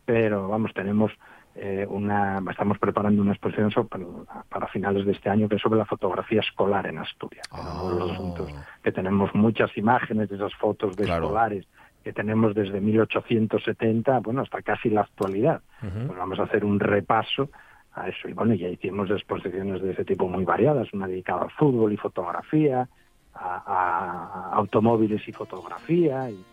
pero 0.05 0.49
vamos, 0.49 0.73
tenemos 0.75 1.13
eh, 1.55 1.87
una, 1.89 2.43
estamos 2.51 2.79
preparando 2.79 3.21
una 3.21 3.33
exposición 3.33 3.71
sobre- 3.71 4.07
para 4.49 4.67
finales 4.69 5.05
de 5.05 5.13
este 5.13 5.29
año 5.29 5.49
que 5.51 5.57
es 5.57 5.63
sobre 5.63 5.79
la 5.79 5.85
fotografía 5.85 6.41
escolar 6.41 6.87
en 6.87 6.97
Asturias. 6.99 7.47
que 7.49 7.57
Ah. 7.61 8.65
que 8.83 8.93
tenemos 8.93 9.35
muchas 9.35 9.77
imágenes 9.77 10.31
de 10.31 10.37
esas 10.37 10.55
fotos 10.55 10.97
de 10.97 11.05
Claro. 11.05 11.25
escolares 11.27 11.67
que 12.03 12.13
tenemos 12.13 12.55
desde 12.55 12.81
1870, 12.81 14.21
bueno, 14.21 14.41
hasta 14.43 14.63
casi 14.63 14.89
la 14.91 15.03
actualidad. 15.03 15.61
Pues 15.81 16.17
vamos 16.19 16.39
a 16.41 16.45
hacer 16.45 16.65
un 16.65 16.81
repaso 16.81 17.51
a 17.95 18.09
eso. 18.09 18.29
Y 18.29 18.33
bueno, 18.33 18.55
ya 18.55 18.69
hicimos 18.69 19.11
exposiciones 19.11 19.83
de 19.83 19.93
ese 19.93 20.05
tipo 20.05 20.27
muy 20.29 20.45
variadas, 20.45 20.93
una 20.93 21.07
dedicada 21.07 21.43
al 21.43 21.51
fútbol 21.51 21.93
y 21.93 21.97
fotografía, 21.97 22.89
a, 23.35 23.63
a- 23.67 24.57
automóviles 24.57 25.27
y 25.29 25.33
fotografía, 25.33 26.31
y 26.31 26.45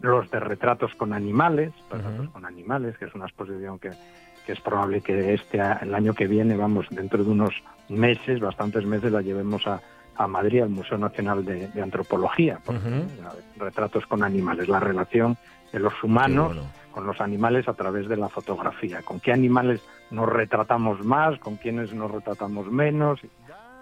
los 0.00 0.30
de 0.30 0.40
retratos 0.40 0.94
con 0.96 1.12
animales, 1.12 1.72
retratos 1.90 2.28
con 2.30 2.44
animales, 2.44 2.96
que 2.98 3.06
es 3.06 3.14
una 3.14 3.26
exposición 3.26 3.78
que, 3.78 3.90
que 4.46 4.52
es 4.52 4.60
probable 4.60 5.00
que 5.00 5.34
este 5.34 5.58
el 5.82 5.94
año 5.94 6.14
que 6.14 6.26
viene, 6.26 6.56
vamos, 6.56 6.86
dentro 6.90 7.22
de 7.24 7.30
unos 7.30 7.54
meses, 7.88 8.40
bastantes 8.40 8.84
meses, 8.84 9.12
la 9.12 9.22
llevemos 9.22 9.66
a, 9.66 9.80
a 10.16 10.26
Madrid, 10.26 10.62
al 10.62 10.68
Museo 10.70 10.98
Nacional 10.98 11.44
de, 11.44 11.68
de 11.68 11.82
Antropología. 11.82 12.58
porque, 12.64 12.80
Ujú. 12.88 12.96
eh, 12.96 13.42
Retratos 13.56 14.04
con 14.06 14.22
animales, 14.22 14.68
la 14.68 14.80
relación 14.80 15.36
de 15.72 15.78
los 15.78 15.94
humanos 16.02 16.54
bueno. 16.54 16.70
con 16.92 17.06
los 17.06 17.20
animales 17.20 17.66
a 17.68 17.74
través 17.74 18.06
de 18.08 18.16
la 18.16 18.28
fotografía. 18.28 19.02
¿Con 19.02 19.20
qué 19.20 19.32
animales 19.32 19.80
nos 20.10 20.28
retratamos 20.28 21.02
más? 21.04 21.38
¿Con 21.40 21.56
quiénes 21.56 21.92
nos 21.94 22.10
retratamos 22.10 22.70
menos? 22.70 23.20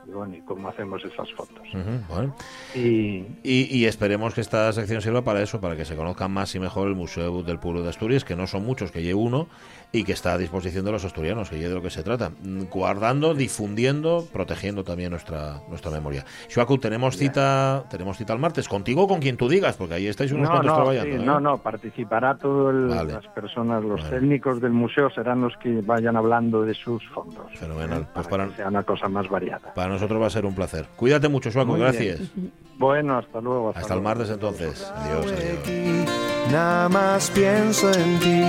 Y, 0.06 0.10
bueno, 0.10 0.34
y 0.36 0.40
cómo 0.40 0.68
hacemos 0.68 1.04
esas 1.04 1.30
fotos. 1.32 1.62
Ujú, 1.72 2.14
bueno. 2.14 2.36
Y 2.74 3.24
Y, 3.44 3.68
y 3.70 3.86
esperemos 3.86 4.34
que 4.34 4.40
esta 4.40 4.72
sección 4.72 5.00
sirva 5.00 5.22
para 5.22 5.42
eso, 5.42 5.60
para 5.60 5.76
que 5.76 5.84
se 5.84 5.94
conozca 5.96 6.28
más 6.28 6.54
y 6.54 6.60
mejor 6.60 6.88
el 6.88 6.94
Museo 6.96 7.42
del 7.42 7.58
Pueblo 7.58 7.82
de 7.82 7.90
Asturias, 7.90 8.24
que 8.24 8.34
no 8.36 8.46
son 8.46 8.64
muchos, 8.64 8.90
que 8.90 9.02
lleve 9.02 9.14
uno 9.14 9.46
y 9.92 10.04
que 10.04 10.12
está 10.12 10.32
a 10.32 10.38
disposición 10.38 10.84
de 10.86 10.92
los 10.92 11.04
asturianos, 11.04 11.50
que 11.50 11.56
lleve 11.56 11.68
de 11.68 11.74
lo 11.74 11.82
que 11.82 11.90
se 11.90 12.02
trata, 12.02 12.30
Mm, 12.42 12.62
guardando, 12.70 13.34
difundiendo, 13.34 14.26
protegiendo 14.32 14.84
también 14.84 15.10
nuestra 15.10 15.60
nuestra 15.68 15.90
memoria. 15.90 16.24
Shuaku, 16.48 16.78
tenemos 16.78 17.16
cita, 17.16 17.84
tenemos 17.90 18.16
cita 18.16 18.32
el 18.32 18.38
martes, 18.38 18.68
contigo 18.68 19.02
o 19.02 19.08
con 19.08 19.20
quien 19.20 19.36
tú 19.36 19.48
digas, 19.48 19.76
porque 19.76 19.94
ahí 19.94 20.06
estáis 20.06 20.32
unos 20.32 20.44
no, 20.48 20.50
cuantos 20.54 20.70
no, 20.70 20.74
trabajando. 20.76 21.16
sí, 21.16 21.22
¿eh? 21.22 21.24
no, 21.26 21.40
no, 21.40 21.58
participará 21.58 22.36
todas 22.36 22.88
Vale. 22.96 23.12
las 23.12 23.26
personas, 23.28 23.84
los 23.84 24.02
Vale. 24.02 24.18
técnicos 24.18 24.60
del 24.60 24.72
museo 24.72 25.10
serán 25.10 25.42
los 25.42 25.56
que 25.58 25.80
vayan 25.82 26.16
hablando 26.16 26.62
de 26.62 26.74
sus 26.74 27.06
fondos. 27.10 27.46
Fenomenal. 27.54 28.02
¿eh? 28.02 28.06
Pues 28.14 28.26
para, 28.28 28.44
para- 28.44 28.50
que 28.50 28.56
sea 28.56 28.68
una 28.68 28.82
cosa 28.82 29.08
más 29.08 29.28
variada. 29.28 29.74
Para 29.74 29.91
nosotros 29.92 30.20
va 30.20 30.26
a 30.26 30.30
ser 30.30 30.44
un 30.46 30.54
placer. 30.54 30.86
Cuídate 30.96 31.28
mucho, 31.28 31.50
Muy 31.64 31.80
gracias. 31.80 32.20
Bueno, 32.78 33.18
hasta 33.18 33.40
luego. 33.40 33.68
Hasta, 33.68 33.80
Hasta 33.80 33.94
el 33.94 34.00
martes 34.00 34.30
entonces. 34.30 34.90
Adiós, 34.96 35.26
adiós. 35.26 36.08
nada 36.50 36.88
más 36.88 37.30
pienso 37.30 37.92
en 37.92 38.18
ti, 38.18 38.42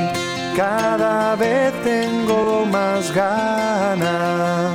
cada 0.57 1.35
vez 1.35 1.71
tengo 1.83 2.65
más 2.65 3.13
ganas. 3.13 4.71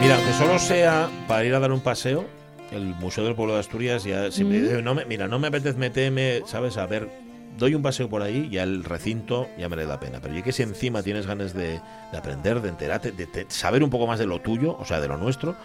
Mira, 0.00 0.16
aunque 0.16 0.32
solo 0.32 0.58
sea 0.58 1.10
para 1.28 1.44
ir 1.44 1.54
a 1.54 1.60
dar 1.60 1.72
un 1.72 1.80
paseo, 1.80 2.24
el 2.72 2.86
Museo 2.94 3.24
del 3.24 3.34
Pueblo 3.34 3.54
de 3.54 3.60
Asturias 3.60 4.04
ya 4.04 4.30
si 4.30 4.44
me 4.44 4.60
dice, 4.60 4.80
no 4.82 4.94
me, 4.94 5.04
mira, 5.04 5.28
no 5.28 5.38
me 5.38 5.48
apetece 5.48 5.78
meterme, 5.78 6.40
¿sabes? 6.46 6.78
A 6.78 6.86
ver, 6.86 7.10
doy 7.58 7.74
un 7.74 7.82
paseo 7.82 8.08
por 8.08 8.22
ahí 8.22 8.48
y 8.50 8.58
al 8.58 8.84
recinto 8.84 9.48
ya 9.58 9.68
merece 9.68 9.88
la 9.88 10.00
pena. 10.00 10.18
Pero 10.20 10.34
yo 10.34 10.42
que 10.42 10.52
si 10.52 10.62
encima 10.62 11.02
tienes 11.02 11.26
ganas 11.26 11.52
de, 11.54 11.80
de 12.12 12.18
aprender, 12.18 12.60
de 12.60 12.68
enterarte, 12.70 13.12
de, 13.12 13.26
de 13.26 13.46
saber 13.48 13.82
un 13.82 13.90
poco 13.90 14.06
más 14.06 14.18
de 14.18 14.26
lo 14.26 14.40
tuyo, 14.40 14.76
o 14.78 14.84
sea, 14.84 15.00
de 15.00 15.08
lo 15.08 15.16
nuestro, 15.16 15.56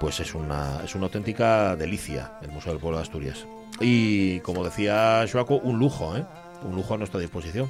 pues 0.00 0.20
es 0.20 0.34
una, 0.34 0.82
es 0.84 0.94
una 0.94 1.04
auténtica 1.06 1.74
delicia 1.76 2.32
el 2.42 2.50
Museo 2.52 2.72
del 2.72 2.80
Pueblo 2.80 2.98
de 2.98 3.02
Asturias. 3.02 3.46
Y 3.80 4.40
como 4.40 4.64
decía 4.64 5.24
Joaco, 5.30 5.56
un 5.56 5.78
lujo, 5.78 6.16
¿eh? 6.16 6.24
Un 6.62 6.74
lujo 6.76 6.94
a 6.94 6.98
nuestra 6.98 7.20
disposición. 7.20 7.68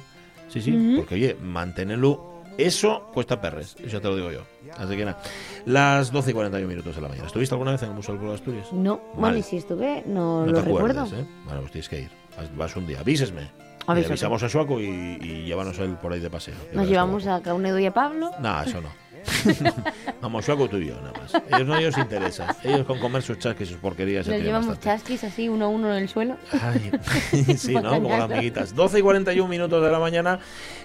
Sí, 0.49 0.61
sí, 0.61 0.93
porque 0.97 1.15
oye, 1.15 1.35
mantenerlo, 1.41 2.43
eso 2.57 3.09
cuesta 3.13 3.41
perres, 3.41 3.75
eso 3.79 3.87
ya 3.97 3.99
te 3.99 4.07
lo 4.07 4.15
digo 4.15 4.31
yo. 4.31 4.41
Así 4.77 4.95
que 4.95 5.03
nada, 5.03 5.19
las 5.65 6.11
12 6.11 6.31
y 6.31 6.33
41 6.33 6.67
minutos 6.69 6.95
de 6.95 7.01
la 7.01 7.09
mañana. 7.09 7.27
¿Estuviste 7.27 7.53
alguna 7.53 7.71
vez 7.71 7.81
en 7.83 7.89
el 7.89 7.95
Museo 7.95 8.13
del 8.13 8.19
Pueblo 8.19 8.31
de 8.31 8.39
Asturias? 8.39 8.67
No, 8.71 8.95
Vale. 8.97 9.09
bueno, 9.15 9.37
y 9.37 9.43
si 9.43 9.57
estuve, 9.57 10.03
no, 10.05 10.45
No 10.45 10.51
lo 10.53 10.59
te 10.59 10.61
recuerdo. 10.65 11.01
acuerdas, 11.01 11.19
¿eh? 11.19 11.25
Bueno, 11.45 11.59
pues 11.61 11.71
tienes 11.73 11.89
que 11.89 12.01
ir. 12.03 12.11
Vas, 12.55 12.75
un 12.75 12.87
día, 12.87 12.99
avísesme. 12.99 13.49
Le 13.87 14.05
avisamos 14.05 14.43
a 14.43 14.49
Suaco 14.49 14.81
y, 14.81 14.85
y 14.85 15.45
llévanos 15.45 15.79
él 15.79 15.95
por 16.01 16.11
ahí 16.11 16.19
de 16.19 16.29
paseo. 16.29 16.55
Nos 16.73 16.87
llevamos 16.87 17.25
a 17.25 17.41
Caunedo 17.41 17.79
y 17.79 17.85
a 17.85 17.93
Pablo. 17.93 18.31
No, 18.39 18.61
eso 18.61 18.81
no. 18.81 18.89
Vamos, 20.21 20.45
Suaco 20.45 20.67
tú 20.69 20.77
y 20.77 20.87
yo, 20.87 20.95
nada 20.95 21.13
más. 21.13 21.33
Ellos 21.49 21.67
no 21.67 21.77
ellos 21.77 21.97
interesa. 21.97 22.55
Ellos 22.63 22.85
con 22.85 22.99
comer 22.99 23.21
sus 23.21 23.39
chasques 23.39 23.69
y 23.69 23.71
sus 23.73 23.81
porquerías 23.81 24.27
Nos 24.27 24.41
llevamos 24.41 24.67
bastante. 24.67 24.99
chasquis 24.99 25.23
así 25.23 25.49
uno 25.49 25.65
a 25.65 25.67
uno 25.67 25.91
en 25.93 26.03
el 26.03 26.09
suelo. 26.09 26.37
Ay, 26.61 26.91
sí, 27.57 27.73
¿no? 27.75 27.89
Como 27.89 28.09
las 28.09 28.21
amiguitas. 28.21 28.75
12 28.75 28.99
y 28.99 29.01
41 29.01 29.47
minutos 29.49 29.83
de 29.83 29.91
la 29.91 29.99
mañana. 29.99 30.39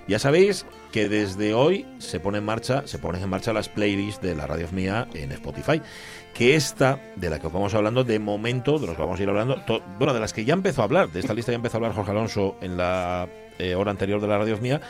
Ya 0.08 0.18
sabéis 0.18 0.66
que 0.90 1.08
desde 1.08 1.54
hoy 1.54 1.86
se 1.98 2.20
pone 2.20 2.38
en 2.38 2.44
marcha, 2.44 2.82
se 2.86 2.98
ponen 2.98 3.22
en 3.22 3.30
marcha 3.30 3.52
las 3.52 3.68
playlists 3.68 4.20
de 4.22 4.34
la 4.34 4.46
radio 4.46 4.66
mía 4.72 5.08
en 5.14 5.32
Spotify. 5.32 5.80
Que 6.34 6.54
esta, 6.56 6.98
de 7.16 7.28
la 7.30 7.38
que 7.38 7.46
os 7.46 7.52
vamos 7.52 7.74
hablando, 7.74 8.04
de 8.04 8.18
momento, 8.18 8.78
de 8.78 8.86
los 8.86 8.96
que 8.96 9.02
vamos 9.02 9.20
a 9.20 9.22
ir 9.22 9.28
hablando, 9.28 9.56
to- 9.66 9.82
bueno, 9.98 10.14
de 10.14 10.20
las 10.20 10.32
que 10.32 10.44
ya 10.44 10.54
empezó 10.54 10.80
a 10.80 10.84
hablar, 10.84 11.10
de 11.10 11.20
esta 11.20 11.34
lista 11.34 11.52
ya 11.52 11.56
empezó 11.56 11.76
a 11.76 11.78
hablar 11.78 11.92
Jorge 11.94 12.10
Alonso 12.10 12.56
en 12.62 12.76
la 12.78 13.28
eh, 13.58 13.74
hora 13.74 13.90
anterior 13.90 14.20
de 14.20 14.28
la 14.28 14.38
radio 14.38 14.56
mía, 14.58 14.80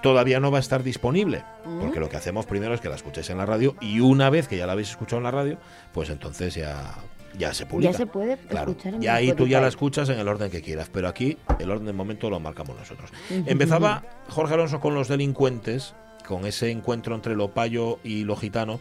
todavía 0.00 0.38
no 0.38 0.50
va 0.52 0.58
a 0.58 0.60
estar 0.60 0.82
disponible. 0.84 1.42
Porque 1.80 1.98
lo 2.00 2.08
que 2.08 2.16
hacemos 2.16 2.46
primero 2.46 2.72
es 2.74 2.80
que 2.80 2.88
la 2.88 2.94
escuchéis 2.94 3.30
en 3.30 3.38
la 3.38 3.46
radio 3.46 3.74
y 3.80 3.98
una 4.00 4.30
vez 4.30 4.46
que 4.46 4.56
ya 4.56 4.66
la 4.66 4.72
habéis 4.72 4.90
escuchado 4.90 5.18
en 5.18 5.24
la 5.24 5.30
radio, 5.32 5.58
pues 5.92 6.08
entonces 6.08 6.54
ya, 6.54 6.94
ya 7.36 7.52
se 7.52 7.66
publica. 7.66 7.90
Ya 7.90 7.96
se 7.98 8.06
puede 8.06 8.36
Claro, 8.36 8.70
escuchar 8.70 8.94
en 8.94 9.02
y 9.02 9.08
ahí 9.08 9.32
tú 9.32 9.48
ya 9.48 9.60
la 9.60 9.68
escuchas 9.68 10.08
en 10.08 10.20
el 10.20 10.28
orden 10.28 10.50
que 10.52 10.62
quieras, 10.62 10.88
pero 10.92 11.08
aquí 11.08 11.36
el 11.58 11.68
orden 11.70 11.86
de 11.86 11.92
momento 11.92 12.30
lo 12.30 12.38
marcamos 12.38 12.76
nosotros. 12.76 13.10
Empezaba 13.28 14.04
Jorge 14.28 14.54
Alonso 14.54 14.78
con 14.78 14.94
los 14.94 15.08
delincuentes, 15.08 15.94
con 16.26 16.46
ese 16.46 16.70
encuentro 16.70 17.14
entre 17.16 17.34
lo 17.34 17.48
payo 17.50 17.98
y 18.04 18.22
lo 18.24 18.36
gitano, 18.36 18.78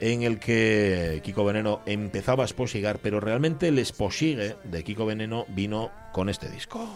en 0.00 0.22
el 0.22 0.38
que 0.38 1.20
Kiko 1.22 1.44
Veneno 1.44 1.82
empezaba 1.86 2.44
a 2.44 2.46
esposigar, 2.46 2.98
pero 2.98 3.20
realmente 3.20 3.68
el 3.68 3.78
esposigue 3.78 4.56
de 4.64 4.82
Kiko 4.82 5.06
Veneno 5.06 5.44
vino 5.48 5.90
con 6.12 6.28
este 6.28 6.48
disco. 6.48 6.92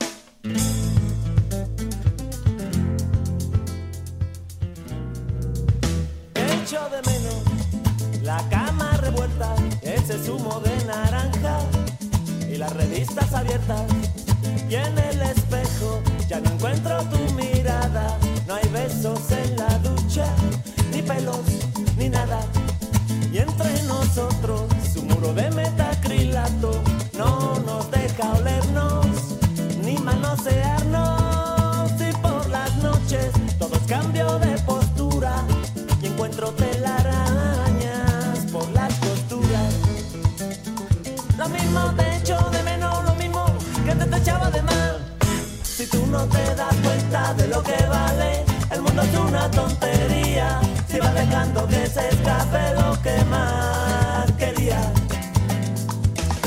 Echo 6.35 6.89
de 6.89 7.11
menos 7.11 7.43
la 8.23 8.49
cama 8.49 8.97
revuelta, 9.03 9.55
ese 9.83 10.19
zumo 10.19 10.61
de 10.61 10.85
naranja 10.87 11.59
y 12.51 12.57
las 12.57 12.73
revistas 12.73 13.33
abiertas. 13.35 13.85
Y 14.71 14.77
en 14.77 14.99
el 14.99 15.21
espejo 15.21 16.03
ya 16.27 16.41
no 16.41 16.51
encuentro 16.51 17.03
tu 17.11 17.35
mirada, 17.35 18.19
no 18.47 18.55
hay 18.55 18.69
besos 18.71 19.31
en 19.31 19.57
la 19.57 19.79
ducha, 19.81 20.27
ni 20.91 21.03
pelos, 21.03 21.43
ni 21.99 22.09
nada. 22.09 22.41
Y 23.35 23.39
entre 23.39 23.83
nosotros 23.83 24.63
su 24.93 25.03
muro 25.03 25.35
de 25.35 25.51
metacrilato 25.51 26.81
no 27.19 27.59
nos 27.67 27.91
deja 27.91 28.33
olernos, 28.33 29.07
ni 29.83 29.99
manosearnos. 29.99 31.91
Y 32.01 32.13
por 32.19 32.49
las 32.49 32.77
noches 32.77 33.33
todos 33.59 33.81
cambio 33.89 34.39
de 34.39 34.57
postura 34.59 35.43
y 36.01 36.07
encuentro 36.07 36.51
telarañas 36.51 38.39
por 38.53 38.71
las 38.71 38.95
costuras. 39.01 39.75
Lo 41.37 41.49
mismo 41.49 41.93
te 41.97 42.17
echo 42.19 42.39
de 42.51 42.63
menos, 42.63 43.03
lo 43.05 43.17
mismo 43.17 43.47
que 43.85 43.97
te, 43.97 44.17
echaba 44.17 44.49
de. 44.53 44.63
Si 45.65 45.85
Si 45.85 45.91
tú 45.91 46.07
no 46.07 46.25
te 46.27 46.55
das 46.55 46.77
cuenta 46.85 47.35
de 47.35 47.49
lo 47.49 47.65
que 47.65 47.85
vale, 47.89 48.45
el 48.71 48.81
mundo 48.81 49.03
es 49.03 49.19
una 49.19 49.51
tontería. 49.51 50.61
Si 50.95 51.01
vas 51.01 51.15
dejando 51.17 51.67
que 51.67 51.87
se 51.87 52.09
escape 52.09 52.75
lo 52.77 53.03
que 53.03 53.25
más 53.25 54.31
querías. 54.39 54.93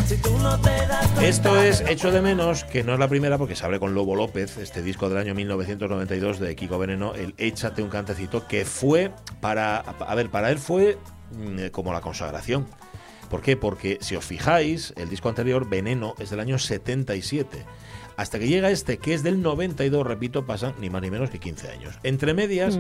Si 0.08 0.16
tú 0.20 0.38
no 0.38 0.58
te 0.62 0.70
das 0.70 1.06
cuenta 1.08 1.26
Esto 1.26 1.62
es 1.62 1.82
Hecho 1.82 2.12
de 2.12 2.22
Menos, 2.22 2.64
que 2.64 2.82
no 2.82 2.94
es 2.94 3.00
la 3.00 3.10
primera 3.10 3.38
porque 3.38 3.58
se 3.58 3.66
abre 3.66 3.78
con 3.78 3.94
Lobo 3.94 4.16
López, 4.16 4.56
este 4.56 4.82
disco 4.82 5.10
del 5.10 5.18
año 5.18 5.36
1992 5.36 6.40
de 6.40 6.56
Kiko 6.56 6.80
Veneno, 6.80 7.14
el 7.14 7.36
Échate 7.38 7.82
un 7.82 7.90
cantecito, 7.90 8.48
que 8.48 8.64
fue 8.64 9.12
para, 9.42 9.80
a 9.80 10.16
ver, 10.16 10.30
para 10.30 10.50
él 10.50 10.60
fue 10.60 10.98
mm, 11.32 11.68
como 11.72 11.92
la 11.92 12.00
consagración. 12.00 12.68
¿Por 13.30 13.42
qué? 13.42 13.58
Porque 13.58 13.98
si 14.00 14.16
os 14.16 14.24
fijáis, 14.24 14.94
el 14.96 15.10
disco 15.10 15.28
anterior, 15.28 15.68
Veneno, 15.68 16.16
es 16.20 16.30
del 16.30 16.40
año 16.40 16.58
77. 16.58 17.66
Hasta 18.16 18.40
que 18.40 18.48
llega 18.48 18.72
este, 18.72 18.98
que 18.98 19.14
es 19.14 19.24
del 19.24 19.42
92, 19.42 20.08
repito, 20.08 20.46
pasan 20.46 20.74
ni 20.80 20.90
más 20.90 21.02
ni 21.02 21.12
menos 21.12 21.30
que 21.30 21.38
15 21.38 21.70
años. 21.70 22.00
Entre 22.04 22.34
medias, 22.34 22.80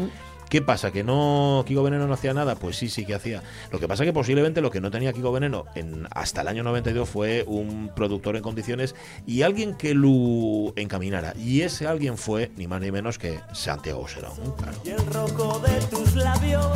¿qué 0.49 0.61
pasa? 0.61 0.91
¿Que 0.91 1.03
no 1.03 1.63
Kiko 1.67 1.83
Veneno 1.83 2.07
no 2.07 2.13
hacía 2.13 2.33
nada? 2.33 2.55
Pues 2.55 2.77
sí, 2.77 2.89
sí 2.89 3.05
que 3.05 3.15
hacía. 3.15 3.43
Lo 3.71 3.79
que 3.79 3.87
pasa 3.87 4.05
que 4.05 4.13
posiblemente 4.13 4.61
lo 4.61 4.71
que 4.71 4.81
no 4.81 4.91
tenía 4.91 5.13
Kiko 5.13 5.31
Veneno 5.31 5.65
en, 5.75 6.07
hasta 6.11 6.41
el 6.41 6.47
año 6.47 6.63
92 6.63 7.07
fue 7.07 7.43
un 7.47 7.91
productor 7.95 8.35
en 8.35 8.43
condiciones 8.43 8.95
y 9.25 9.41
alguien 9.41 9.75
que 9.75 9.93
lo 9.93 10.73
encaminara. 10.75 11.33
Y 11.37 11.61
ese 11.61 11.87
alguien 11.87 12.17
fue 12.17 12.51
ni 12.57 12.67
más 12.67 12.81
ni 12.81 12.91
menos 12.91 13.17
que 13.17 13.39
Santiago 13.53 14.07
Serón. 14.07 14.33
Claro. 14.57 14.77
Y 14.83 14.89
el 14.89 15.05
rojo 15.07 15.59
de 15.59 15.79
tus 15.87 16.15
labios 16.15 16.67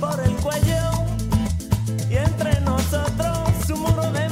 por 0.00 0.20
el 0.20 0.32
cuello 0.36 1.08
y 2.10 2.16
entre 2.16 2.60
nosotros 2.62 3.70
un 3.70 3.80
muro 3.80 4.10
de 4.12 4.27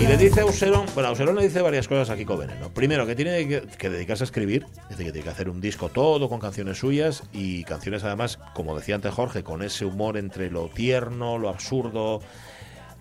Y 0.00 0.06
le 0.06 0.16
dice 0.16 0.40
a 0.40 0.44
Auserón, 0.44 0.86
bueno, 0.94 1.10
Auserón 1.10 1.36
le 1.36 1.42
dice 1.42 1.60
varias 1.60 1.86
cosas 1.86 2.08
a 2.08 2.16
Kiko 2.16 2.38
Veneno. 2.38 2.70
Primero, 2.72 3.06
que 3.06 3.14
tiene 3.14 3.46
que, 3.46 3.60
que 3.76 3.90
dedicarse 3.90 4.24
a 4.24 4.26
escribir, 4.26 4.64
es 4.84 4.96
decir, 4.96 5.04
que 5.04 5.12
tiene 5.12 5.24
que 5.24 5.28
hacer 5.28 5.50
un 5.50 5.60
disco 5.60 5.90
todo 5.90 6.30
con 6.30 6.40
canciones 6.40 6.78
suyas 6.78 7.22
y 7.34 7.64
canciones 7.64 8.02
además, 8.02 8.38
como 8.54 8.74
decía 8.74 8.94
antes 8.94 9.12
Jorge, 9.12 9.42
con 9.42 9.62
ese 9.62 9.84
humor 9.84 10.16
entre 10.16 10.50
lo 10.50 10.68
tierno, 10.68 11.36
lo 11.36 11.50
absurdo, 11.50 12.22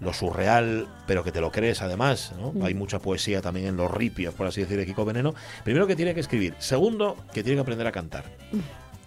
lo 0.02 0.14
surreal, 0.14 0.90
pero 1.08 1.24
que 1.24 1.32
te 1.32 1.40
lo 1.40 1.54
crees 1.54 1.82
además. 1.82 2.34
¿no? 2.38 2.66
Hay 2.66 2.74
mucha 2.74 3.00
poesía 3.00 3.42
también 3.42 3.68
en 3.68 3.78
los 3.78 3.90
ripios, 3.90 4.34
por 4.34 4.48
así 4.48 4.60
decir, 4.60 4.78
de 4.78 4.86
Kiko 4.86 5.06
Veneno. 5.06 5.34
Primero, 5.64 5.88
que 5.88 5.96
tiene 5.96 6.14
que 6.14 6.20
escribir. 6.20 6.54
Segundo, 6.60 7.16
que 7.34 7.44
tiene 7.44 7.56
que 7.56 7.62
aprender 7.62 7.88
a 7.88 7.94
cantar. 7.94 8.26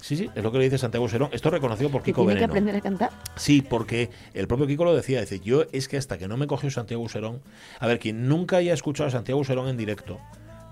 Sí, 0.02 0.16
sí, 0.16 0.28
es 0.34 0.42
lo 0.42 0.50
que 0.50 0.58
le 0.58 0.64
dice 0.64 0.78
Santiago 0.78 1.04
Auserón. 1.04 1.30
Esto 1.32 1.48
es 1.48 1.52
reconocido 1.54 1.88
por 1.88 2.02
¿Que 2.02 2.10
Kiko 2.10 2.22
tiene 2.26 2.34
que 2.34 2.46
Veneno. 2.46 2.52
aprender 2.52 2.76
a 2.76 2.80
cantar? 2.80 3.10
Sí, 3.36 3.62
porque 3.62 4.10
el 4.34 4.48
propio 4.48 4.66
Kiko 4.66 4.84
lo 4.84 4.94
decía, 4.96 5.20
dice, 5.20 5.38
yo 5.38 5.62
es 5.72 5.86
que 5.86 5.96
hasta 5.96 6.18
que 6.18 6.26
no 6.26 6.36
me 6.36 6.48
cogió 6.48 6.70
Santiago 6.72 7.04
Userón, 7.04 7.40
a 7.78 7.86
ver, 7.86 8.00
quien 8.00 8.26
nunca 8.28 8.56
haya 8.56 8.74
escuchado 8.74 9.06
a 9.08 9.12
Santiago 9.12 9.40
Userón 9.40 9.68
en 9.68 9.76
directo, 9.76 10.18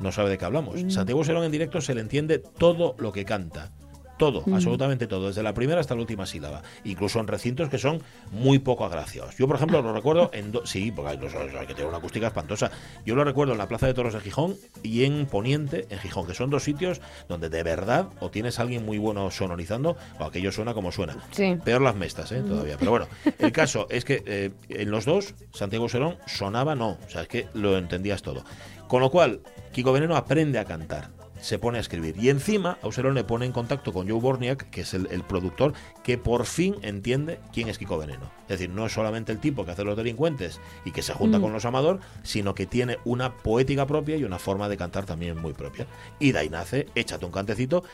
no 0.00 0.10
sabe 0.10 0.30
de 0.30 0.38
qué 0.38 0.44
hablamos. 0.46 0.80
Santiago 0.92 1.20
Userón 1.20 1.44
en 1.44 1.52
directo 1.52 1.80
se 1.80 1.94
le 1.94 2.00
entiende 2.00 2.38
todo 2.38 2.96
lo 2.98 3.12
que 3.12 3.24
canta. 3.24 3.70
Todo, 4.20 4.44
absolutamente 4.54 5.06
todo, 5.06 5.28
desde 5.28 5.42
la 5.42 5.54
primera 5.54 5.80
hasta 5.80 5.94
la 5.94 6.02
última 6.02 6.26
sílaba. 6.26 6.62
Incluso 6.84 7.18
en 7.18 7.26
recintos 7.26 7.68
que 7.68 7.78
son 7.78 8.02
muy 8.30 8.58
poco 8.60 8.84
agraciados. 8.84 9.36
Yo, 9.36 9.46
por 9.46 9.56
ejemplo, 9.56 9.82
lo 9.82 9.92
recuerdo 9.92 10.30
en... 10.32 10.52
do- 10.52 10.64
sí, 10.66 10.92
porque 10.92 11.10
hay, 11.12 11.18
que 11.66 11.74
tener 11.74 11.86
una 11.88 11.98
acústica 11.98 12.26
espantosa. 12.28 12.70
Yo 13.04 13.14
lo 13.14 13.24
recuerdo 13.24 13.52
en 13.52 13.58
la 13.58 13.66
Plaza 13.66 13.86
de 13.86 13.94
Toros 13.94 14.14
de 14.14 14.20
Gijón 14.20 14.56
y 14.82 15.04
en 15.04 15.26
Poniente, 15.26 15.86
en 15.90 15.98
Gijón, 15.98 16.26
que 16.26 16.34
son 16.34 16.50
dos 16.50 16.62
sitios 16.62 17.00
donde 17.28 17.48
de 17.48 17.62
verdad 17.62 18.08
o 18.20 18.30
tienes 18.30 18.58
a 18.58 18.62
alguien 18.62 18.84
muy 18.84 18.98
bueno 18.98 19.30
sonorizando 19.30 19.96
o 20.18 20.24
aquello 20.24 20.52
suena 20.52 20.74
como 20.74 20.92
suena. 20.92 21.16
Sí. 21.32 21.56
Peor 21.64 21.80
las 21.80 21.96
mestas, 21.96 22.30
¿eh? 22.32 22.42
Todavía. 22.46 22.76
Pero 22.78 22.90
bueno, 22.90 23.06
el 23.38 23.52
caso 23.52 23.86
es 23.90 24.04
que 24.04 24.22
eh, 24.26 24.50
en 24.68 24.90
los 24.90 25.04
dos, 25.04 25.34
Santiago 25.52 25.88
Serón 25.88 26.16
sonaba 26.26 26.74
no. 26.74 26.98
O 27.06 27.08
sea, 27.10 27.22
es 27.22 27.28
que 27.28 27.46
lo 27.54 27.78
entendías 27.78 28.22
todo. 28.22 28.44
Con 28.86 29.00
lo 29.00 29.10
cual, 29.10 29.40
Kiko 29.72 29.92
Veneno 29.92 30.16
aprende 30.16 30.58
a 30.58 30.64
cantar. 30.64 31.08
Se 31.40 31.58
pone 31.58 31.78
a 31.78 31.80
escribir. 31.80 32.16
Y 32.18 32.28
encima, 32.28 32.78
Auserón 32.82 33.14
le 33.14 33.24
pone 33.24 33.46
en 33.46 33.52
contacto 33.52 33.92
con 33.92 34.08
Joe 34.08 34.20
Borniak, 34.20 34.70
que 34.70 34.82
es 34.82 34.94
el, 34.94 35.08
el 35.10 35.22
productor, 35.22 35.72
que 36.02 36.18
por 36.18 36.46
fin 36.46 36.76
entiende 36.82 37.40
quién 37.52 37.68
es 37.68 37.78
Kiko 37.78 37.98
Veneno. 37.98 38.30
Es 38.42 38.58
decir, 38.58 38.70
no 38.70 38.86
es 38.86 38.92
solamente 38.92 39.32
el 39.32 39.38
tipo 39.38 39.64
que 39.64 39.72
hace 39.72 39.84
los 39.84 39.96
delincuentes 39.96 40.60
y 40.84 40.92
que 40.92 41.02
se 41.02 41.14
junta 41.14 41.40
con 41.40 41.52
los 41.52 41.64
amador, 41.64 42.00
sino 42.22 42.54
que 42.54 42.66
tiene 42.66 42.98
una 43.04 43.36
poética 43.36 43.86
propia 43.86 44.16
y 44.16 44.24
una 44.24 44.38
forma 44.38 44.68
de 44.68 44.76
cantar 44.76 45.06
también 45.06 45.40
muy 45.40 45.52
propia. 45.52 45.86
Y 46.18 46.32
de 46.32 46.38
ahí 46.40 46.48
nace, 46.48 46.86
échate 46.94 47.24
un 47.24 47.32
cantecito, 47.32 47.84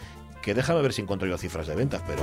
que 0.43 0.55
déjame 0.55 0.83
ver 0.83 0.93
si 0.93 1.03
encuentro 1.03 1.29
yo 1.29 1.37
cifras 1.39 1.67
de 1.67 1.75
ventas, 1.75 2.03
pero 2.07 2.23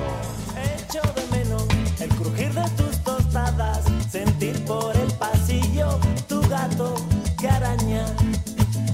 Echo 0.79 1.01
de 1.13 1.37
menos 1.37 1.67
el 1.99 2.09
crujir 2.09 2.53
de 2.53 2.69
tus 2.77 3.03
tostadas, 3.03 3.83
sentir 4.09 4.63
por 4.65 4.95
el 4.95 5.11
pasillo 5.17 5.99
tu 6.27 6.41
gato 6.47 6.95
que 7.39 7.47
araña. 7.47 8.05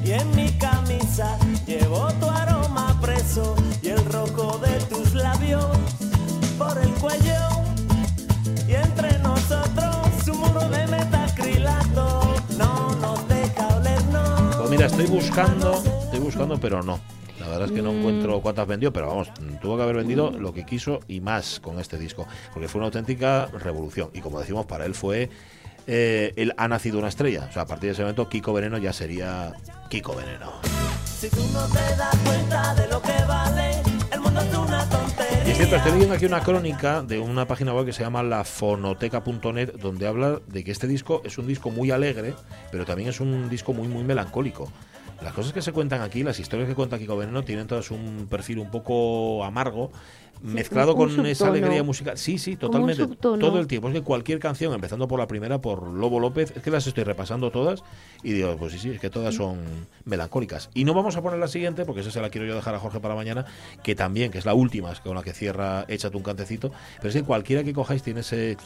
Y 0.09 0.13
en 0.13 0.35
mi 0.35 0.49
camisa 0.53 1.37
llevo 1.67 2.11
tu 2.13 2.27
aroma 2.27 2.99
preso 2.99 3.55
y 3.83 3.89
el 3.89 4.03
rojo 4.05 4.57
de 4.57 4.79
tus 4.85 5.13
labios 5.13 5.67
por 6.57 6.75
el 6.79 6.89
cuello. 6.95 7.37
Y 8.67 8.73
entre 8.73 9.19
nosotros 9.19 10.27
un 10.27 10.39
muro 10.39 10.67
de 10.67 10.87
metacrilato 10.87 12.23
no 12.57 12.95
nos 12.95 13.27
deja 13.27 13.67
olernos. 13.67 14.55
Pues 14.55 14.69
mira, 14.71 14.87
estoy 14.87 15.05
buscando, 15.05 15.75
estoy 15.75 16.19
buscando, 16.21 16.59
pero 16.59 16.81
no. 16.81 16.99
La 17.39 17.47
verdad 17.47 17.67
es 17.67 17.71
que 17.73 17.83
no 17.83 17.91
encuentro 17.91 18.41
cuántas 18.41 18.65
vendió, 18.67 18.91
pero 18.91 19.09
vamos, 19.09 19.29
tuvo 19.61 19.77
que 19.77 19.83
haber 19.83 19.97
vendido 19.97 20.31
lo 20.31 20.55
que 20.55 20.65
quiso 20.65 21.01
y 21.07 21.21
más 21.21 21.59
con 21.59 21.79
este 21.79 21.99
disco, 21.99 22.25
porque 22.51 22.67
fue 22.67 22.79
una 22.79 22.87
auténtica 22.87 23.45
revolución. 23.45 24.09
Y 24.15 24.21
como 24.21 24.39
decimos, 24.39 24.65
para 24.65 24.87
él 24.87 24.95
fue, 24.95 25.29
eh, 25.91 26.33
él 26.35 26.53
ha 26.55 26.67
nacido 26.67 26.99
una 26.99 27.07
estrella. 27.07 27.47
O 27.49 27.51
sea, 27.51 27.63
a 27.63 27.65
partir 27.65 27.87
de 27.87 27.93
ese 27.93 28.03
momento, 28.03 28.29
Kiko 28.29 28.53
Veneno 28.53 28.77
ya 28.77 28.93
sería 28.93 29.53
Kiko 29.89 30.15
Veneno. 30.15 30.51
Si 31.03 31.29
tú 31.29 31.41
no 31.51 31.65
te 31.65 31.95
das 31.97 32.15
cuenta 32.23 32.75
de 32.75 32.87
lo 32.87 33.01
que 33.01 33.23
vale, 33.27 33.81
el 34.11 34.19
mundo 34.19 34.39
es 34.39 34.55
una 34.55 34.87
tontería. 34.87 35.47
Y 35.47 35.49
es 35.49 35.57
cierto, 35.57 35.75
estoy 35.77 35.93
leyendo 35.93 36.13
aquí 36.13 36.25
una 36.25 36.41
crónica 36.41 37.01
de 37.01 37.17
una 37.17 37.47
página 37.47 37.73
web 37.73 37.87
que 37.87 37.93
se 37.93 38.03
llama 38.03 38.21
lafonoteca.net, 38.21 39.73
donde 39.79 40.05
habla 40.05 40.39
de 40.45 40.63
que 40.63 40.71
este 40.71 40.85
disco 40.85 41.23
es 41.25 41.39
un 41.39 41.47
disco 41.47 41.71
muy 41.71 41.89
alegre, 41.89 42.35
pero 42.71 42.85
también 42.85 43.09
es 43.09 43.19
un 43.19 43.49
disco 43.49 43.73
muy, 43.73 43.87
muy 43.87 44.03
melancólico. 44.03 44.71
Las 45.23 45.33
cosas 45.33 45.51
que 45.51 45.61
se 45.63 45.73
cuentan 45.73 46.01
aquí, 46.01 46.23
las 46.23 46.39
historias 46.39 46.69
que 46.69 46.75
cuenta 46.75 46.99
Kiko 46.99 47.17
Veneno, 47.17 47.43
tienen 47.43 47.65
todas 47.65 47.89
un 47.89 48.27
perfil 48.29 48.59
un 48.59 48.69
poco 48.69 49.43
amargo, 49.43 49.91
mezclado 50.41 50.95
con 50.95 51.25
esa 51.25 51.47
alegría 51.47 51.83
musical. 51.83 52.17
Sí, 52.17 52.37
sí, 52.37 52.55
totalmente. 52.55 53.07
Todo 53.17 53.59
el 53.59 53.67
tiempo. 53.67 53.89
Es 53.89 53.93
que 53.93 54.01
cualquier 54.01 54.39
canción, 54.39 54.73
empezando 54.73 55.07
por 55.07 55.19
la 55.19 55.27
primera, 55.27 55.59
por 55.59 55.87
Lobo 55.87 56.19
López, 56.19 56.53
es 56.55 56.63
que 56.63 56.71
las 56.71 56.87
estoy 56.87 57.03
repasando 57.03 57.51
todas 57.51 57.83
y 58.23 58.33
digo, 58.33 58.55
pues 58.57 58.73
sí, 58.73 58.79
sí, 58.79 58.89
es 58.91 58.99
que 58.99 59.09
todas 59.09 59.35
son 59.35 59.59
melancólicas. 60.05 60.69
Y 60.73 60.83
no 60.85 60.93
vamos 60.93 61.15
a 61.15 61.21
poner 61.21 61.39
la 61.39 61.47
siguiente, 61.47 61.85
porque 61.85 62.01
esa 62.01 62.11
se 62.11 62.21
la 62.21 62.29
quiero 62.29 62.47
yo 62.47 62.55
dejar 62.55 62.75
a 62.75 62.79
Jorge 62.79 62.99
para 62.99 63.15
mañana, 63.15 63.45
que 63.83 63.95
también, 63.95 64.31
que 64.31 64.37
es 64.37 64.45
la 64.45 64.53
última, 64.53 64.91
es 64.91 64.99
con 64.99 65.15
la 65.15 65.23
que 65.23 65.33
cierra 65.33 65.85
Échate 65.87 66.17
un 66.17 66.23
cantecito. 66.23 66.71
Pero 66.97 67.09
es 67.09 67.15
que 67.15 67.23
cualquiera 67.23 67.63
que 67.63 67.73
cojáis 67.73 68.03
tiene 68.03 68.21
ese, 68.21 68.57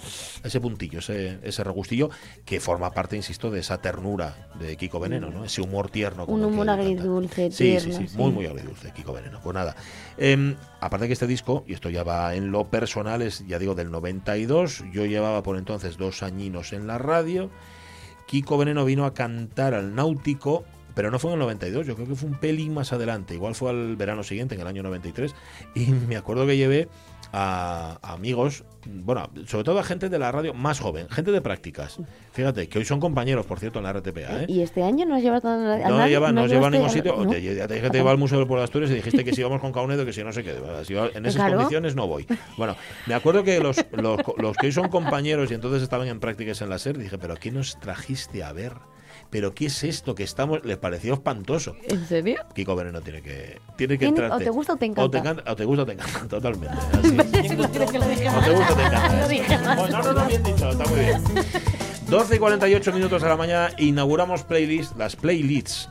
ese 0.43 0.61
puntillo, 0.61 0.99
ese, 0.99 1.39
ese 1.43 1.63
regustillo, 1.63 2.09
que 2.45 2.59
forma 2.59 2.91
parte, 2.91 3.15
insisto, 3.15 3.51
de 3.51 3.59
esa 3.59 3.79
ternura 3.79 4.49
de 4.59 4.75
Kiko 4.77 4.99
Veneno, 4.99 5.29
¿no? 5.29 5.45
Ese 5.45 5.61
humor 5.61 5.89
tierno. 5.89 6.25
Un 6.25 6.45
humor 6.45 6.69
agridulce, 6.69 7.51
Sí, 7.51 7.63
tierno, 7.63 7.93
sí, 7.93 7.97
sí, 7.97 8.07
sí. 8.07 8.17
muy, 8.17 8.31
muy 8.31 8.45
agridulce, 8.45 8.91
Kiko 8.91 9.13
Veneno. 9.13 9.39
Pues 9.43 9.53
nada. 9.53 9.75
Em, 10.17 10.55
aparte 10.85 11.07
que 11.07 11.13
este 11.13 11.27
disco, 11.27 11.63
y 11.67 11.73
esto 11.73 11.89
ya 11.89 12.03
va 12.03 12.35
en 12.35 12.51
lo 12.51 12.69
personal, 12.69 13.21
es, 13.21 13.45
ya 13.47 13.59
digo, 13.59 13.75
del 13.75 13.91
92. 13.91 14.83
Yo 14.91 15.05
llevaba 15.05 15.41
por 15.43 15.57
entonces 15.57 15.97
dos 15.97 16.23
añinos 16.23 16.73
en 16.73 16.87
la 16.87 16.97
radio. 16.97 17.49
Kiko 18.25 18.57
Veneno 18.57 18.85
vino 18.85 19.05
a 19.05 19.13
cantar 19.13 19.73
al 19.73 19.95
Náutico, 19.95 20.65
pero 20.95 21.09
no 21.09 21.19
fue 21.19 21.31
en 21.31 21.35
el 21.35 21.39
92, 21.39 21.87
yo 21.87 21.95
creo 21.95 22.07
que 22.07 22.15
fue 22.15 22.29
un 22.29 22.39
pelín 22.39 22.73
más 22.73 22.93
adelante. 22.93 23.33
Igual 23.33 23.55
fue 23.55 23.69
al 23.69 23.95
verano 23.95 24.23
siguiente, 24.23 24.55
en 24.55 24.61
el 24.61 24.67
año 24.67 24.83
93. 24.83 25.33
Y 25.75 25.87
me 25.91 26.17
acuerdo 26.17 26.45
que 26.45 26.57
llevé 26.57 26.89
a, 27.33 27.97
a 28.01 28.13
amigos, 28.13 28.63
bueno, 28.85 29.27
sobre 29.47 29.63
todo 29.63 29.79
a 29.79 29.83
gente 29.83 30.07
de 30.07 30.19
la 30.19 30.31
radio 30.31 30.53
más 30.53 30.79
joven, 30.79 31.09
gente 31.09 31.31
de 31.31 31.41
prácticas. 31.41 31.97
Fíjate, 32.31 32.69
que 32.69 32.77
hoy 32.79 32.85
son 32.85 32.99
compañeros, 32.99 33.45
por 33.47 33.59
cierto, 33.59 33.79
en 33.79 33.85
la 33.85 33.93
RTPA. 33.93 34.43
¿eh? 34.43 34.45
¿Y 34.47 34.61
este 34.61 34.83
año 34.83 35.05
no 35.05 35.15
has 35.15 35.23
llevado 35.23 35.49
a 35.49 35.57
nadie? 35.57 35.85
No 35.85 36.07
lleva, 36.07 36.31
no 36.31 36.41
nos 36.43 36.51
lleva 36.51 36.67
a 36.67 36.69
ningún 36.69 36.89
sitio. 36.91 37.15
¿no? 37.17 37.29
Te, 37.29 37.39
dije 37.39 37.81
que 37.81 37.89
te 37.89 37.97
iba 37.97 38.11
al 38.11 38.17
Museo 38.19 38.37
del 38.37 38.47
Pueblo 38.47 38.61
de 38.61 38.65
Asturias 38.65 38.91
y 38.91 38.95
dijiste 38.95 39.25
que 39.25 39.33
si 39.33 39.41
íbamos 39.41 39.59
con 39.61 39.71
Caunedo, 39.71 40.05
que 40.05 40.13
si 40.13 40.23
no 40.23 40.31
sé 40.31 40.43
qué. 40.43 40.55
Si 40.85 40.93
en 40.95 41.25
esas 41.25 41.35
Claro. 41.35 41.55
condiciones 41.57 41.95
no 41.95 42.07
voy. 42.07 42.27
Bueno, 42.57 42.75
me 43.07 43.15
acuerdo 43.15 43.43
que 43.43 43.59
los, 43.59 43.83
los, 43.93 44.19
los 44.37 44.55
que 44.57 44.67
hoy 44.67 44.71
son 44.71 44.89
compañeros 44.89 45.49
y 45.49 45.55
entonces 45.55 45.81
estaban 45.81 46.07
en 46.07 46.19
prácticas 46.19 46.61
en 46.61 46.69
la 46.69 46.77
SER, 46.77 46.97
dije, 46.97 47.17
¿pero 47.17 47.35
qué 47.35 47.51
nos 47.51 47.79
trajiste 47.79 48.43
a 48.43 48.53
ver? 48.53 48.73
¿Pero 49.33 49.55
qué 49.55 49.65
es 49.65 49.83
esto 49.83 50.13
que 50.13 50.21
estamos? 50.21 50.63
Les 50.63 50.77
pareció 50.77 51.15
espantoso. 51.15 51.75
¿En 51.89 52.07
serio? 52.07 52.39
Kiko 52.53 52.75
Veneno 52.75 53.01
tiene 53.01 53.23
que, 53.23 53.59
tiene 53.75 53.97
que 53.97 54.05
entrarte. 54.05 54.35
o 54.35 54.37
te 54.37 54.49
gusta 54.51 54.73
o 54.73 54.77
te 54.77 54.93
O 54.95 55.09
te, 55.09 55.17
encanta. 55.17 55.51
o 55.51 55.55
te 55.55 55.65
gusta 55.65 55.81
o 55.81 55.85
te 55.87 55.93
encanta, 55.93 56.19
totalmente. 56.29 56.67
así. 56.99 57.55
No 57.55 57.67
quieres 57.71 57.91
que 57.91 57.97
lo 57.97 58.07
dije 58.07 58.29
O 58.29 58.41
te 58.43 58.51
gusta 58.51 58.73
o 58.73 58.75
te 58.75 58.83
encanta. 58.83 59.17
Lo 59.21 59.27
dije 59.27 59.57
más. 59.57 59.75
Bueno, 59.75 59.97
no, 59.97 60.03
no, 60.03 60.21
no, 60.21 60.27
bien 60.27 60.43
dicho, 60.43 60.69
está 60.69 60.85
muy 60.85 60.99
bien. 60.99 61.23
12 62.09 62.35
y 62.35 62.37
48 62.37 62.93
minutos 62.93 63.23
a 63.23 63.27
la 63.27 63.35
mañana, 63.35 63.73
inauguramos 63.79 64.43
playlist, 64.43 64.95
las 64.97 65.15
playlists. 65.15 65.89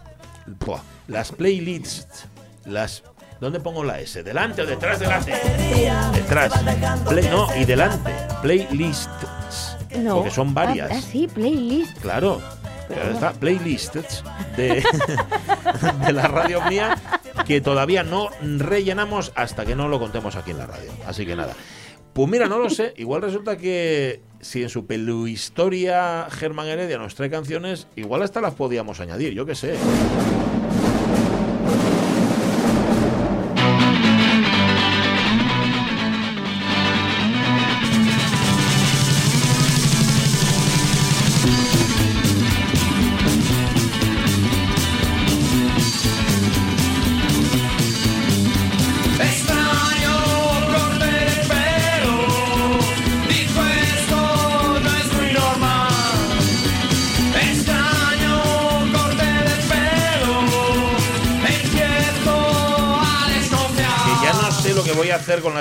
Las 1.09 1.33
playlists, 1.33 2.27
las 2.65 3.03
¿Dónde 3.41 3.59
pongo 3.59 3.83
la 3.83 3.99
S? 3.99 4.23
¿Delante 4.23 4.63
o 4.63 4.67
detrás 4.67 5.01
de 5.01 5.07
la 5.09 5.19
T? 5.19 5.33
Detrás. 6.15 6.53
Play, 7.09 7.29
no, 7.29 7.49
y 7.57 7.65
delante. 7.65 8.13
Playlists. 8.41 9.77
No. 9.99 10.19
Porque 10.19 10.31
son 10.31 10.55
varias. 10.55 10.93
Ah, 10.93 10.95
ah, 10.97 11.01
sí, 11.01 11.27
playlist. 11.27 11.99
Claro. 11.99 12.41
Está 13.13 13.33
playlists 13.33 14.25
de, 14.57 14.83
la 16.13 16.29
radio 16.29 16.61
mía 16.63 16.97
que 17.47 17.61
todavía 17.61 18.03
no 18.03 18.29
rellenamos 18.41 19.33
hasta 19.35 19.65
que 19.65 19.75
no 19.75 19.89
lo 19.89 19.99
contemos 19.99 20.37
aquí 20.37 20.51
en 20.51 20.59
la 20.59 20.67
radio. 20.67 20.91
Así 21.07 21.27
que 21.27 21.37
nada. 21.37 21.55
Pues 22.13 22.29
mira, 22.29 22.47
no 22.47 22.59
lo 22.59 22.69
sé. 22.69 22.93
Igual 22.97 23.23
resulta 23.23 23.57
que 23.57 24.21
si 24.41 24.63
en 24.63 24.69
su 24.69 24.87
peluhistoria 24.87 26.27
Germán 26.31 26.67
Heredia 26.67 26.99
nos 26.99 27.15
trae 27.15 27.31
canciones, 27.31 27.87
igual 27.97 28.23
hasta 28.23 28.41
las 28.41 28.55
podíamos 28.55 29.01
añadir, 29.01 29.33
yo 29.33 29.47
qué 29.47 29.55
sé. 29.55 29.77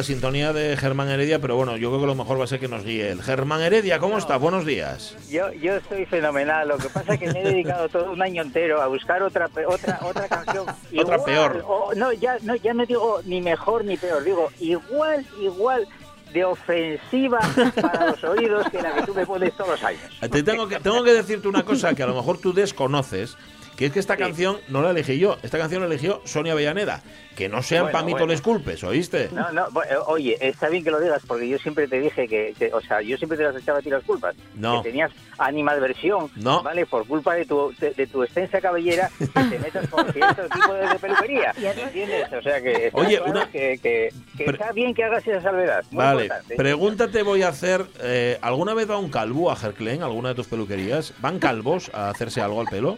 La 0.02 0.06
sintonía 0.08 0.52
de 0.52 0.76
Germán 0.78 1.10
Heredia, 1.10 1.38
pero 1.38 1.56
bueno, 1.56 1.78
yo 1.78 1.89
creo 1.89 2.02
que 2.02 2.08
lo 2.08 2.16
mejor 2.16 2.39
va 2.39 2.45
a 2.45 2.47
ser 2.47 2.60
que 2.60 2.68
nos 2.68 2.84
guíe 2.84 3.12
él. 3.12 3.22
Germán 3.22 3.62
Heredia, 3.62 3.99
¿cómo 3.99 4.18
estás? 4.18 4.41
Buenos 4.41 4.66
días. 4.66 5.16
Yo, 5.30 5.54
yo 5.54 5.76
estoy 5.76 6.08
fenomenal. 6.08 6.70
Lo 6.70 6.80
que 6.80 6.89
pasa 6.89 7.14
es 7.14 7.20
que 7.20 7.32
me 7.32 7.39
he 7.41 7.43
dedicado 7.43 7.88
todo 7.88 8.12
un 8.12 8.20
año 8.20 8.41
entero 8.41 8.82
a 8.82 8.88
buscar 8.88 9.22
otra 9.22 9.47
otra 9.68 9.99
otra 10.02 10.28
canción. 10.28 10.66
Otra 10.99 11.24
peor. 11.24 11.64
o- 11.68 11.93
no, 11.95 12.12
ya 12.14 12.38
no, 12.41 12.56
ya 12.56 12.74
no 12.74 12.84
digo 12.88 13.22
ni 13.26 13.41
mejor 13.41 13.86
ni 13.86 13.95
peor. 13.95 14.24
Digo 14.24 14.49
igual, 14.60 15.24
igual 15.39 15.88
de 16.34 16.45
ofensiva 16.45 17.39
para 17.80 18.08
los 18.08 18.24
oídos 18.24 18.68
que 18.72 18.82
la 18.82 18.93
que 18.95 19.04
tú 19.04 19.14
me 19.14 19.24
pones 19.28 19.54
todos 19.56 19.70
los 19.72 19.84
años. 19.84 20.02
Te 20.32 20.41
tengo 20.41 20.68
que, 20.68 20.80
tengo 20.80 21.04
que 21.04 21.14
decirte 21.14 21.47
una 21.47 21.62
cosa 21.64 21.93
que 21.93 22.02
a 22.02 22.08
lo 22.08 22.16
mejor 22.16 22.39
tú 22.39 22.54
desconoces, 22.54 23.38
que 23.82 23.88
es 23.88 23.93
que 23.93 23.99
esta 23.99 24.15
canción 24.15 24.57
no 24.67 24.82
la 24.84 24.91
elegí 24.91 25.17
yo, 25.17 25.38
esta 25.41 25.57
canción 25.57 25.82
la 25.82 25.88
eligió 25.88 26.21
Sonia 26.25 26.53
Avellaneda. 26.53 27.01
Que 27.36 27.47
no 27.47 27.63
sean 27.63 27.84
Bueno, 27.86 27.97
pamito 27.97 28.17
bueno. 28.19 28.32
les 28.34 28.41
culpes, 28.41 28.84
¿oíste? 28.84 29.29
No, 29.32 29.51
no, 29.53 29.67
eh, 29.84 29.95
oye, 30.05 30.38
está 30.41 30.67
bien 30.67 30.84
que 30.84 30.91
lo 30.91 30.99
digas 30.99 31.23
porque 31.25 31.47
yo 31.47 31.57
siempre 31.59 31.88
te 31.88 31.99
dije 31.99 32.27
que, 32.27 32.53
que- 32.59 32.73
o 32.73 32.82
sea, 32.82 33.01
yo 33.01 33.17
siempre 33.17 33.38
te 33.38 33.45
las 33.45 33.55
echaba 33.55 33.79
a 33.79 33.82
ti 33.82 33.89
las 33.89 34.03
culpas. 34.03 34.36
No. 34.55 34.84
Que 34.84 34.89
tenías 34.89 35.11
animadversión, 35.38 36.29
No. 36.36 36.61
¿vale? 36.61 36.86
Por 36.86 37.07
culpa 37.07 37.34
de 37.36 37.45
tu, 37.45 37.73
de, 37.79 37.91
de 37.91 38.05
tu 38.07 38.21
extensa 38.23 38.59
cabellera 38.59 39.09
que 39.17 39.27
te 39.27 39.59
metas 39.59 39.88
con 39.88 40.11
cierto 40.11 40.43
tipo 40.53 40.73
de, 40.73 40.88
de 40.89 40.99
peluquería. 40.99 41.53
¿Entiendes? 41.86 42.34
O 42.34 42.41
sea 42.41 42.61
que 42.61 42.88
está 42.88 42.99
Oye, 42.99 43.17
claro 43.17 43.32
una- 43.32 43.49
que, 43.51 43.79
que- 43.82 44.09
que 44.38 44.43
Pre- 44.43 44.53
está 44.53 44.71
bien 44.73 44.93
que 44.93 45.03
hagas 45.05 45.25
esa 45.25 45.41
salvedad. 45.41 45.84
Muy 45.91 46.03
Vale, 46.03 46.21
importante. 46.23 46.55
pregúntate 46.55 47.23
voy 47.23 47.43
a 47.43 47.47
hacer, 47.47 47.86
eh, 48.01 48.38
¿alguna 48.41 48.73
vez 48.73 48.89
va 48.89 48.97
un 48.97 49.09
calvo 49.09 49.49
a 49.49 49.55
Gerclen, 49.55 50.03
alguna 50.03 50.29
de 50.29 50.36
tus 50.36 50.47
peluquerías? 50.47 51.13
¿Van 51.19 51.39
calvos 51.39 51.89
a 51.93 52.09
hacerse 52.09 52.41
algo 52.41 52.59
al 52.61 52.67
pelo? 52.67 52.97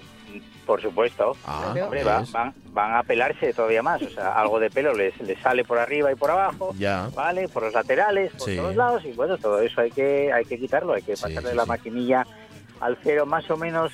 Por 0.66 0.82
supuesto. 0.82 1.36
Ah, 1.45 1.74
Hombre, 1.84 2.03
van, 2.03 2.26
van 2.72 2.93
a 2.95 3.03
pelarse 3.03 3.53
todavía 3.53 3.84
más. 3.84 4.01
O 4.01 4.09
sea, 4.09 4.34
algo 4.39 4.59
de 4.59 4.70
pelo 4.70 4.93
les, 4.93 5.20
les 5.22 5.38
sale 5.39 5.64
por 5.66 5.78
arriba 5.78 6.11
y 6.11 6.16
por 6.16 6.32
abajo. 6.32 6.74
Ya. 6.78 7.09
¿Vale? 7.14 7.49
Por 7.49 7.64
los 7.64 7.74
laterales, 7.74 8.32
por 8.32 8.47
Sí. 8.49 8.55
todos 8.55 8.76
lados. 8.76 9.03
Y 9.05 9.11
bueno, 9.11 9.38
todo 9.38 9.59
eso 9.61 9.82
hay 9.82 9.91
que, 9.91 10.32
hay 10.32 10.45
que 10.45 10.57
quitarlo. 10.57 10.93
Hay 10.93 11.01
que 11.01 11.16
Sí, 11.18 11.24
pasarle 11.24 11.51
sí, 11.51 11.55
la 11.57 11.66
maquinilla 11.66 12.26
al 12.80 12.97
cero 13.03 13.26
más 13.26 13.49
o 13.51 13.57
menos 13.57 13.91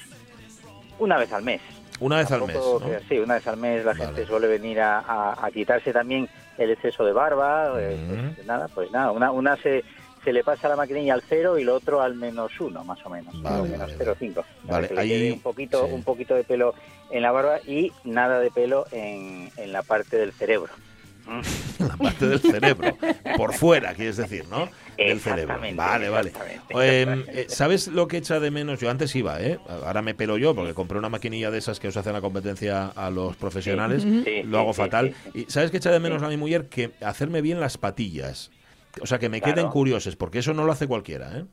una 1.00 1.18
vez 1.18 1.32
al 1.34 1.44
mes. 1.44 1.62
Una 2.00 2.18
vez 2.18 2.32
al 2.32 2.46
mes, 2.46 2.58
Sí, 3.10 3.20
una 3.20 3.34
vez 3.36 3.48
al 3.48 3.58
mes 3.58 3.84
la 3.84 3.92
Vale. 3.92 4.06
gente 4.06 4.26
suele 4.26 4.48
venir 4.48 4.80
a, 4.80 5.00
a- 5.00 5.46
a 5.46 5.52
quitarse 5.52 5.92
también 5.92 6.30
el 6.58 6.72
exceso 6.72 7.04
de 7.04 7.12
barba. 7.14 7.74
eh, 7.78 8.34
pues, 8.36 8.46
nada, 8.46 8.68
pues 8.74 8.92
nada, 8.92 9.12
una, 9.12 9.32
una 9.32 9.58
se, 9.58 9.84
se 10.24 10.34
le 10.34 10.44
pasa 10.44 10.68
la 10.70 10.76
maquinilla 10.76 11.14
al 11.14 11.24
cero 11.28 11.58
y 11.58 11.62
el 11.64 11.70
otro 11.70 12.02
al 12.02 12.16
menos 12.16 12.52
uno, 12.60 12.84
más 12.84 13.00
o 13.06 13.10
menos. 13.10 13.42
Vale, 13.42 13.62
o 13.62 13.64
menos 13.64 13.98
vale, 13.98 13.98
0,5. 14.20 14.34
para 14.68 14.88
Vale, 14.88 14.90
ahí- 15.00 15.32
un 15.32 15.42
poquito, 15.42 15.86
sí. 15.88 15.94
un 15.94 16.04
poquito 16.04 16.36
de 16.36 16.44
pelo 16.44 16.74
en 17.12 17.22
la 17.22 17.32
barba 17.32 17.60
y 17.66 17.92
nada 18.04 18.40
de 18.40 18.52
pelo 18.52 18.86
en, 18.92 19.50
en 19.58 19.72
la 19.74 19.84
parte 19.84 20.18
del 20.18 20.32
cerebro. 20.34 20.72
La 21.80 21.96
parte 21.96 22.28
del 22.28 22.40
cerebro. 22.40 22.98
Por 23.38 23.54
fuera, 23.54 23.94
quieres 23.94 24.18
decir, 24.18 24.46
¿no? 24.50 24.68
Del 24.98 25.20
cerebro. 25.20 25.60
Vale, 25.76 26.10
vale. 26.10 26.30
exactamente, 26.30 26.74
Eh, 26.74 27.02
exactamente. 27.02 27.42
eh, 27.42 27.46
¿Sabes 27.50 27.88
lo 27.88 28.08
que 28.08 28.18
echa 28.18 28.40
de 28.40 28.50
menos? 28.50 28.80
Yo 28.80 28.90
antes 28.90 29.16
iba, 29.16 29.40
¿eh? 29.40 29.60
Ahora 29.86 30.02
me 30.02 30.16
pelo 30.16 30.38
yo 30.38 30.56
porque 30.56 30.74
compré 30.74 30.98
una 30.98 31.10
maquinilla 31.10 31.52
de 31.52 31.60
esas 31.60 31.80
que 31.80 31.88
os 31.90 31.96
hacen 31.98 32.14
la 32.14 32.22
competencia 32.22 32.88
a 32.88 33.12
los 33.12 33.36
profesionales. 33.38 34.02
Sí, 34.02 34.42
Lo 34.44 34.58
hago 34.60 34.74
fatal. 34.74 35.14
¿Y 35.36 35.46
sabes 35.46 35.70
qué 35.70 35.78
echa 35.78 35.92
de 35.92 36.00
menos 36.00 36.24
a 36.24 36.30
mi 36.30 36.36
mujer? 36.38 36.68
Que 36.68 36.92
hacerme 37.02 37.42
bien 37.42 37.60
las 37.60 37.78
patillas. 37.78 38.50
O 39.02 39.06
sea, 39.06 39.20
que 39.20 39.30
me 39.30 39.40
Claro. 39.40 39.56
queden 39.56 39.70
curiosas, 39.70 40.16
porque 40.16 40.40
eso 40.40 40.54
no 40.54 40.66
lo 40.66 40.72
hace 40.72 40.88
cualquiera, 40.88 41.28
¿eh? 41.38 41.46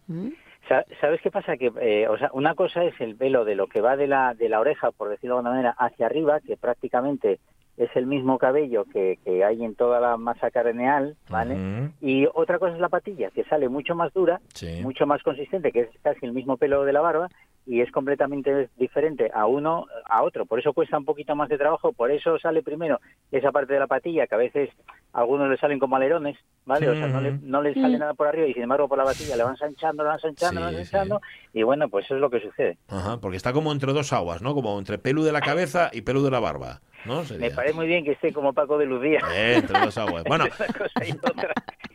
Sa- 0.69 0.85
¿Sabes 1.01 1.21
qué 1.21 1.31
pasa? 1.31 1.57
Que, 1.57 1.71
eh, 1.81 2.09
o 2.09 2.19
sea, 2.19 2.31
una 2.33 2.55
cosa 2.55 2.83
es 2.85 3.01
el 3.01 3.15
pelo 3.17 3.45
de 3.45 3.55
lo 3.55 3.67
que 3.69 3.81
va 3.81 3.97
de 3.97 4.07
la, 4.09 4.35
de 4.35 4.49
la 4.49 4.59
oreja, 4.61 4.91
por 4.91 5.09
decirlo 5.09 5.35
de 5.37 5.39
alguna 5.41 5.51
manera, 5.51 5.75
hacia 5.79 6.07
arriba, 6.07 6.41
que 6.41 6.57
prácticamente 6.57 7.39
es 7.77 7.91
el 7.95 8.07
mismo 8.07 8.39
cabello 8.39 8.85
que, 8.91 9.19
que 9.23 9.45
hay 9.45 9.63
en 9.63 9.75
toda 9.75 10.01
la 10.01 10.17
masa 10.17 10.51
craneal, 10.51 11.15
¿vale? 11.29 11.91
Y 12.01 12.27
otra 12.35 12.59
cosa 12.59 12.73
es 12.75 12.81
la 12.81 12.89
patilla, 12.89 13.31
que 13.31 13.45
sale 13.45 13.69
mucho 13.69 13.95
más 13.95 14.13
dura, 14.15 14.41
Sí. 14.55 14.81
mucho 14.83 15.07
más 15.07 15.23
consistente, 15.23 15.71
que 15.73 15.81
es 15.81 15.89
casi 16.03 16.25
el 16.25 16.33
mismo 16.33 16.57
pelo 16.57 16.85
de 16.85 16.95
la 16.95 17.03
barba, 17.03 17.29
y 17.67 17.83
es 17.83 17.91
completamente 17.93 18.71
diferente 18.77 19.31
a 19.35 19.45
uno 19.47 19.87
a 20.07 20.23
otro. 20.23 20.47
Por 20.47 20.59
eso 20.59 20.73
cuesta 20.73 20.97
un 20.97 21.05
poquito 21.05 21.37
más 21.37 21.49
de 21.51 21.59
trabajo, 21.59 21.93
por 21.93 22.11
eso 22.11 22.39
sale 22.39 22.63
primero 22.63 22.99
esa 23.31 23.53
parte 23.53 23.75
de 23.75 23.81
la 23.81 23.89
patilla, 23.89 24.27
que 24.27 24.35
a 24.37 24.39
veces 24.39 24.71
algunos 25.17 25.49
le 25.49 25.57
salen 25.57 25.79
como 25.79 25.97
alerones, 25.97 26.37
¿vale? 26.67 26.89
O 26.91 26.95
sea, 26.95 27.07
no 27.09 27.21
le, 27.21 27.33
no 27.43 27.63
le 27.63 27.73
sale 27.75 27.97
Mm. 27.97 28.01
nada 28.01 28.15
por 28.15 28.27
arriba 28.29 28.47
y 28.47 28.53
sin 28.53 28.63
embargo 28.65 28.87
por 28.89 28.99
la 28.99 29.05
patilla 29.05 29.37
le 29.37 29.43
van 29.45 29.53
ensanchando, 29.55 30.03
le 30.03 30.09
van 30.11 30.17
ensanchando, 30.19 30.61
le 30.61 30.65
van 30.67 30.75
Sí, 30.75 30.81
ensanchando, 30.81 31.21
y 31.53 31.63
bueno, 31.63 31.89
pues 31.89 32.05
eso 32.05 32.15
es 32.17 32.21
lo 32.21 32.29
que 32.31 32.41
sucede. 32.41 32.79
Ajá, 32.89 33.19
porque 33.21 33.37
está 33.37 33.53
como 33.53 33.73
entre 33.73 33.93
dos 33.93 34.13
aguas, 34.13 34.43
¿no? 34.43 34.55
Como 34.55 34.79
entre 34.79 34.99
pelo 34.99 35.25
de 35.25 35.33
la 35.33 35.41
cabeza 35.41 35.91
y 35.93 36.03
pelo 36.03 36.23
de 36.23 36.31
la 36.31 36.41
barba, 36.41 36.81
¿no? 37.07 37.25
Sería. 37.25 37.49
Me 37.49 37.55
parece 37.55 37.75
muy 37.75 37.87
bien 37.87 38.05
que 38.05 38.13
esté 38.13 38.33
como 38.33 38.53
Paco 38.53 38.77
de 38.79 38.87
Lucía. 38.87 39.21
Eh, 39.35 39.57
entre 39.57 39.81
dos 39.81 39.97
aguas. 39.99 40.23
Bueno. 40.29 40.45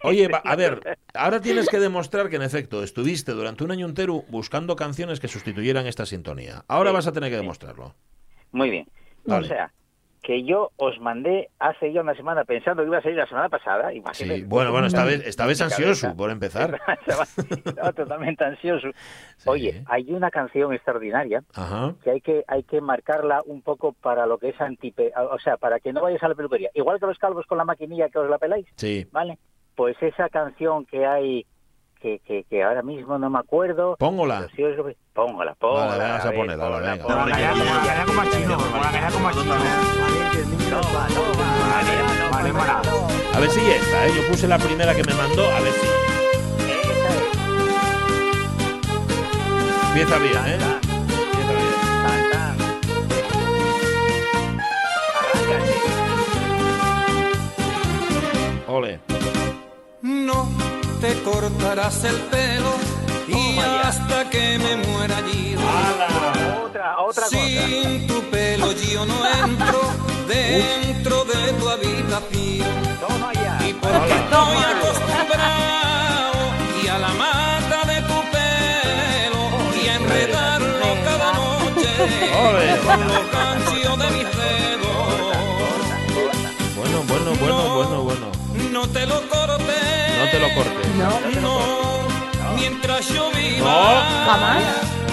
Oye, 0.03 0.28
va- 0.28 0.41
a 0.43 0.55
ver, 0.55 0.97
ahora 1.13 1.39
tienes 1.41 1.69
que 1.69 1.80
demostrar 1.80 2.28
que 2.30 2.38
en 2.38 2.41
efecto 2.41 2.82
estuviste 2.84 3.34
durante 3.34 3.63
un 3.63 3.72
año 3.72 3.86
entero 3.86 4.24
buscando 4.30 4.76
canciones 4.76 5.19
que 5.19 5.28
sustituyeran 5.28 5.86
esta 5.86 6.05
sintonía. 6.07 6.63
Ahora 6.67 6.89
Sí, 6.89 6.95
vas 6.95 7.07
a 7.07 7.11
tener 7.11 7.30
que 7.30 7.38
demostrarlo. 7.38 7.93
Muy 8.51 8.69
bien. 8.72 8.88
O 9.28 9.43
sea, 9.43 9.72
que 10.22 10.43
yo 10.43 10.69
os 10.78 10.99
mandé 10.99 11.49
hace 11.57 11.91
ya 11.91 12.01
una 12.01 12.13
semana 12.15 12.43
pensando 12.43 12.84
que 12.84 12.89
iba 12.89 12.99
a 12.99 13.01
salir 13.01 13.17
la 13.17 13.26
semana 13.28 13.49
pasada. 13.49 13.91
Imagínate. 13.93 14.39
Sí, 14.41 14.45
bueno, 14.45 14.72
bueno, 14.72 14.86
esta 14.88 15.03
vez, 15.03 15.26
esta 15.26 15.45
vez 15.47 15.59
Mi 15.59 15.65
ansioso, 15.65 16.15
por 16.15 16.30
empezar. 16.30 16.80
Estaba 17.65 17.91
totalmente 17.93 18.43
ansioso. 18.43 18.89
Sí. 19.38 19.49
Oye, 19.49 19.84
hay 19.88 20.11
una 20.13 20.30
canción 20.30 20.74
extraordinaria 20.74 21.43
Ajá. 21.55 21.95
que 22.03 22.11
hay 22.11 22.22
que 22.22 22.43
hay 22.47 22.63
que 22.63 22.82
marcarla 22.82 23.41
un 23.45 23.61
poco 23.63 23.93
para 23.93 24.26
lo 24.28 24.38
que 24.38 24.49
es 24.49 24.61
antipe, 24.61 25.11
o 25.32 25.39
sea, 25.39 25.57
para 25.57 25.80
que 25.80 25.91
no 25.91 26.01
vayáis 26.01 26.22
a 26.24 26.28
la 26.30 26.36
peluquería. 26.36 26.69
Igual 26.76 26.99
que 26.99 27.07
los 27.07 27.17
calvos 27.17 27.45
con 27.47 27.57
la 27.57 27.65
maquinilla 27.65 28.09
que 28.09 28.19
os 28.19 28.30
la 28.30 28.38
peláis, 28.38 28.67
Sí. 28.76 29.07
¿vale? 29.11 29.39
Pues 29.76 29.95
esa 30.01 30.30
canción 30.30 30.86
que 30.86 31.05
hay 31.05 31.45
que, 32.02 32.20
que, 32.20 32.43
que 32.49 32.64
ahora 32.64 32.82
mismo 32.82 33.18
no 33.18 33.30
me 33.30 33.39
acuerdo. 33.39 33.95
Póngola. 33.97 34.47
sí 34.56 34.64
os 34.64 34.76
Póngala, 35.14 35.54
póngala. 35.56 35.88
Vale, 35.97 36.04
vamos 36.04 36.26
a 36.26 36.30
ver, 36.30 36.38
ponerla, 36.39 36.66
póngala, 36.66 36.91
venga. 36.91 37.04
póngala. 37.04 37.22
Vale, 37.22 37.32
que- 40.32 40.45
No 40.72 40.78
va, 40.78 41.08
no 41.10 41.22
va. 41.39 41.47
Vale, 42.32 42.52
vale, 42.52 42.72
A 43.34 43.39
ver 43.39 43.49
si 43.49 43.60
ya 43.66 43.76
está, 43.76 44.08
¿eh? 44.08 44.12
Yo 44.16 44.28
puse 44.30 44.47
la 44.47 44.58
primera 44.58 44.95
que 44.95 45.04
me 45.04 45.14
mandó, 45.14 45.43
a 45.52 45.60
ver 45.60 45.74
si. 45.74 45.88
Empieza 49.89 50.18
bien, 50.20 50.38
¿eh? 50.47 50.54
Empieza 50.54 51.54
bien. 51.54 51.72
Ole. 58.68 59.11
Te 61.02 61.20
cortarás 61.24 62.04
el 62.04 62.16
pelo 62.30 62.76
y 63.28 63.58
hasta 63.58 64.30
que 64.30 64.60
me 64.60 64.76
muera 64.86 65.18
allí. 65.18 65.56
Otra, 66.64 67.02
otra 67.02 67.24
cosa. 67.26 67.28
Sin 67.28 68.06
tu 68.06 68.22
pelo 68.30 68.72
yo 68.72 69.06
no 69.08 69.16
entro 69.45 69.82
dentro 70.28 71.26
de 71.26 71.54
tu 71.54 71.70
habitación. 71.70 72.70
Toma 72.99 73.34
ya. 73.34 73.68
Y 73.68 73.74
porque 73.74 74.14
estoy 74.14 74.58
acostumbrado 74.76 76.34
y 76.84 76.88
a 76.88 76.99
la 76.99 77.14
mata 77.14 77.84
de 77.88 78.02
tu 78.04 78.22
pelo 78.36 79.41
y 79.84 79.88
a 79.88 79.95
enredarlo 79.95 80.86
cada 81.04 81.34
noche 81.34 81.89
con 82.86 83.08
los 83.08 83.32
ganchos 83.32 83.97
de 83.97 84.08
mis 84.18 84.38
dedos. 84.38 85.02
Bueno, 86.76 87.04
bueno, 88.04 88.40
no 88.72 88.88
te 88.88 89.05
lo 89.05 89.22
cortes. 89.28 89.67
No 90.17 90.30
te 90.32 90.39
lo 90.39 90.53
cortes. 90.55 90.88
No. 90.97 91.19
No, 91.41 92.55
mientras 92.55 93.07
yo 93.09 93.30
viva. 93.32 93.65
No. 93.65 94.32
Jamás. 94.32 94.63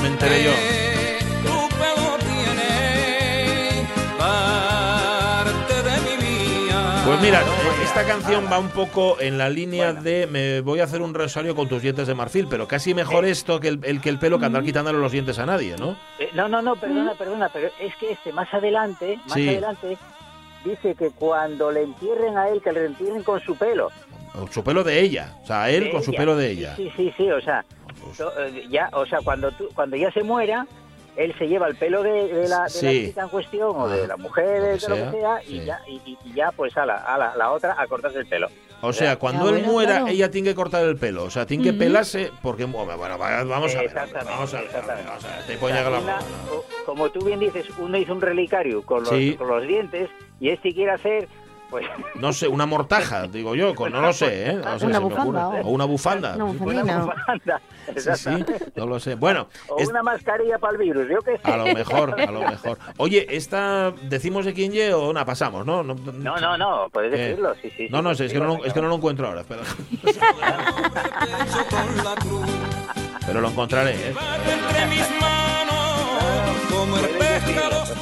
Me 0.02 0.08
enteré 0.08 0.44
yo. 0.44 0.50
que 0.50 1.18
Tu 1.42 1.68
pelo 1.76 2.18
tiene 2.20 3.86
parte 4.18 5.82
de 5.82 6.00
mi 6.00 6.16
vida. 6.66 7.02
Pues 7.06 7.20
mira, 7.20 7.40
eh, 7.40 7.44
esta 7.84 8.04
canción 8.04 8.46
va 8.50 8.58
un 8.58 8.68
poco 8.68 9.20
en 9.20 9.38
la 9.38 9.48
línea 9.48 9.92
de 9.92 10.26
me 10.26 10.60
voy 10.60 10.80
a 10.80 10.84
hacer 10.84 11.00
un 11.02 11.14
rosario 11.14 11.54
con 11.56 11.68
tus 11.68 11.82
dientes 11.82 12.06
de 12.06 12.14
marfil, 12.14 12.46
pero 12.48 12.68
casi 12.68 12.94
mejor 12.94 13.24
esto 13.24 13.58
que 13.60 13.68
el, 13.68 13.80
el- 13.82 14.00
que 14.00 14.08
el 14.10 14.18
pelo 14.18 14.38
que 14.38 14.46
andar 14.46 14.62
quitándole 14.62 14.98
los 14.98 15.10
dientes 15.12 15.38
a 15.38 15.46
nadie, 15.46 15.76
¿no? 15.78 15.96
Eh, 16.18 16.30
no, 16.34 16.48
no, 16.48 16.62
no, 16.62 16.76
perdona, 16.76 17.14
perdona, 17.14 17.48
pero 17.52 17.68
es 17.80 17.94
que 17.96 18.12
este 18.12 18.32
más 18.32 18.52
adelante, 18.52 19.18
más 19.26 19.34
Sí. 19.34 19.48
adelante, 19.48 19.96
dice 20.64 20.94
que 20.94 21.10
cuando 21.10 21.70
le 21.70 21.82
entierren 21.82 22.36
a 22.36 22.48
él, 22.48 22.60
que 22.62 22.72
le 22.72 22.86
entierren 22.86 23.22
con 23.22 23.40
su 23.40 23.56
pelo. 23.56 23.90
O 24.34 24.46
su 24.48 24.62
pelo 24.62 24.84
de 24.84 25.00
ella, 25.00 25.34
o 25.42 25.46
sea, 25.46 25.70
él 25.70 25.84
De 25.84 25.90
con 25.90 26.02
su 26.02 26.12
pelo 26.12 26.36
de 26.36 26.50
ella. 26.50 26.76
Sí, 26.76 26.90
sí, 26.96 27.12
sí, 27.16 27.30
o 27.30 27.40
sea, 27.40 27.64
to- 28.16 28.32
eh, 28.44 28.66
ya, 28.70 28.88
o 28.92 29.04
sea, 29.06 29.18
cuando 29.24 29.50
tú, 29.52 29.68
cuando 29.74 29.96
ya 29.96 30.10
se 30.12 30.22
muera, 30.22 30.66
él 31.16 31.34
se 31.38 31.48
lleva 31.48 31.66
el 31.66 31.74
pelo 31.74 32.02
de, 32.02 32.28
de 32.28 32.46
la, 32.48 32.64
de 32.64 32.70
Sí. 32.70 32.86
la 32.86 33.08
chica 33.08 33.22
en 33.22 33.28
cuestión 33.30 33.72
o 33.74 33.88
de 33.88 34.06
la 34.06 34.16
mujer, 34.16 34.60
lo 34.60 34.96
de, 34.96 35.02
lo 35.04 35.10
que 35.12 35.18
sea, 35.18 35.40
sí. 35.44 35.56
y, 35.56 35.64
ya, 35.64 35.80
y, 35.88 36.18
ya 36.34 36.52
pues 36.52 36.76
a 36.76 36.86
la, 36.86 36.96
a 36.96 37.18
la, 37.18 37.34
la 37.36 37.50
otra 37.50 37.74
a 37.76 37.86
cortarse 37.88 38.18
el 38.18 38.26
pelo. 38.26 38.48
O 38.80 38.92
sea, 38.92 39.16
cuando 39.18 39.48
él 39.48 39.64
muera, 39.64 39.96
claro. 39.96 40.06
ella 40.06 40.30
tiene 40.30 40.50
que 40.50 40.54
cortar 40.54 40.84
el 40.84 40.96
pelo. 40.96 41.24
O 41.24 41.30
sea, 41.30 41.44
tiene 41.46 41.64
que 41.64 41.72
pelarse 41.72 42.30
porque... 42.42 42.64
Bueno, 42.64 42.96
bueno, 42.96 43.18
va- 43.18 43.42
vamos 43.42 43.74
a 43.74 43.78
ver. 43.78 43.86
Exactamente, 43.86 44.30
Vamos 44.30 44.54
a 44.54 44.56
ver. 44.58 44.66
exactamente. 44.66 45.08
Vamos 45.08 45.24
a 45.24 45.28
ver. 45.36 45.44
Te 45.46 45.56
O 45.56 45.68
sea, 45.68 45.90
la- 45.90 46.18
como 46.86 47.10
tú 47.10 47.24
bien 47.24 47.40
dices, 47.40 47.66
uno 47.80 47.98
hizo 47.98 48.12
un 48.12 48.20
relicario 48.20 48.82
con 48.82 49.00
los, 49.00 49.08
Sí. 49.08 49.34
con 49.36 49.48
los 49.48 49.66
dientes 49.66 50.08
y 50.40 50.48
este 50.50 50.72
quiere 50.74 50.92
hacer, 50.92 51.28
pues, 51.70 51.84
No 52.14 52.32
sé, 52.32 52.48
una 52.48 52.64
mortaja, 52.66 53.26
digo 53.28 53.54
yo, 53.54 53.74
con- 53.74 53.92
no 53.92 54.00
lo 54.00 54.12
sé, 54.12 54.50
¿eh? 54.50 54.52
No 54.54 54.78
sé, 54.78 54.86
Una 54.86 54.94
se 54.98 55.00
bufanda, 55.04 55.48
o- 55.48 55.60
O 55.66 55.70
una 55.70 55.84
bufanda. 55.84 56.34
Una 56.36 56.44
una 56.44 56.52
bufandina. 56.58 56.98
bufanda. 57.04 57.60
Sí, 58.16 58.30
no 58.76 58.86
lo 58.86 59.00
sé. 59.00 59.14
Bueno, 59.14 59.48
O 59.68 59.78
es- 59.78 59.88
una 59.88 60.02
mascarilla 60.02 60.58
para 60.58 60.72
el 60.74 60.78
virus, 60.78 61.08
yo 61.08 61.20
qué 61.20 61.38
sé. 61.38 61.50
a 61.50 61.56
lo 61.56 61.64
mejor, 61.72 62.20
a 62.20 62.30
lo 62.30 62.40
mejor. 62.50 62.78
Oye, 62.98 63.26
esta, 63.30 63.92
¿decimos 64.02 64.44
de 64.44 64.52
quién 64.54 64.72
ye 64.72 64.92
o 64.92 65.12
no? 65.12 65.24
Pasamos, 65.26 65.64
¿no? 65.66 65.82
No, 65.82 65.94
No, 65.94 66.36
no, 66.36 66.58
no, 66.58 66.88
puedes 66.90 67.12
Eh, 67.14 67.16
decirlo, 67.18 67.54
sí, 67.62 67.70
sí. 67.76 67.88
No, 67.90 68.02
no, 68.02 68.14
sí, 68.14 68.24
es, 68.24 68.32
que 68.32 68.38
no, 68.38 68.44
lo- 68.44 68.64
es 68.64 68.72
que 68.72 68.80
no 68.82 68.88
lo 68.88 68.94
encuentro 68.96 69.26
ahora, 69.28 69.40
espera. 69.42 69.62
con 71.70 72.04
la 72.04 72.14
cruz. 72.16 72.46
Pero 73.26 73.40
lo 73.42 73.48
encontraré, 73.48 73.92
¿eh? 73.94 74.14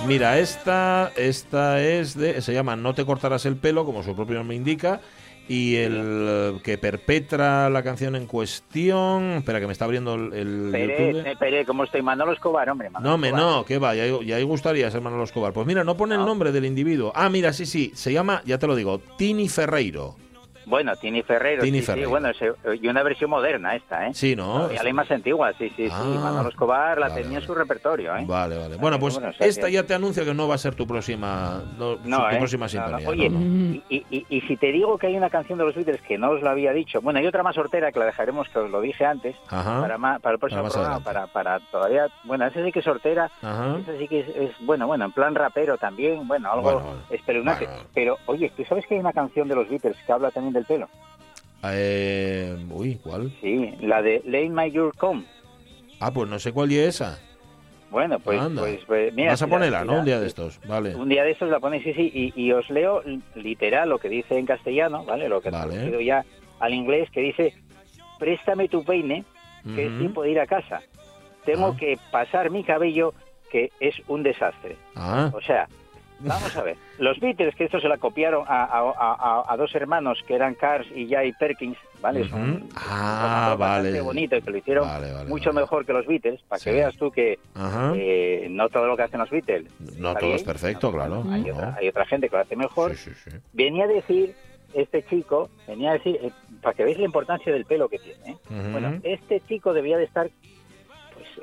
Mira, 0.07 0.39
esta, 0.39 1.13
esta 1.17 1.83
es 1.83 2.17
de, 2.17 2.41
se 2.41 2.53
llama 2.55 2.77
No 2.77 2.95
te 2.95 3.05
cortarás 3.05 3.45
el 3.47 3.57
pelo, 3.57 3.85
como 3.85 4.03
su 4.03 4.15
propio 4.15 4.37
nombre 4.37 4.57
indica, 4.57 5.01
y 5.49 5.77
el 5.77 6.27
eh, 6.29 6.61
que 6.63 6.79
perpetra 6.79 7.69
la 7.71 7.83
canción 7.83 8.15
en 8.15 8.27
cuestión, 8.27 9.33
espera 9.39 9.59
que 9.61 9.67
me 9.67 9.73
está 9.73 9.85
abriendo 9.85 10.15
el, 10.15 10.33
el 10.33 10.67
Esperé, 10.75 11.13
YouTube. 11.13 11.27
esperé, 11.27 11.65
¿cómo 11.65 11.85
estoy? 11.85 12.03
Manolo 12.03 12.33
Escobar, 12.33 12.69
hombre. 12.71 12.89
Manolo 12.91 13.11
No, 13.11 13.19
me 13.19 13.29
Escobar. 13.29 13.47
no, 13.53 13.65
que 13.65 13.79
va, 13.79 13.95
ya, 13.97 14.05
ya 14.25 14.37
ahí 14.37 14.43
gustaría 14.45 14.91
ser 14.91 15.01
Manolo 15.01 15.25
Escobar. 15.25 15.53
Pues 15.53 15.67
mira, 15.67 15.83
no 15.83 15.97
pone 15.97 16.15
el 16.15 16.25
nombre 16.25 16.53
del 16.53 16.65
individuo. 16.67 17.13
Ah, 17.15 17.29
mira, 17.29 17.53
sí, 17.53 17.67
sí, 17.67 17.91
se 17.95 18.13
llama, 18.13 18.43
ya 18.45 18.59
te 18.59 18.67
lo 18.69 18.77
digo, 18.77 19.01
Tini 19.19 19.49
Ferreiro. 19.49 20.17
Bueno, 20.67 20.97
Tini 20.97 21.23
Ferreiro. 21.23 21.63
Tini 21.63 21.81
sí, 21.81 22.05
bueno, 22.07 22.29
ese- 22.29 22.53
y 22.83 22.89
una 22.89 23.03
versión 23.05 23.31
moderna 23.31 23.75
esta, 23.77 24.09
¿eh? 24.09 24.15
Sí, 24.15 24.35
¿no? 24.35 24.71
Ya 24.73 24.83
la 24.83 24.93
más 24.93 25.09
antigua, 25.11 25.53
sí, 25.57 25.73
sí, 25.77 25.89
Ah, 25.91 26.01
sí. 26.03 26.19
Manolo 26.19 26.49
Escobar 26.49 26.99
la 26.99 27.09
vale, 27.09 27.23
tenía 27.23 27.39
en 27.39 27.45
vale. 27.45 27.47
su 27.47 27.55
repertorio, 27.55 28.17
¿eh? 28.17 28.25
Vale, 28.27 28.59
vale. 28.59 28.77
Bueno, 28.77 28.99
pues 28.99 29.15
bueno, 29.15 29.29
o 29.31 29.33
sea 29.33 29.47
esta 29.47 29.67
que- 29.69 29.73
ya 29.73 29.85
te 29.85 29.95
anuncia 29.95 30.25
que 30.25 30.35
no 30.35 30.49
va 30.49 30.57
a 30.57 30.59
ser 30.59 30.75
tu 30.75 30.85
próxima, 30.87 31.63
no, 31.79 31.97
No, 32.05 32.29
tu 32.29 32.35
¿eh? 32.35 32.39
próxima 32.39 32.67
no. 32.67 32.69
sintonía. 32.69 33.09
Oye. 33.09 33.27
Y, 33.89 34.05
y- 34.11 34.27
y 34.29 34.41
si 34.43 34.57
te 34.57 34.73
digo 34.73 34.99
que 34.99 35.07
hay 35.07 35.17
una 35.17 35.31
canción 35.31 35.57
de 35.59 35.65
los 35.67 35.75
Beatles 35.77 36.01
que 36.03 36.19
no 36.19 36.31
os 36.31 36.43
lo 36.43 36.51
había 36.51 36.73
dicho, 36.73 37.01
bueno, 37.01 37.21
hay 37.21 37.27
otra 37.27 37.45
más 37.45 37.57
hortera 37.57 37.93
que 37.93 38.01
la 38.01 38.07
dejaremos, 38.07 38.49
que 38.49 38.59
os 38.59 38.69
lo 38.71 38.81
dije 38.81 39.05
antes, 39.05 39.37
Ajá. 39.49 39.81
para, 39.81 39.99
ma- 39.99 40.19
para 40.19 40.33
el 40.35 40.39
próximo 40.41 40.63
Para 40.63 40.69
más 40.69 40.73
programa, 40.75 41.01
para, 41.05 41.27
para 41.29 41.61
todavía, 41.71 42.09
bueno, 42.25 42.45
esa 42.45 42.65
sí 42.65 42.73
que 42.73 42.81
es 42.81 42.87
hortera, 42.89 43.31
Ajá. 43.41 43.77
esa 43.79 43.97
sí 43.99 44.09
que 44.09 44.21
es, 44.21 44.29
es, 44.29 44.51
bueno, 44.67 44.89
bueno, 44.89 45.05
en 45.05 45.13
plan 45.13 45.35
rapero 45.37 45.79
también, 45.79 46.27
bueno, 46.27 46.51
algo 46.51 46.63
Bueno, 46.73 46.83
espeluznante. 47.11 47.69
Pero, 47.95 48.19
oye, 48.27 48.51
¿tú 48.57 48.65
sabes 48.65 48.85
que 48.87 48.95
hay 48.95 49.01
una 49.01 49.13
canción 49.13 49.47
de 49.47 49.55
los 49.55 49.69
Beatles 49.69 49.97
que 50.05 50.13
habla 50.13 50.31
también 50.33 50.56
del 50.57 50.65
pelo? 50.67 50.89
Eh, 51.65 52.57
uy, 52.71 52.97
¿cuál? 53.03 53.33
Sí, 53.41 53.75
la 53.81 54.03
de 54.03 54.23
Lane 54.25 54.51
My 54.51 54.71
Your 54.71 54.95
Come. 54.97 55.25
Ah, 56.01 56.13
pues 56.13 56.29
no 56.29 56.39
sé 56.39 56.53
cuál 56.53 56.71
y 56.73 56.79
esa. 56.79 57.19
Bueno, 57.91 58.19
pues, 58.19 58.41
pues, 58.59 58.81
pues, 58.87 59.15
mira, 59.15 59.31
Vas 59.31 59.43
a 59.43 59.47
ponerla, 59.47 59.81
si 59.83 59.87
¿no? 59.87 60.01
Un 60.01 60.05
día 60.05 60.21
de 60.21 60.27
estos. 60.27 60.61
Vale. 60.67 60.95
Un 60.97 61.09
día 61.09 61.23
de 61.25 61.31
estos 61.31 61.49
la 61.49 61.61
ponéis, 61.61 61.85
sí, 61.85 61.95
sí, 61.95 62.11
y, 62.37 62.41
y 62.41 62.53
os 62.53 62.69
leo 62.69 63.03
literal 63.37 63.89
lo 63.89 63.99
que 63.99 64.09
dice 64.09 64.37
en 64.39 64.45
castellano, 64.45 65.05
¿vale? 65.05 65.29
Lo 65.29 65.41
que 65.41 65.49
he 65.49 65.53
Vale. 65.53 65.73
traducido 65.73 66.01
ya 66.01 66.25
al 66.59 66.75
inglés, 66.75 67.09
que 67.11 67.21
dice, 67.21 67.55
préstame 68.19 68.69
tu 68.69 68.85
peine, 68.85 69.25
que 69.75 69.87
es 69.87 69.91
Ujú. 69.91 69.99
tiempo 70.01 70.23
de 70.25 70.31
ir 70.33 70.41
a 70.41 70.47
casa. 70.47 70.83
Tengo 71.45 71.69
Ah. 71.69 71.77
que 71.79 71.97
pasar 72.11 72.51
mi 72.51 72.65
cabello, 72.65 73.15
que 73.51 73.71
es 73.81 73.95
un 74.09 74.23
desastre. 74.25 74.77
Ah, 74.97 75.31
O 75.33 75.41
sea, 75.41 75.69
vamos 76.21 76.57
a 76.57 76.63
ver, 76.63 76.77
los 76.99 77.19
Beatles, 77.21 77.55
que 77.55 77.65
esto 77.65 77.81
se 77.81 77.89
la 77.89 77.99
copiaron 77.99 78.45
a, 78.49 78.65
a- 78.65 78.93
a- 78.97 79.45
a 79.53 79.57
dos 79.57 79.75
hermanos 79.75 80.23
que 80.27 80.35
eran 80.35 80.55
Cars 80.55 80.87
y 80.95 81.09
Jay 81.09 81.33
Perkins, 81.33 81.77
¿vale? 82.01 82.23
Es 82.23 82.33
un- 82.33 82.57
Ujú. 82.57 82.69
Ah, 82.77 83.55
vale. 83.59 84.01
bonito 84.01 84.37
y 84.37 84.43
que 84.43 84.51
lo 84.51 84.57
hicieron 84.59 84.87
Vale, 84.89 85.13
vale, 85.13 85.29
mucho 85.29 85.51
vale. 85.51 85.61
mejor 85.61 85.85
que 85.87 85.93
los 85.93 86.07
Beatles, 86.07 86.41
para 86.49 86.59
Sí. 86.59 86.65
que 86.71 86.73
veas 86.77 86.97
tú 86.97 87.11
que 87.11 87.39
eh, 87.97 88.47
no 88.51 88.69
todo 88.69 88.87
lo 88.87 88.97
que 88.97 89.03
hacen 89.03 89.21
los 89.21 89.31
Beatles. 89.31 89.67
No 89.99 90.15
todo 90.15 90.35
es 90.35 90.43
perfecto, 90.43 90.91
claro. 90.93 91.25
Hay, 91.31 91.43
No. 91.45 91.55
otra, 91.55 91.77
hay 91.79 91.89
otra 91.89 92.07
gente 92.07 92.29
que 92.29 92.37
lo 92.37 92.43
hace 92.43 92.57
mejor. 92.57 92.95
Sí, 92.97 93.11
sí, 93.15 93.31
sí. 93.31 93.37
Venía 93.53 93.85
a 93.85 93.89
decir, 93.89 94.35
este 94.75 95.05
chico, 95.05 95.49
venía 95.67 95.91
a 95.91 95.95
decir, 95.95 96.19
eh, 96.23 96.31
para 96.63 96.75
que 96.75 96.85
veáis 96.85 96.99
la 96.99 97.05
importancia 97.07 97.53
del 97.53 97.65
pelo 97.65 97.89
que 97.89 97.99
tiene. 97.99 98.33
¿eh? 98.33 98.37
Bueno, 98.73 98.99
este 99.03 99.41
chico 99.49 99.73
debía 99.73 99.97
de 99.97 100.05
estar, 100.05 100.29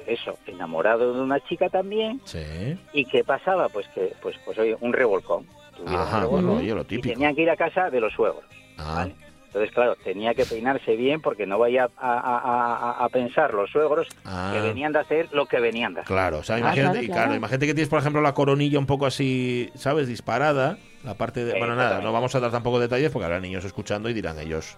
eso, 0.07 0.37
enamorado 0.47 1.13
de 1.13 1.21
una 1.21 1.39
chica 1.41 1.69
también. 1.69 2.21
Sí. 2.25 2.77
¿Y 2.93 3.05
qué 3.05 3.23
pasaba? 3.23 3.69
Pues 3.69 3.87
que, 3.89 4.13
pues, 4.21 4.35
pues 4.45 4.57
oye, 4.59 4.75
un 4.81 4.93
revolcón. 4.93 5.45
Un 5.79 5.87
Ajá, 5.93 6.21
revolcón 6.21 6.45
bueno, 6.47 6.61
oye, 6.61 6.73
lo 6.75 6.81
y 6.81 6.85
típico. 6.85 7.13
tenían 7.13 7.35
que 7.35 7.41
ir 7.41 7.49
a 7.49 7.55
casa 7.57 7.89
de 7.89 7.99
los 7.99 8.13
suegros. 8.13 8.43
Ah, 8.77 8.93
¿vale? 8.97 9.15
Entonces, 9.47 9.71
claro, 9.71 9.95
tenía 10.03 10.33
que 10.33 10.45
peinarse 10.45 10.95
bien 10.95 11.21
porque 11.21 11.45
no 11.45 11.59
vaya 11.59 11.87
a, 11.97 12.13
a- 12.19 12.39
a- 12.39 13.05
a 13.05 13.09
pensar 13.09 13.53
los 13.53 13.69
suegros 13.69 14.07
Ah. 14.25 14.49
que 14.51 14.61
venían 14.61 14.91
de 14.93 14.99
hacer 14.99 15.29
lo 15.31 15.45
que 15.45 15.59
venían 15.59 15.93
de 15.93 15.99
hacer. 16.01 16.07
claro, 16.07 16.39
o 16.39 16.43
sea, 16.43 16.55
Ah, 16.55 16.59
imagínate, 16.59 16.91
claro, 16.93 17.03
y 17.03 17.07
claro, 17.07 17.21
claro. 17.25 17.35
imagínate 17.35 17.67
que 17.67 17.73
tienes, 17.75 17.89
por 17.89 17.99
ejemplo, 17.99 18.19
la 18.21 18.33
coronilla 18.33 18.79
un 18.79 18.87
poco 18.87 19.05
así, 19.05 19.69
¿sabes? 19.75 20.07
Disparada, 20.07 20.77
la 21.03 21.13
parte 21.13 21.45
de... 21.45 21.51
Sí, 21.53 21.59
Bueno, 21.59 21.75
nada, 21.75 22.01
no 22.01 22.11
vamos 22.11 22.33
a 22.33 22.39
dar 22.39 22.49
tampoco 22.49 22.79
detalles 22.79 23.11
porque 23.11 23.25
habrá 23.25 23.39
niños 23.39 23.63
escuchando 23.63 24.09
y 24.09 24.13
dirán 24.13 24.39
ellos, 24.39 24.75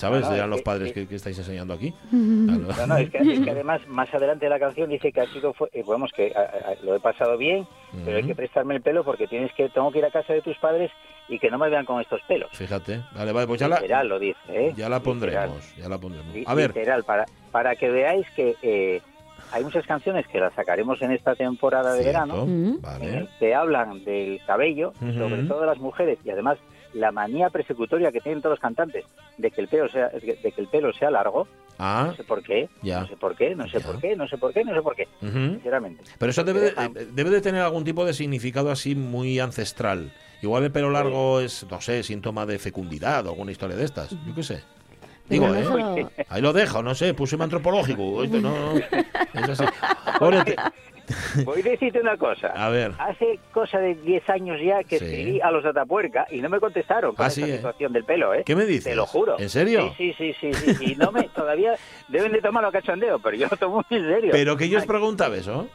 ¿sabes? 0.00 0.28
Dirán 0.28 0.44
es 0.44 0.50
los 0.50 0.62
padres 0.62 0.88
es- 0.88 0.94
que, 0.94 1.06
que 1.06 1.14
estáis 1.16 1.38
enseñando 1.38 1.74
aquí. 1.74 1.94
No, 2.12 2.66
Claro. 2.68 2.86
no, 2.88 2.96
es 2.96 3.10
que, 3.10 3.18
es 3.18 3.40
que 3.40 3.50
además 3.50 3.80
más 3.88 4.12
adelante 4.14 4.46
de 4.46 4.50
la 4.50 4.58
canción 4.58 4.88
dice 4.90 5.12
que 5.12 5.20
ha 5.20 5.26
sido 5.26 5.52
fue, 5.52 5.68
eh, 5.72 5.82
vamos 5.86 6.10
que 6.16 6.32
a- 6.34 6.40
a- 6.40 6.74
lo 6.84 6.94
he 6.96 7.00
pasado 7.00 7.36
bien, 7.36 7.66
pero 8.04 8.16
hay 8.16 8.24
que 8.24 8.34
prestarme 8.34 8.74
el 8.74 8.82
pelo 8.82 9.04
porque 9.04 9.26
tienes 9.26 9.52
que 9.54 9.68
tengo 9.68 9.90
que 9.92 9.98
ir 9.98 10.04
a 10.04 10.10
casa 10.10 10.32
de 10.32 10.42
tus 10.42 10.56
padres 10.58 10.90
y 11.28 11.38
que 11.38 11.50
no 11.50 11.58
me 11.58 11.68
vean 11.68 11.84
con 11.84 12.00
estos 12.00 12.20
pelos. 12.22 12.50
Fíjate, 12.52 13.00
vale, 13.14 13.30
vale, 13.32 13.46
pues 13.46 13.60
ya 13.60 13.68
la, 13.68 13.76
Literal 13.80 14.08
lo 14.08 14.18
dice, 14.18 14.38
¿eh? 14.48 14.72
ya 14.76 14.88
la 14.88 14.98
Literal. 14.98 15.02
pondremos, 15.02 15.76
ya 15.76 15.88
la 15.88 15.98
pondremos. 15.98 16.34
A 16.46 16.54
ver, 16.54 16.74
Literal, 16.74 17.04
para, 17.04 17.26
para 17.52 17.76
que 17.76 17.88
veáis 17.90 18.26
que 18.34 18.56
eh, 18.62 19.00
hay 19.52 19.62
muchas 19.64 19.86
canciones 19.86 20.26
que 20.28 20.38
las 20.40 20.52
sacaremos 20.54 21.00
en 21.02 21.12
esta 21.12 21.34
temporada 21.36 21.92
de 21.94 22.02
cierto, 22.02 22.20
verano 22.46 22.76
vale. 22.80 23.18
el 23.18 23.28
que 23.38 23.54
hablan 23.54 24.04
del 24.04 24.40
cabello, 24.46 24.92
Ujú. 25.00 25.12
sobre 25.18 25.42
todo 25.44 25.64
las 25.66 25.78
mujeres 25.78 26.18
y 26.24 26.30
además 26.30 26.58
la 26.94 27.12
manía 27.12 27.50
persecutoria 27.50 28.10
que 28.12 28.20
tienen 28.20 28.40
todos 28.42 28.54
los 28.54 28.60
cantantes 28.60 29.04
de 29.38 29.50
que 29.50 29.60
el 29.60 29.68
pelo 29.68 29.88
sea 29.88 30.08
de 30.08 30.20
que 30.52 30.60
el 30.60 30.66
pelo 30.68 30.92
sea 30.92 31.10
largo, 31.10 31.46
Ah, 31.82 32.08
no 32.08 32.14
sé 32.16 32.24
por 32.24 32.42
qué, 32.42 32.68
Ya. 32.82 33.00
no 33.00 33.06
sé 33.08 33.16
por 33.16 33.34
qué, 33.36 33.54
no 33.54 33.66
sé 33.66 33.78
Ya. 33.78 33.86
por 33.86 33.98
qué, 34.00 34.14
no 34.14 34.28
sé 34.28 34.36
por 34.36 34.52
qué, 34.52 34.64
no 34.64 34.74
sé 34.74 34.82
por 34.82 34.94
qué, 34.94 35.08
ujú. 35.22 35.32
sinceramente. 35.54 36.02
Pero 36.18 36.30
eso 36.30 36.44
debe 36.44 36.60
de, 36.60 36.74
Dejan- 36.74 36.96
eh, 36.98 37.08
debe 37.12 37.30
de 37.30 37.40
tener 37.40 37.62
algún 37.62 37.84
tipo 37.84 38.04
de 38.04 38.12
significado 38.12 38.70
así 38.70 38.94
muy 38.94 39.38
ancestral. 39.40 40.12
Igual 40.42 40.64
el 40.64 40.72
pelo 40.72 40.90
largo 40.90 41.40
es, 41.40 41.66
no 41.70 41.80
sé, 41.80 42.02
síntoma 42.02 42.44
de 42.44 42.58
fecundidad 42.58 43.26
o 43.26 43.30
alguna 43.30 43.52
historia 43.52 43.76
de 43.76 43.84
estas. 43.84 44.10
Yo 44.10 44.34
qué 44.34 44.42
sé. 44.42 44.62
Digo, 45.28 45.46
¿eh? 45.54 46.06
Ahí 46.28 46.42
lo 46.42 46.52
dejo, 46.52 46.82
no 46.82 46.94
sé, 46.94 47.14
puse 47.14 47.36
antropológico. 47.40 48.24
No, 48.26 48.40
no, 48.40 48.76
es 48.76 49.48
así. 49.48 49.64
Pobre 50.18 50.42
te- 50.44 50.56
Voy 51.44 51.60
a 51.60 51.64
decirte 51.64 52.00
una 52.00 52.16
cosa. 52.16 52.48
A 52.48 52.68
ver, 52.70 52.92
Hace 52.98 53.38
cosa 53.52 53.78
de 53.78 53.94
10 53.94 54.28
años 54.30 54.58
ya 54.62 54.82
que 54.84 54.98
Sí. 54.98 55.04
escribí 55.04 55.40
a 55.40 55.50
los 55.50 55.62
de 55.64 55.70
Atapuerca 55.70 56.26
y 56.30 56.40
no 56.40 56.48
me 56.48 56.60
contestaron 56.60 57.14
con 57.14 57.24
Ah, 57.24 57.28
esta 57.28 57.44
sí, 57.46 57.50
¿eh? 57.50 57.56
situación 57.56 57.92
del 57.92 58.04
pelo, 58.04 58.34
¿eh? 58.34 58.42
¿qué 58.44 58.54
me 58.56 58.64
dices? 58.66 58.84
Te 58.84 58.94
lo 58.94 59.06
juro. 59.06 59.38
¿En 59.38 59.48
serio? 59.50 59.92
Sí, 59.96 60.14
sí, 60.16 60.34
sí, 60.40 60.52
sí, 60.54 60.74
sí. 60.74 60.92
Y 60.92 60.96
no 60.96 61.12
me, 61.12 61.22
todavía 61.34 61.74
deben 62.08 62.32
de 62.32 62.40
tomarlo 62.40 62.68
a 62.68 62.72
cachondeo, 62.72 63.18
pero 63.18 63.36
yo 63.36 63.48
lo 63.50 63.56
tomo 63.56 63.84
muy 63.90 63.98
en 63.98 64.06
serio. 64.08 64.30
¿Pero 64.32 64.56
que 64.56 64.68
yo 64.68 64.78
os 64.78 64.86
preguntaba 64.86 65.36
eso? 65.36 65.68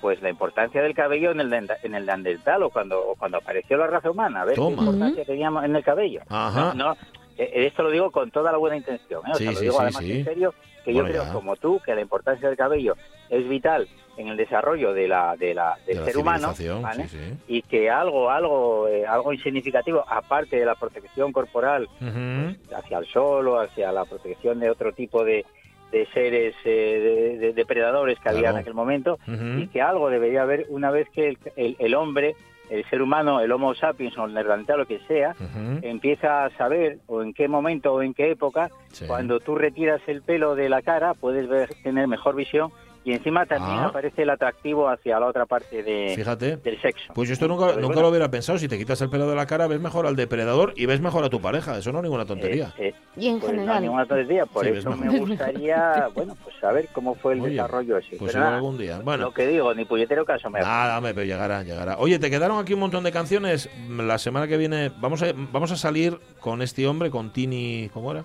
Pues 0.00 0.20
la 0.22 0.28
importancia 0.30 0.82
del 0.82 0.94
cabello 0.94 1.30
en 1.32 1.40
el, 1.40 1.52
en 1.82 1.94
el 1.94 2.06
Neandertal 2.06 2.62
o 2.62 2.70
cuando, 2.70 3.00
o 3.00 3.14
cuando 3.16 3.38
apareció 3.38 3.76
la 3.78 3.86
raza 3.86 4.10
humana. 4.10 4.42
A 4.42 4.44
ver 4.44 4.54
Toma. 4.56 4.76
qué 4.76 4.82
importancia 4.82 5.24
teníamos 5.24 5.64
en 5.64 5.74
el 5.74 5.82
cabello. 5.82 6.20
Ajá. 6.28 6.74
No, 6.74 6.90
no, 6.90 6.96
eh, 7.38 7.50
esto 7.66 7.82
lo 7.82 7.90
digo 7.90 8.10
con 8.10 8.30
toda 8.30 8.52
la 8.52 8.58
buena 8.58 8.76
intención. 8.76 9.22
¿eh? 9.26 9.30
O 9.32 9.34
Sí, 9.36 9.44
sea, 9.44 9.52
lo 9.52 9.58
sí, 9.58 9.64
digo 9.64 9.74
sí, 9.74 9.82
además 9.82 10.02
sí. 10.04 10.12
en 10.18 10.24
serio, 10.24 10.54
que 10.84 10.92
Bueno, 10.92 11.08
yo 11.08 11.12
creo, 11.12 11.24
ya. 11.24 11.32
como 11.32 11.56
tú, 11.56 11.80
que 11.84 11.94
la 11.94 12.02
importancia 12.02 12.46
del 12.48 12.56
cabello 12.58 12.94
es 13.30 13.48
vital 13.48 13.88
en 14.16 14.28
el 14.28 14.36
desarrollo 14.36 14.92
de 14.94 15.08
la, 15.08 15.36
de 15.36 15.54
la, 15.54 15.76
del 15.86 15.94
De 15.96 16.00
la 16.00 16.06
ser 16.06 16.16
humano 16.18 16.52
civilización, 16.54 16.82
¿vale? 16.82 17.08
sí, 17.08 17.18
sí. 17.18 17.34
y 17.48 17.62
que 17.62 17.90
algo 17.90 18.30
algo 18.30 18.88
eh, 18.88 19.04
algo 19.06 19.32
insignificativo 19.32 20.04
aparte 20.08 20.56
de 20.58 20.64
la 20.64 20.74
protección 20.74 21.32
corporal 21.32 21.88
Ujú. 22.00 22.74
hacia 22.76 22.98
el 22.98 23.06
sol 23.06 23.48
o 23.48 23.60
hacia 23.60 23.92
la 23.92 24.04
protección 24.04 24.58
de 24.60 24.70
otro 24.70 24.92
tipo 24.92 25.24
de, 25.24 25.44
de 25.92 26.06
seres 26.14 26.54
eh, 26.64 27.36
de, 27.38 27.46
de 27.46 27.52
depredadores 27.52 28.18
que 28.20 28.28
había 28.28 28.50
en 28.50 28.56
aquel 28.56 28.74
momento 28.74 29.18
y 29.58 29.66
que 29.68 29.82
algo 29.82 30.08
debería 30.10 30.42
haber 30.42 30.66
una 30.70 30.90
vez 30.90 31.08
que 31.10 31.28
el, 31.28 31.38
el- 31.56 31.76
el 31.78 31.94
hombre 31.94 32.34
el 32.68 32.84
ser 32.90 33.00
humano 33.00 33.40
el 33.40 33.52
Homo 33.52 33.76
sapiens 33.76 34.18
o 34.18 34.24
el 34.24 34.34
neandertal 34.34 34.78
lo 34.80 34.86
que 34.86 34.98
sea 35.06 35.36
empieza 35.82 36.44
a 36.44 36.50
saber 36.56 36.98
o 37.06 37.22
en 37.22 37.32
qué 37.32 37.46
momento 37.48 37.94
o 37.94 38.02
en 38.02 38.14
qué 38.14 38.30
época 38.30 38.70
Sí. 38.90 39.06
cuando 39.06 39.40
tú 39.40 39.54
retiras 39.56 40.00
el 40.06 40.22
pelo 40.22 40.54
de 40.54 40.68
la 40.70 40.80
cara 40.82 41.12
puedes 41.14 41.46
ver, 41.48 41.68
tener 41.82 42.08
mejor 42.08 42.34
visión 42.34 42.70
y 43.06 43.12
encima 43.12 43.46
también 43.46 43.78
Ah. 43.78 43.86
aparece 43.86 44.22
el 44.22 44.30
atractivo 44.30 44.88
hacia 44.88 45.18
la 45.20 45.26
otra 45.26 45.46
parte 45.46 45.82
de, 45.84 46.12
Fíjate. 46.16 46.56
del 46.56 46.80
sexo. 46.82 47.12
Pues 47.14 47.28
yo 47.28 47.34
esto 47.34 47.46
nunca, 47.46 47.66
nunca 47.74 47.86
bueno, 47.86 48.02
lo 48.02 48.08
hubiera 48.08 48.28
pensado. 48.30 48.58
Si 48.58 48.66
te 48.66 48.76
quitas 48.76 49.00
el 49.00 49.08
pelo 49.08 49.28
de 49.28 49.36
la 49.36 49.46
cara, 49.46 49.68
ves 49.68 49.80
mejor 49.80 50.06
al 50.08 50.16
depredador 50.16 50.72
y 50.76 50.86
ves 50.86 51.00
mejor 51.00 51.22
a 51.24 51.28
tu 51.30 51.40
pareja. 51.40 51.78
Eso 51.78 51.92
no 51.92 51.98
es 52.00 52.02
ninguna 52.02 52.26
tontería. 52.26 52.74
eh, 52.78 52.88
eh, 52.88 52.94
Y 53.16 53.28
en 53.28 53.38
pues 53.38 53.52
no 53.52 53.60
hay 53.60 53.64
general. 53.66 53.82
ninguna 53.82 54.06
tontería, 54.06 54.44
por 54.46 54.64
Sí, 54.64 54.72
eso 54.72 54.90
me 54.96 55.18
gustaría, 55.20 56.08
bueno, 56.14 56.36
pues 56.42 56.56
saber 56.60 56.88
cómo 56.92 57.14
fue 57.14 57.34
el 57.34 57.42
Oye, 57.42 57.50
desarrollo 57.52 57.96
ese. 57.98 58.16
pues 58.16 58.34
nada, 58.34 58.56
algún 58.56 58.76
día. 58.76 58.98
Bueno. 59.04 59.24
lo 59.26 59.32
que 59.32 59.46
digo, 59.46 59.72
ni 59.72 59.84
puñetero 59.84 60.24
caso 60.24 60.50
me. 60.50 60.58
Nada, 60.58 60.98
hombre, 60.98 61.14
pero 61.14 61.24
llegará, 61.24 61.62
llegará. 61.62 61.98
Oye, 61.98 62.18
te 62.18 62.28
quedaron 62.28 62.58
aquí 62.58 62.74
un 62.74 62.80
montón 62.80 63.04
de 63.04 63.12
canciones. 63.12 63.70
La 63.88 64.18
semana 64.18 64.48
que 64.48 64.56
viene 64.56 64.90
vamos 64.98 65.22
a, 65.22 65.26
vamos 65.52 65.70
a 65.70 65.76
salir 65.76 66.18
con 66.40 66.60
este 66.60 66.86
hombre, 66.88 67.08
con 67.10 67.32
Tini, 67.32 67.88
¿cómo 67.94 68.10
era? 68.10 68.24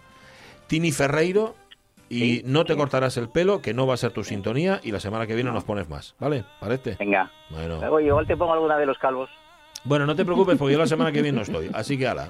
Tini 0.65 0.91
Ferreiro. 0.91 1.53
Y 2.11 2.19
Sí, 2.19 2.41
no 2.45 2.65
te 2.65 2.73
sí. 2.73 2.79
cortarás 2.79 3.15
el 3.17 3.29
pelo, 3.29 3.61
que 3.61 3.73
no 3.73 3.87
va 3.87 3.93
a 3.93 3.97
ser 3.97 4.11
tu 4.11 4.23
sintonía. 4.23 4.79
Y 4.83 4.91
la 4.91 4.99
semana 4.99 5.25
que 5.27 5.33
viene 5.35 5.49
nos 5.51 5.63
pones 5.63 5.87
más, 5.89 6.13
¿vale? 6.19 6.43
¿Parece? 6.59 6.97
Venga, 6.99 7.31
Bueno. 7.49 7.79
Oye, 7.89 8.07
igual 8.07 8.27
te 8.27 8.35
pongo 8.35 8.53
alguna 8.53 8.77
de 8.77 8.85
los 8.85 8.97
calvos. 8.97 9.29
Bueno, 9.83 10.05
no 10.05 10.15
te 10.15 10.23
preocupes, 10.25 10.57
porque 10.59 10.73
yo 10.73 10.79
la 10.79 10.85
semana 10.87 11.11
que 11.11 11.21
viene 11.21 11.37
no 11.37 11.41
estoy. 11.41 11.71
Así 11.73 11.97
que 11.97 12.07
ala. 12.07 12.29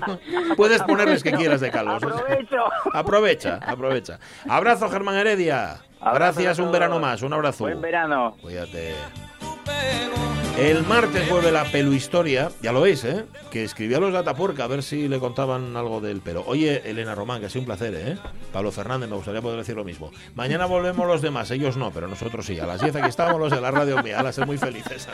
Puedes 0.56 0.82
ponerles 0.82 1.22
que 1.22 1.32
quieras 1.32 1.60
de 1.60 1.70
calvos. 1.72 2.02
¡Aprovecho! 2.02 2.56
Aprovecha, 2.92 3.60
aprovecha. 3.66 4.18
Abrazo, 4.48 4.88
Germán 4.90 5.14
Heredia. 5.16 5.76
Abrazo 6.00 6.40
Gracias, 6.40 6.58
un 6.58 6.72
verano 6.72 6.98
más. 6.98 7.22
Un 7.22 7.32
abrazo. 7.32 7.64
Buen 7.64 7.80
verano. 7.80 8.36
Cuídate. 8.42 8.94
El 10.60 10.86
martes 10.86 11.26
vuelve 11.30 11.50
la 11.50 11.64
peluhistoria, 11.64 12.50
ya 12.60 12.70
lo 12.70 12.82
veis, 12.82 13.02
¿eh? 13.04 13.24
Que 13.50 13.64
escribió 13.64 13.96
a 13.96 14.00
los 14.00 14.12
Gatapuerca 14.12 14.64
a 14.64 14.66
ver 14.66 14.82
si 14.82 15.08
le 15.08 15.18
contaban 15.18 15.74
algo 15.74 16.02
del 16.02 16.20
pelo. 16.20 16.44
Oye, 16.46 16.82
Elena 16.84 17.14
Román, 17.14 17.40
que 17.40 17.46
ha 17.46 17.48
sido 17.48 17.60
un 17.60 17.66
placer, 17.66 17.94
¿eh? 17.94 18.18
Pablo 18.52 18.70
Fernández, 18.70 19.08
me 19.08 19.16
gustaría 19.16 19.40
poder 19.40 19.56
decir 19.56 19.74
lo 19.74 19.84
mismo. 19.84 20.10
Mañana 20.34 20.66
volvemos 20.66 21.06
los 21.06 21.22
demás, 21.22 21.50
ellos 21.50 21.78
no, 21.78 21.90
pero 21.92 22.08
nosotros 22.08 22.44
sí. 22.44 22.60
A 22.60 22.66
las 22.66 22.82
10 22.82 22.94
aquí 22.96 23.08
estamos 23.08 23.40
los 23.40 23.50
de 23.50 23.60
la 23.60 23.70
radio 23.70 24.02
mía. 24.02 24.20
A 24.20 24.32
ser 24.32 24.46
muy 24.46 24.58
felices. 24.58 25.08